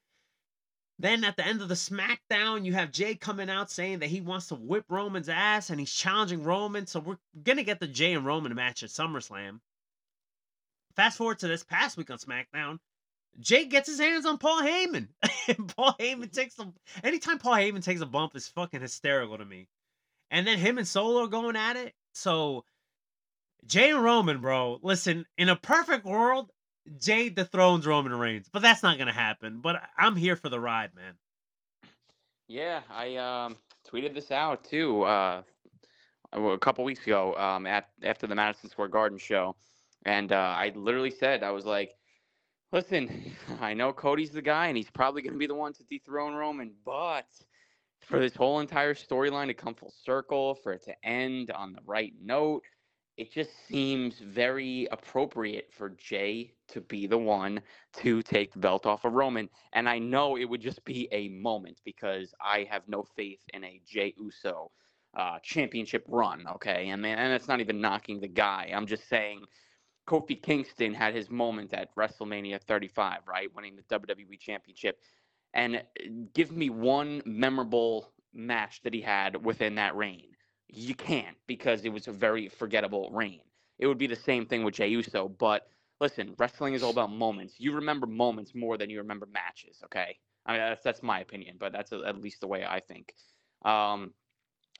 [0.97, 4.21] then at the end of the SmackDown, you have Jey coming out saying that he
[4.21, 6.87] wants to whip Roman's ass, and he's challenging Roman.
[6.87, 9.59] So we're gonna get the Jey and Roman match at SummerSlam.
[10.95, 12.79] Fast forward to this past week on SmackDown,
[13.39, 15.07] Jey gets his hands on Paul Heyman,
[15.47, 16.71] and Paul Heyman takes a.
[17.03, 19.67] Anytime Paul Heyman takes a bump, is fucking hysterical to me.
[20.29, 21.93] And then him and Solo are going at it.
[22.13, 22.63] So
[23.65, 24.79] Jey Roman, bro.
[24.81, 26.51] Listen, in a perfect world,
[26.99, 29.61] Jey dethrones Roman Reigns, but that's not gonna happen.
[29.61, 31.13] But I'm here for the ride, man.
[32.47, 33.55] Yeah, I um,
[33.87, 35.43] tweeted this out too uh,
[36.33, 39.55] a couple weeks ago um, at after the Madison Square Garden show,
[40.05, 41.91] and uh, I literally said I was like,
[42.71, 46.33] "Listen, I know Cody's the guy, and he's probably to be the one to dethrone
[46.33, 47.27] Roman, but
[48.01, 51.81] for this whole entire storyline to come full circle, for it to end on the
[51.85, 52.63] right note,
[53.21, 57.61] it just seems very appropriate for Jey to be the one
[57.97, 59.47] to take the belt off of Roman.
[59.73, 63.63] And I know it would just be a moment because I have no faith in
[63.63, 64.71] a Jey Uso
[65.15, 66.47] uh, championship run.
[66.55, 68.71] Okay, and man, and it's not even knocking the guy.
[68.73, 69.45] I'm just saying.
[70.07, 74.99] Kofi Kingston had his moment at WrestleMania 35, right, winning the WWE Championship,
[75.53, 75.79] and uh,
[76.33, 80.30] give me one memorable match that he had within that reign.
[80.71, 83.41] You can't because it was a very forgettable reign.
[83.77, 85.67] It would be the same thing with Jey Uso, but
[85.99, 87.55] listen, wrestling is all about moments.
[87.57, 89.81] You remember moments more than you remember matches.
[89.85, 93.13] Okay, I mean that's that's my opinion, but that's at least the way I think.
[93.65, 94.13] Um,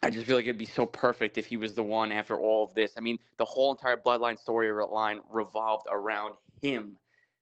[0.03, 2.63] I just feel like it'd be so perfect if he was the one after all
[2.63, 2.93] of this.
[2.97, 6.97] I mean, the whole entire Bloodline storyline revolved around him.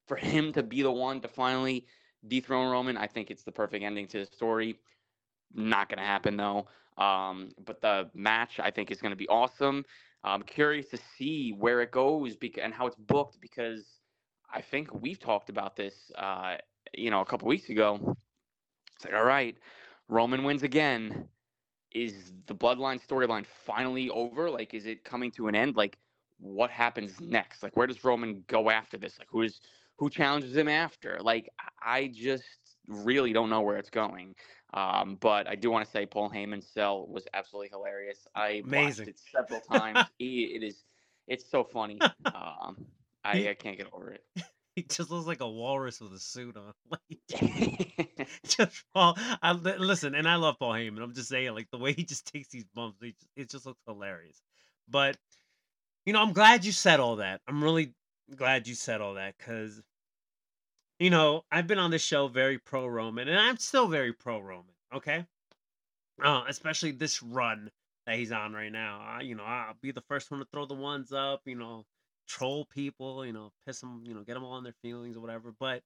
[0.08, 1.86] For him to be the one to finally
[2.28, 4.78] dethrone Roman, I think it's the perfect ending to the story.
[5.54, 6.68] Not to happen though.
[7.00, 9.86] Um, but the match I think is going to be awesome.
[10.24, 13.86] I'm curious to see where it goes and how it's booked because
[14.54, 16.58] I think we've talked about this, uh,
[16.94, 18.16] you know, a couple weeks ago.
[18.96, 19.58] It's like, all right,
[20.10, 21.30] Roman wins again.
[21.92, 24.50] Is the bloodline storyline finally over?
[24.50, 25.76] Like, is it coming to an end?
[25.76, 25.98] Like,
[26.40, 27.64] what happens next?
[27.64, 29.18] Like, where does Roman go after this?
[29.18, 29.62] Like, who is
[29.98, 31.20] who challenges him after?
[31.22, 31.50] Like,
[31.84, 32.44] I just
[32.90, 34.36] really don't know where it's going.
[34.74, 38.28] Um, but I do want to say Paul Heyman's sell was absolutely hilarious.
[38.36, 39.08] I Amazing.
[39.08, 40.10] watched it several times.
[40.20, 40.84] he, it is,
[41.28, 42.00] it's so funny.
[42.26, 42.86] Um,
[43.24, 44.24] I, I can't get over it.
[44.76, 46.72] He just looks like a walrus with a suit on.
[46.90, 49.18] Like, just Paul.
[49.42, 51.02] I listen, and I love Paul Heyman.
[51.02, 53.66] I'm just saying, like the way he just takes these bumps, he just, it just
[53.66, 54.42] looks hilarious.
[54.88, 55.18] But
[56.06, 57.42] you know, I'm glad you said all that.
[57.48, 57.94] I'm really
[58.36, 59.82] glad you said all that because
[61.00, 64.40] you know I've been on this show very pro Roman, and I'm still very pro
[64.40, 64.76] Roman.
[64.94, 65.26] Okay,
[66.24, 67.72] uh, especially this run
[68.06, 69.00] that he's on right now.
[69.02, 71.42] I, you know, I'll be the first one to throw the ones up.
[71.46, 71.86] You know,
[72.28, 73.26] troll people.
[73.26, 74.04] You know, piss them.
[74.06, 75.54] You know, get them all in their feelings or whatever.
[75.60, 75.84] But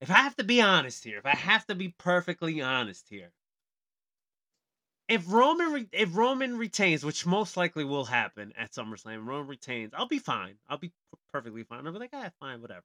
[0.00, 3.32] if I have to be honest here, if I have to be perfectly honest here,
[5.08, 9.92] if Roman re- if Roman retains, which most likely will happen at SummerSlam, Roman retains,
[9.94, 10.56] I'll be fine.
[10.68, 10.94] I'll be p-
[11.32, 11.86] perfectly fine.
[11.86, 12.84] I'll be like, ah, fine, whatever.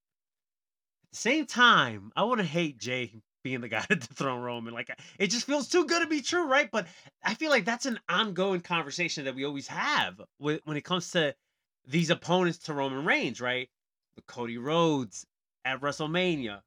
[1.15, 4.73] The same time, I want to hate Jey being the guy to dethrone Roman.
[4.73, 6.69] Like, it just feels too good to be true, right?
[6.69, 6.87] But
[7.23, 11.11] I feel like that's an ongoing conversation that we always have with, when it comes
[11.11, 11.33] to
[11.87, 13.69] these opponents to Roman Reigns, right?
[14.17, 15.25] With Cody Rhodes
[15.63, 16.59] at WrestleMania.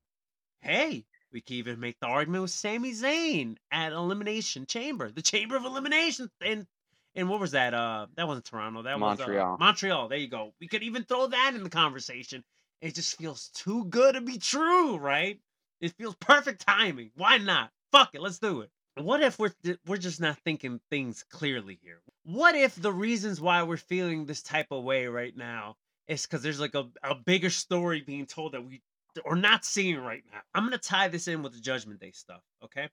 [0.62, 5.56] Hey, we can even make the argument with Sami Zayn at Elimination Chamber, the Chamber
[5.56, 6.30] of Elimination.
[6.40, 6.66] And
[7.14, 7.74] and what was that?
[7.74, 8.80] Uh, that wasn't Toronto.
[8.80, 9.54] That was Montreal.
[9.54, 10.08] uh, Montreal.
[10.08, 10.54] There you go.
[10.58, 12.44] We could even throw that in the conversation.
[12.80, 15.40] It just feels too good to be true, right?
[15.80, 17.10] It feels perfect timing.
[17.16, 17.70] Why not?
[17.92, 18.70] Fuck it, let's do it.
[18.96, 19.54] What if we're
[19.86, 22.00] we're just not thinking things clearly here?
[22.24, 25.76] What if the reasons why we're feeling this type of way right now
[26.08, 28.82] is because there's like a, a bigger story being told that we
[29.24, 30.40] are not seeing right now?
[30.54, 32.88] I'm gonna tie this in with the Judgment Day stuff, okay?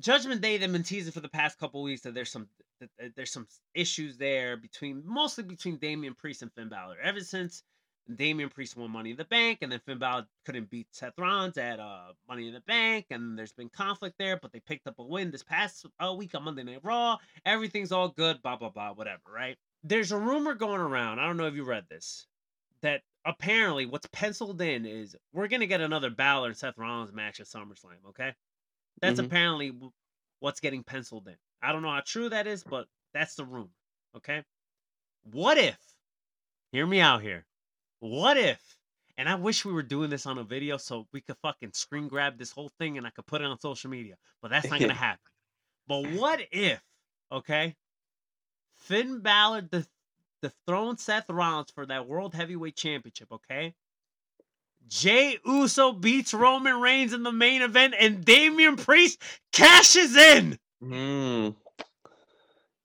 [0.00, 2.48] Judgment Day, they've been teasing for the past couple weeks that there's some
[2.80, 6.96] that there's some issues there between mostly between Damian Priest and Finn Balor.
[7.00, 7.62] Ever since
[8.16, 11.56] Damian Priest won Money in the Bank, and then Finn Balor couldn't beat Seth Rollins
[11.56, 14.98] at uh, Money in the Bank, and there's been conflict there, but they picked up
[14.98, 17.18] a win this past uh, week on Monday Night Raw.
[17.46, 19.56] Everything's all good, blah blah blah, whatever, right?
[19.84, 21.20] There's a rumor going around.
[21.20, 22.26] I don't know if you read this
[22.82, 27.38] that apparently what's penciled in is we're gonna get another Balor and Seth Rollins match
[27.40, 28.04] at SummerSlam.
[28.08, 28.34] Okay,
[29.00, 29.26] that's Mhm.
[29.26, 29.72] apparently
[30.40, 31.36] what's getting penciled in.
[31.62, 33.70] I don't know how true that is, but that's the rumor.
[34.16, 34.42] Okay,
[35.22, 35.78] what if?
[36.72, 37.46] Hear me out here.
[38.02, 38.60] What if?
[39.16, 42.08] And I wish we were doing this on a video so we could fucking screen
[42.08, 44.16] grab this whole thing and I could put it on social media.
[44.40, 45.20] But that's not gonna happen.
[45.86, 46.82] But what if?
[47.30, 47.76] Okay,
[48.74, 49.86] Finn Balor the
[50.42, 53.72] dethrone Seth Rollins for that World Heavyweight Championship, okay?
[54.88, 59.22] Jey Uso beats Roman Reigns in the main event and Damian Priest
[59.52, 60.58] cashes in.
[60.82, 61.50] Hmm.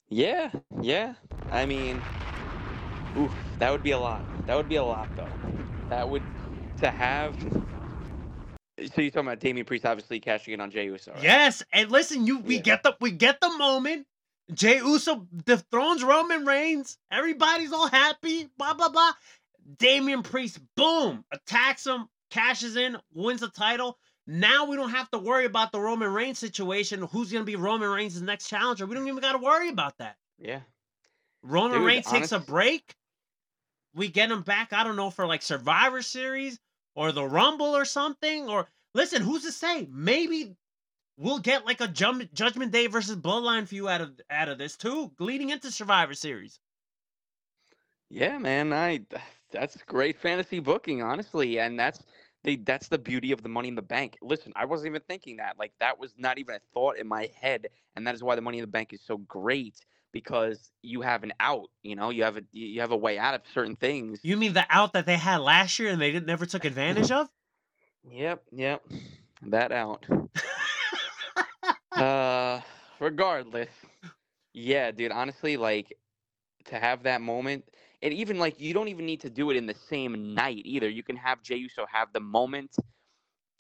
[0.10, 1.16] Yeah, yeah.
[1.50, 2.00] I mean,
[3.18, 4.26] oof, that would be a lot.
[4.46, 5.40] That would be a lot, though.
[5.90, 6.28] That would
[6.78, 7.38] to have.
[7.42, 11.12] So you're talking about Damian Priest obviously cashing in on Jey Uso.
[11.14, 11.24] right?
[11.24, 12.62] Yes, and listen, you we Yeah.
[12.62, 14.06] get the we get the moment.
[14.54, 16.98] Jey Uso dethrones Roman Reigns.
[17.12, 18.50] Everybody's all happy.
[18.58, 19.14] Blah blah blah.
[19.80, 23.98] Damian Priest, boom, attacks him, cashes in, wins the title.
[24.28, 27.02] Now we don't have to worry about the Roman Reigns situation.
[27.02, 28.86] Who's gonna be Roman Reigns' next challenger?
[28.86, 30.18] We don't even got to worry about that.
[30.38, 30.62] Yeah.
[31.44, 32.96] Roman Reigns takes a break.
[33.94, 34.74] We get him back.
[34.74, 36.60] I don't know for like Survivor Series
[36.96, 38.50] or the Rumble or something.
[38.50, 39.88] Or listen, who's to say?
[39.92, 40.56] Maybe
[41.18, 44.78] we'll get like a Jum- Judgment Day versus Bloodline feud out of out of this
[44.78, 46.60] too, leading into Survivor Series.
[48.10, 48.72] Yeah, man.
[48.74, 49.02] I
[49.52, 52.04] that's great fantasy booking, honestly, and that's
[52.44, 54.18] the that's the beauty of the Money in the Bank.
[54.22, 55.58] Listen, I wasn't even thinking that.
[55.58, 58.42] Like that was not even a thought in my head, and that is why the
[58.42, 61.70] Money in the Bank is so great because you have an out.
[61.84, 64.20] You know, you have a you have a way out of certain things.
[64.24, 67.12] You mean the out that they had last year and they didn't never took advantage
[67.12, 67.28] of?
[68.10, 68.84] Yep, yep,
[69.44, 70.06] that out.
[71.92, 72.62] uh,
[73.00, 73.70] regardless,
[74.54, 75.12] yeah, dude.
[75.12, 75.98] Honestly, like
[76.66, 77.66] to have that moment,
[78.02, 80.90] and even like you don't even need to do it in the same night either.
[80.90, 82.76] You can have Jey Uso have the moment,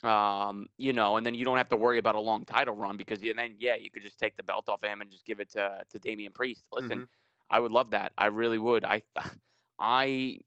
[0.03, 2.97] um, you know, and then you don't have to worry about a long title run
[2.97, 5.25] because you, then yeah, you could just take the belt off of him and just
[5.25, 6.65] give it to to Damian Priest.
[6.71, 7.07] Listen,
[7.49, 8.13] I would love that.
[8.17, 8.85] I really would.
[8.85, 9.01] I,
[9.79, 10.39] I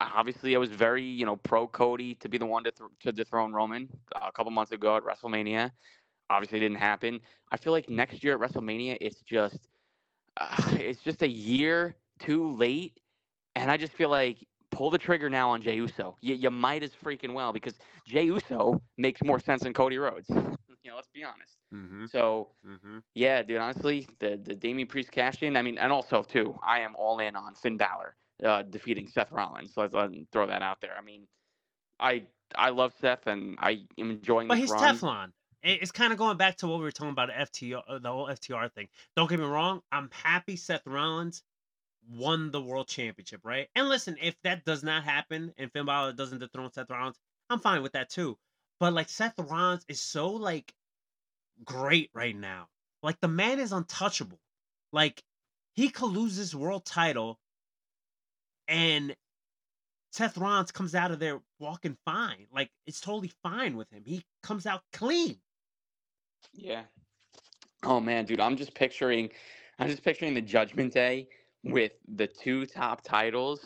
[0.00, 3.12] obviously I was very you know pro Cody to be the one to th- to
[3.12, 5.70] dethrone Roman a couple months ago at WrestleMania.
[6.30, 7.20] Obviously, it didn't happen.
[7.50, 9.68] I feel like next year at WrestleMania, it's just
[10.36, 13.00] uh, it's just a year too late,
[13.56, 16.16] and I just feel like pull the trigger now on Jey Uso.
[16.20, 17.74] You, you might as freaking well because
[18.06, 20.26] Jey Uso makes more sense than Cody Rhodes.
[20.30, 21.56] you know, let's be honest.
[21.74, 22.06] Mm-hmm.
[22.06, 22.98] So Mm-hmm.
[23.14, 23.58] yeah, dude.
[23.58, 25.56] Honestly, the the Damian Priest cash in.
[25.56, 28.14] I mean, and also too, I am all in on Finn Balor
[28.44, 29.74] uh, defeating Seth Rollins.
[29.74, 30.92] So let's, let's throw that out there.
[30.98, 31.26] I mean,
[32.00, 32.24] I
[32.54, 34.94] I love Seth and I am enjoying But he's run.
[34.94, 35.32] Teflon.
[35.62, 38.28] It's kind of going back to what we were talking about FTR, uh, the whole
[38.28, 38.88] FTR thing.
[39.16, 39.82] Don't get me wrong.
[39.90, 41.42] I'm happy Seth Rollins
[42.08, 43.68] won the world championship, right?
[43.74, 47.18] And listen, if that does not happen and Finn Balor doesn't dethrone Seth Rollins,
[47.50, 48.38] I'm fine with that too.
[48.80, 50.72] But like Seth Rollins is so like
[51.64, 52.68] great right now.
[53.02, 54.38] Like the man is untouchable.
[54.92, 55.22] Like
[55.74, 57.38] he could lose his world title
[58.66, 59.14] and
[60.12, 62.46] Seth Rollins comes out of there walking fine.
[62.52, 64.02] Like it's totally fine with him.
[64.04, 65.38] He comes out clean.
[66.52, 66.82] Yeah.
[67.84, 69.30] Oh man, dude, I'm just picturing
[69.78, 71.28] I'm just picturing the judgment day
[71.64, 73.60] with the two top titles,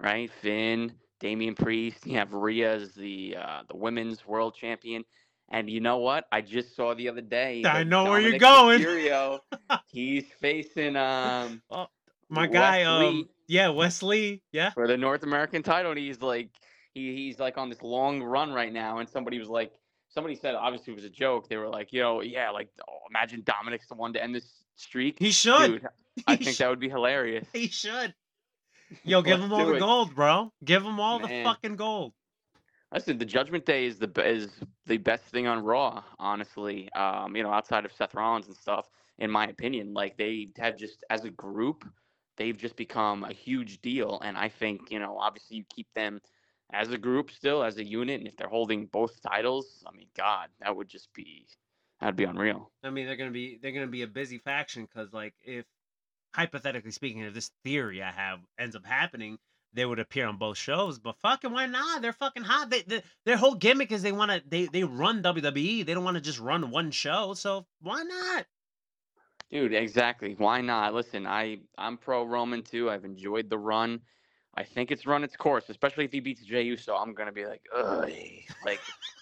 [0.00, 0.30] right?
[0.42, 5.04] Finn, Damian Priest, you have Rhea as the uh, the women's world champion.
[5.52, 6.26] And you know what?
[6.30, 7.62] I just saw the other day.
[7.64, 8.80] I that know where you're going.
[8.80, 9.40] Mysterio,
[9.86, 11.86] he's facing um oh,
[12.28, 14.70] My guy, Wes Lee um, yeah, Wes Lee, yeah.
[14.70, 16.50] for the North American title, and he's like
[16.94, 18.98] he he's like on this long run right now.
[18.98, 19.72] And somebody was like,
[20.08, 21.48] somebody said obviously it was a joke.
[21.48, 24.62] They were like, you know, yeah, like oh, imagine Dominik's the one to end this
[24.76, 25.18] streak.
[25.18, 25.80] He should.
[25.80, 25.88] Dude,
[26.26, 27.46] I think that would be hilarious.
[27.52, 28.14] He should.
[29.04, 29.78] Yo, give Let's him all the it.
[29.78, 30.52] gold, bro.
[30.64, 31.44] Give him all Man.
[31.44, 32.12] the fucking gold.
[32.92, 34.48] Listen, the Judgment Day is the be- is
[34.86, 36.92] the best thing on Raw, honestly.
[36.92, 38.88] Um, you know, outside of Seth Rollins and stuff,
[39.18, 41.84] in my opinion, like they have just as a group,
[42.36, 44.20] they've just become a huge deal.
[44.24, 46.20] And I think you know, obviously, you keep them
[46.72, 50.08] as a group still as a unit, and if they're holding both titles, I mean,
[50.16, 51.46] God, that would just be
[52.00, 52.72] that'd be unreal.
[52.82, 55.64] I mean, they're gonna be they're gonna be a busy faction because, like, if
[56.32, 59.38] hypothetically speaking, if this theory I have ends up happening,
[59.72, 60.98] they would appear on both shows.
[60.98, 62.02] But fucking why not?
[62.02, 62.70] They're fucking hot.
[62.70, 65.86] They, they their whole gimmick is they want to they they run WWE.
[65.86, 67.34] They don't want to just run one show.
[67.34, 68.46] So why not?
[69.50, 70.34] Dude, exactly.
[70.38, 70.94] Why not?
[70.94, 72.90] Listen, I I'm pro Roman too.
[72.90, 74.00] I've enjoyed the run.
[74.56, 76.94] I think it's run its course, especially if he beats Jey Uso.
[76.94, 78.10] I'm gonna be like, ugh,
[78.64, 78.80] like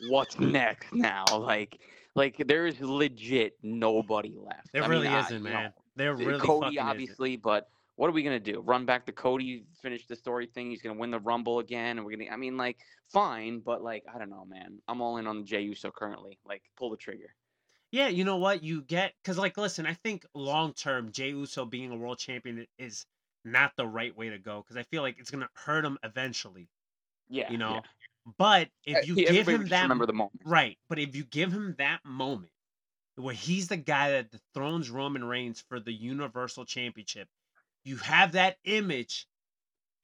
[0.08, 1.24] what's next now?
[1.30, 1.78] Like,
[2.14, 4.72] like there is legit nobody left.
[4.72, 5.68] There I really mean, isn't, you know,
[6.00, 8.60] uh, really Cody obviously, but what are we gonna do?
[8.60, 10.70] Run back to Cody, finish the story thing.
[10.70, 12.30] He's gonna win the Rumble again, and we're gonna.
[12.30, 12.78] I mean, like,
[13.12, 14.78] fine, but like, I don't know, man.
[14.86, 16.38] I'm all in on the Jey Uso currently.
[16.46, 17.34] Like, pull the trigger.
[17.90, 18.62] Yeah, you know what?
[18.62, 22.66] You get because, like, listen, I think long term, Jey Uso being a world champion
[22.78, 23.04] is
[23.44, 26.68] not the right way to go because I feel like it's gonna hurt him eventually.
[27.28, 27.80] Yeah, You know, yeah.
[28.38, 30.40] but if you he- give him that remember the moment.
[30.44, 32.52] right, but if you give him that moment
[33.18, 37.28] where he's the guy that dethrones Roman Reigns for the Universal Championship,
[37.84, 39.26] you have that image,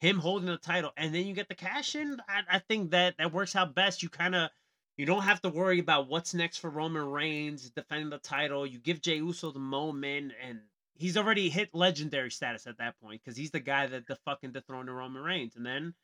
[0.01, 2.21] him holding the title, and then you get the cash in.
[2.29, 4.03] I, I think that that works out best.
[4.03, 4.51] You kind of
[4.97, 8.67] you don't have to worry about what's next for Roman Reigns defending the title.
[8.67, 10.61] You give Jey Uso the moment, and
[10.95, 14.53] he's already hit legendary status at that point because he's the guy that the fucking
[14.53, 15.95] dethroned Roman Reigns, and then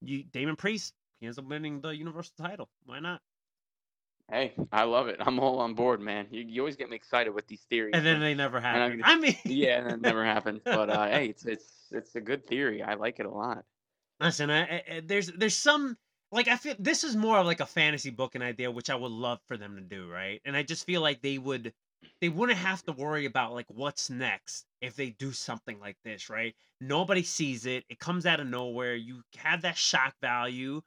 [0.00, 2.68] you Damian Priest he ends up winning the Universal title.
[2.84, 3.20] Why not?
[4.30, 5.16] Hey, I love it.
[5.20, 6.26] I'm all on board, man.
[6.30, 7.94] You, you always get me excited with these theories.
[7.94, 9.00] And then they never happen.
[9.00, 10.60] gonna- I mean, yeah, that never happens.
[10.64, 12.82] But uh, hey, it's it's it's a good theory.
[12.82, 13.64] I like it a lot.
[14.20, 15.96] Listen, I, I, I- there's there's some
[16.30, 18.94] like I feel this is more of like a fantasy book and idea, which I
[18.96, 20.42] would love for them to do, right?
[20.44, 21.72] And I just feel like they would
[22.20, 26.28] they wouldn't have to worry about like what's next if they do something like this,
[26.28, 26.54] right?
[26.82, 27.84] Nobody sees it.
[27.88, 28.94] It comes out of nowhere.
[28.94, 30.82] You have that shock value,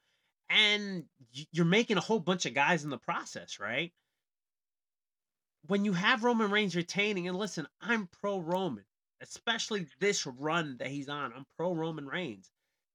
[0.51, 1.05] and
[1.51, 3.91] you're making a whole bunch of guys in the process, right?
[5.67, 8.85] When you have Roman Reigns retaining, and listen, I'm pro Roman,
[9.21, 11.31] especially this run that he's on.
[11.33, 12.51] I'm pro Roman Reigns.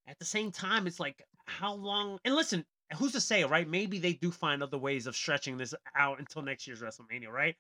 [0.07, 2.19] At the same time, it's like how long?
[2.25, 2.65] And listen,
[2.97, 3.69] who's to say, right?
[3.69, 7.57] Maybe they do find other ways of stretching this out until next year's WrestleMania, right?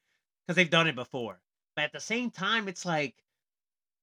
[0.47, 1.41] Because they've done it before.
[1.75, 3.15] But at the same time, it's like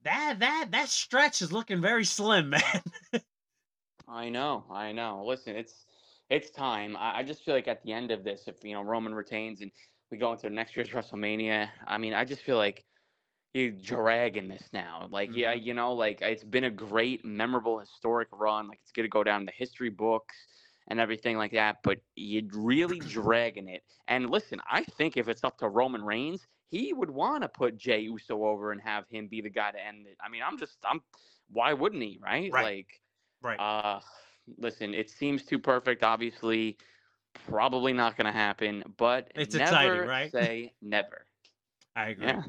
[0.03, 2.81] that that that stretch is looking very slim, man.
[4.07, 5.23] I know, I know.
[5.25, 5.85] Listen, it's
[6.29, 6.97] it's time.
[6.97, 9.61] I, I just feel like at the end of this, if you know Roman retains
[9.61, 9.71] and
[10.11, 12.83] we go into next year's WrestleMania, I mean, I just feel like
[13.53, 15.07] you're dragging this now.
[15.11, 15.65] Like, yeah, mm-hmm.
[15.65, 18.67] you know, like it's been a great, memorable, historic run.
[18.67, 20.35] Like it's gonna go down in the history books
[20.87, 21.77] and everything like that.
[21.83, 23.83] But you're really dragging it.
[24.07, 27.77] And listen, I think if it's up to Roman Reigns, he would want to put
[27.77, 30.17] Jey Uso over and have him be the guy to end it.
[30.23, 31.01] I mean, I'm just, I'm.
[31.49, 32.19] Why wouldn't he?
[32.21, 32.51] Right?
[32.51, 32.63] Right.
[32.63, 32.87] Like.
[33.43, 33.59] Right.
[33.59, 33.99] Uh,
[34.57, 36.03] listen, it seems too perfect.
[36.03, 36.77] Obviously,
[37.47, 38.83] probably not going to happen.
[38.97, 40.31] But It's never exciting, right?
[40.31, 41.25] say never.
[41.95, 42.27] I agree.
[42.27, 42.43] Yeah.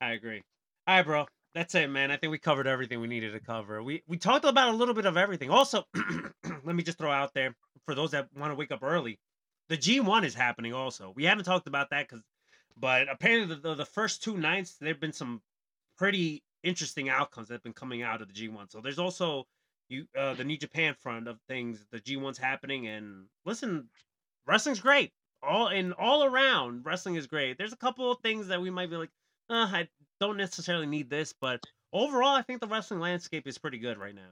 [0.00, 0.42] I agree.
[0.86, 1.26] All right, bro.
[1.54, 2.10] That's it, man.
[2.10, 3.82] I think we covered everything we needed to cover.
[3.82, 5.50] We we talked about a little bit of everything.
[5.50, 5.84] Also,
[6.64, 7.56] let me just throw out there
[7.86, 9.18] for those that want to wake up early,
[9.68, 10.72] the G1 is happening.
[10.72, 12.22] Also, we haven't talked about that because,
[12.76, 15.42] but apparently the, the the first two nights there've been some
[15.98, 18.70] pretty interesting outcomes that have been coming out of the G1.
[18.70, 19.46] So there's also
[19.90, 23.90] you uh the New Japan front of things, the G1's happening and listen,
[24.46, 25.12] wrestling's great.
[25.42, 27.58] All and all around, wrestling is great.
[27.58, 29.10] There's a couple of things that we might be like,
[29.50, 29.88] uh, I
[30.20, 31.62] don't necessarily need this, but
[31.92, 34.30] overall I think the wrestling landscape is pretty good right now.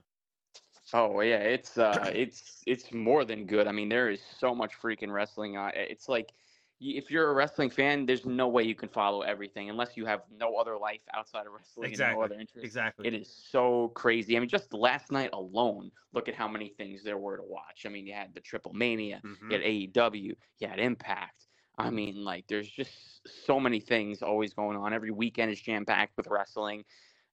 [0.92, 3.66] Oh yeah, it's uh, it's it's more than good.
[3.66, 5.56] I mean, there is so much freaking wrestling.
[5.56, 6.32] Uh, it's like
[6.80, 10.22] if you're a wrestling fan, there's no way you can follow everything unless you have
[10.30, 12.18] no other life outside of wrestling and Exactly.
[12.18, 12.64] no other interest.
[12.64, 13.08] Exactly.
[13.08, 14.36] It is so crazy.
[14.36, 17.84] I mean, just last night alone, look at how many things there were to watch.
[17.84, 19.50] I mean, you had the TripleMania, Mhm.
[19.50, 21.48] you had AEW, you had Impact.
[21.78, 24.92] I mean, like, there's just so many things always going on.
[24.92, 26.84] Every weekend is jam packed with wrestling.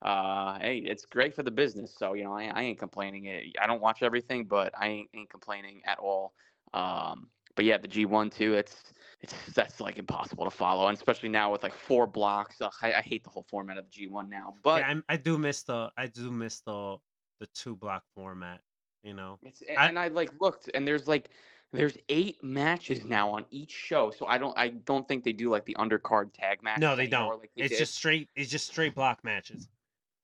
[0.01, 1.95] Uh, hey, it's great for the business.
[1.97, 3.27] So, you know, I, I ain't complaining.
[3.59, 6.33] I don't watch everything, but I ain't, ain't complaining at all.
[6.73, 8.53] Um, but yeah, the G1 too.
[8.53, 8.93] It's
[9.53, 12.61] that's like impossible to follow, and especially now with like four blocks.
[12.61, 14.55] Ugh, I, I hate the whole format of G1 now.
[14.63, 16.97] But yeah, I do miss the I do miss the
[17.39, 18.61] the two block format.
[19.03, 21.29] You know, It's, I- and I like looked, and there's like
[21.73, 24.09] there's eight matches now on each show.
[24.11, 26.79] So I don't I don't think they do like the undercard tag match.
[26.79, 27.39] no, they don't.
[27.39, 27.79] Like they It's did.
[27.79, 28.29] just straight.
[28.35, 29.67] It's just straight block matches.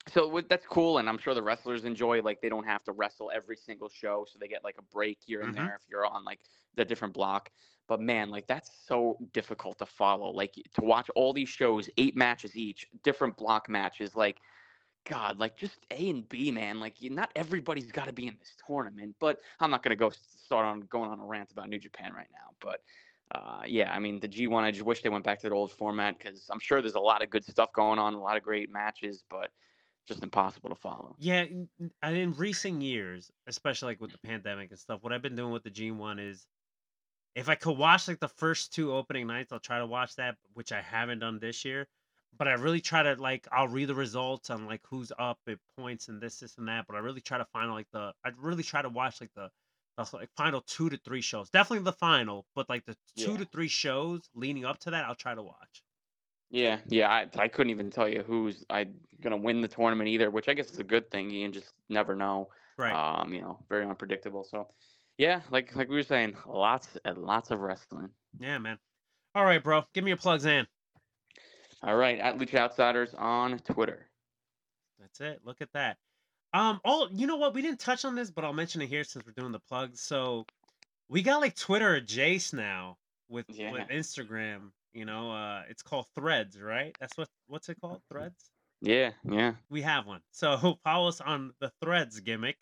[0.08, 3.32] So that's cool, and I'm sure the wrestlers enjoy like they don't have to wrestle
[3.34, 5.56] every single show, so they get like a break here and Mhm.
[5.56, 6.42] there if you're on like
[6.76, 7.52] the different block.
[7.88, 10.32] But man, like that's so difficult to follow.
[10.32, 14.40] Like to watch all these shows, eight matches each, different block matches, like.
[15.06, 16.80] God, like just A and B, man.
[16.80, 19.16] Like, you, not everybody's got to be in this tournament.
[19.20, 22.30] But I'm not gonna go start on going on a rant about New Japan right
[22.32, 22.52] now.
[22.60, 22.84] But
[23.34, 24.62] uh, yeah, I mean the G1.
[24.62, 27.00] I just wish they went back to the old format because I'm sure there's a
[27.00, 29.52] lot of good stuff going on, a lot of great matches, but
[30.08, 31.18] just impossible to follow.
[31.18, 31.46] Yeah,
[32.02, 35.52] and in recent years, especially like with the pandemic and stuff, what I've been doing
[35.52, 36.48] with the G1 is
[37.36, 40.38] if I could watch like the first two opening nights, I'll try to watch that,
[40.54, 41.88] which I haven't done this year.
[42.38, 45.60] But I really try to like I'll read the results on like who's up at
[45.78, 46.88] points and this, this, and that.
[46.88, 49.52] But I really try to find like the I'd really try to watch like the
[49.98, 51.50] the like final two to three shows.
[51.52, 53.38] Definitely the final, but like the two Yeah.
[53.38, 55.84] to three shows leading up to that, I'll try to watch.
[56.52, 57.10] Yeah, yeah.
[57.10, 58.88] I, I couldn't even tell you who's I
[59.22, 61.30] gonna win the tournament either, which I guess is a good thing.
[61.30, 62.50] You just never know.
[62.78, 62.94] Right.
[62.94, 64.44] Um, you know, very unpredictable.
[64.44, 64.68] So,
[65.18, 68.10] yeah, like like we were saying, lots and lots of wrestling.
[68.40, 68.78] yeah, man.
[69.34, 69.84] All right, bro.
[69.94, 70.68] Give me your plugs in.
[71.84, 74.08] All right, at Lucha Outsiders on Twitter.
[75.00, 75.42] That's it.
[75.44, 75.98] Look at that.
[76.54, 77.54] Um, oh, you know what?
[77.54, 80.02] We didn't touch on this, but I'll mention it here since we're doing the plugs.
[80.02, 80.46] So
[81.08, 82.98] we got like Twitter Jace now
[83.30, 84.72] with with Instagram.
[84.94, 86.96] You know, uh, it's called Threads, right?
[87.00, 88.02] That's what what's it called?
[88.12, 88.50] Threads.
[88.82, 89.54] Yeah, yeah.
[89.70, 90.22] We have one.
[90.32, 92.58] So follow us on the Threads gimmick,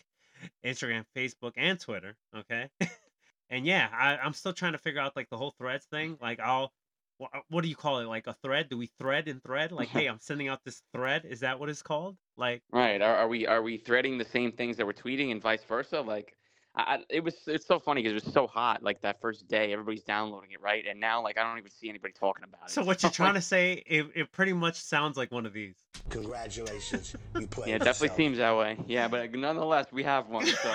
[0.65, 2.15] Instagram, Facebook, and Twitter.
[2.35, 2.69] Okay.
[3.49, 6.17] and yeah, I, I'm still trying to figure out like the whole Threads thing.
[6.21, 6.71] Like, I'll.
[7.19, 8.05] wha- What do you call it?
[8.07, 8.69] Like a thread?
[8.69, 9.71] Do we thread and thread?
[9.71, 11.25] Like, hey, I'm sending out this thread.
[11.25, 12.17] Is that what it's called?
[12.37, 13.01] Like, Right.
[13.01, 16.01] Are, are we are we threading the same things that we're tweeting and vice versa?
[16.01, 16.35] Like,
[16.87, 18.83] I, I- it was it's so funny because it was so hot.
[18.83, 20.85] Like that first day, everybody's downloading it, right?
[20.89, 22.71] And now, like, I don't even see anybody talking about it.
[22.71, 25.75] So what you're trying to say, it, it pretty much sounds like one of these.
[26.09, 28.77] Congratulations, you played Yeah, it definitely seems that way.
[28.87, 30.45] Yeah, but nonetheless, we have one.
[30.45, 30.73] So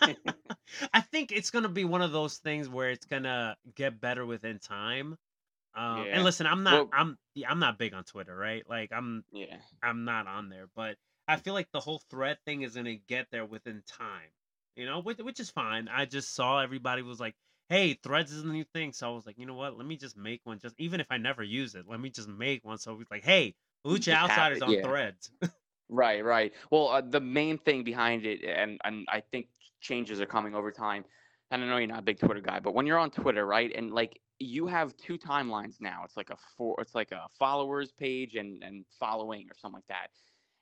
[0.92, 4.58] I think it's gonna be one of those things where it's gonna get better within
[4.58, 5.16] time.
[5.74, 6.14] Um, Yeah.
[6.14, 8.62] And listen, I'm not, Well- I'm, yeah, I'm not big on Twitter, right?
[8.68, 10.96] Like, I'm, yeah, I'm not on there, but
[11.28, 14.30] I feel like the whole thread thing is gonna get there within time.
[14.76, 15.88] You know, which, which is fine.
[15.88, 17.34] I just saw everybody was like,
[17.70, 19.76] "Hey, Threads is the new thing," so I was like, you know what?
[19.76, 20.58] Let me just make one.
[20.58, 22.76] Just even if I never use it, let me just make one.
[22.76, 23.54] So it's like, "Hey,
[23.86, 24.82] Lucha Outsiders on yeah.
[24.82, 25.30] Threads."
[25.88, 26.52] right, right.
[26.70, 29.48] Well, uh, the main thing behind it, and and I think
[29.80, 31.04] changes are coming over time.
[31.50, 33.72] And I know you're not a big Twitter guy, but when you're on Twitter, right,
[33.74, 36.02] and like you have two timelines now.
[36.04, 39.86] It's like a four, it's like a followers page and and following or something like
[39.88, 40.08] that,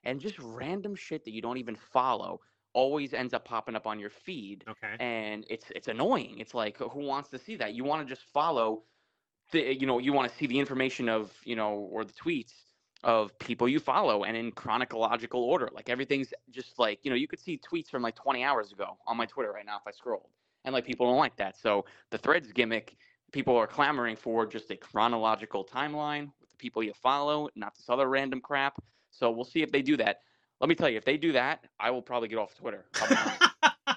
[0.05, 2.41] and just random shit that you don't even follow
[2.75, 4.97] always ends up popping up on your feed okay.
[5.01, 6.39] and it's it's annoying.
[6.39, 7.75] It's like who wants to see that?
[7.75, 8.83] You want to just follow
[9.53, 12.53] the you know you want to see the information of you know or the tweets
[13.03, 15.69] of people you follow and in chronological order.
[15.73, 18.99] Like everything's just like you know you could see tweets from like 20 hours ago
[19.07, 20.29] on my Twitter right now if I scrolled,
[20.65, 21.57] and like people don't like that.
[21.57, 22.97] So the threads gimmick,
[23.33, 27.89] people are clamoring for just a chronological timeline with the people you follow, not this
[27.89, 28.83] other random crap.
[29.11, 30.21] So we'll see if they do that.
[30.61, 32.87] Let me tell you, if they do that, I will probably get off Twitter.
[33.01, 33.43] I'll be honest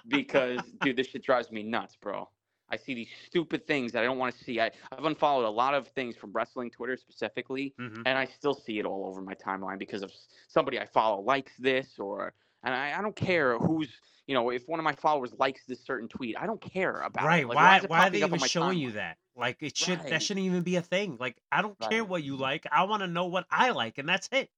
[0.08, 2.30] because dude, this shit drives me nuts, bro.
[2.70, 4.60] I see these stupid things that I don't want to see.
[4.60, 8.04] I, I've unfollowed a lot of things from wrestling Twitter specifically, Mhm.
[8.06, 10.12] and I still see it all over my timeline because of
[10.50, 13.90] somebody I follow likes this, or and I, I don't care who's
[14.28, 17.26] you know if one of my followers likes this certain tweet, I don't care about
[17.26, 17.44] Right.
[17.44, 17.48] it.
[17.48, 19.18] Like, why it why are they even showing you that?
[19.36, 21.18] Like it should that shouldn't even be a thing.
[21.20, 22.66] Like I don't care what you like.
[22.72, 24.50] I want to know what I like and that's it.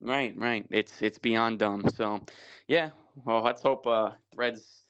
[0.00, 0.66] Right, right.
[0.70, 1.88] It's it's beyond dumb.
[1.94, 2.20] So,
[2.68, 2.90] yeah.
[3.24, 4.84] Well, let's hope uh, Threads.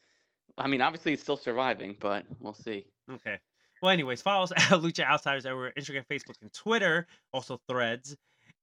[0.56, 2.86] I mean, obviously it's still surviving, but we'll see.
[3.10, 3.38] Okay.
[3.82, 7.06] Well, anyways, follow us at Lucha Outsiders everywhere Instagram, Facebook, and Twitter.
[7.32, 8.16] Also, threads.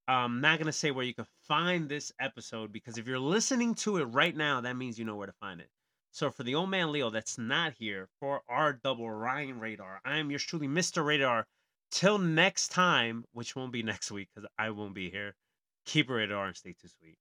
[0.08, 3.76] I'm not going to say where you can find this episode because if you're listening
[3.76, 5.70] to it right now, that means you know where to find it.
[6.12, 10.18] So, for the old man Leo that's not here, for our double Ryan Radar, I
[10.18, 11.06] am yours truly, Mr.
[11.06, 11.46] Radar.
[11.90, 15.36] Till next time, which won't be next week because I won't be here,
[15.88, 17.18] keep it radar and stay too sweet.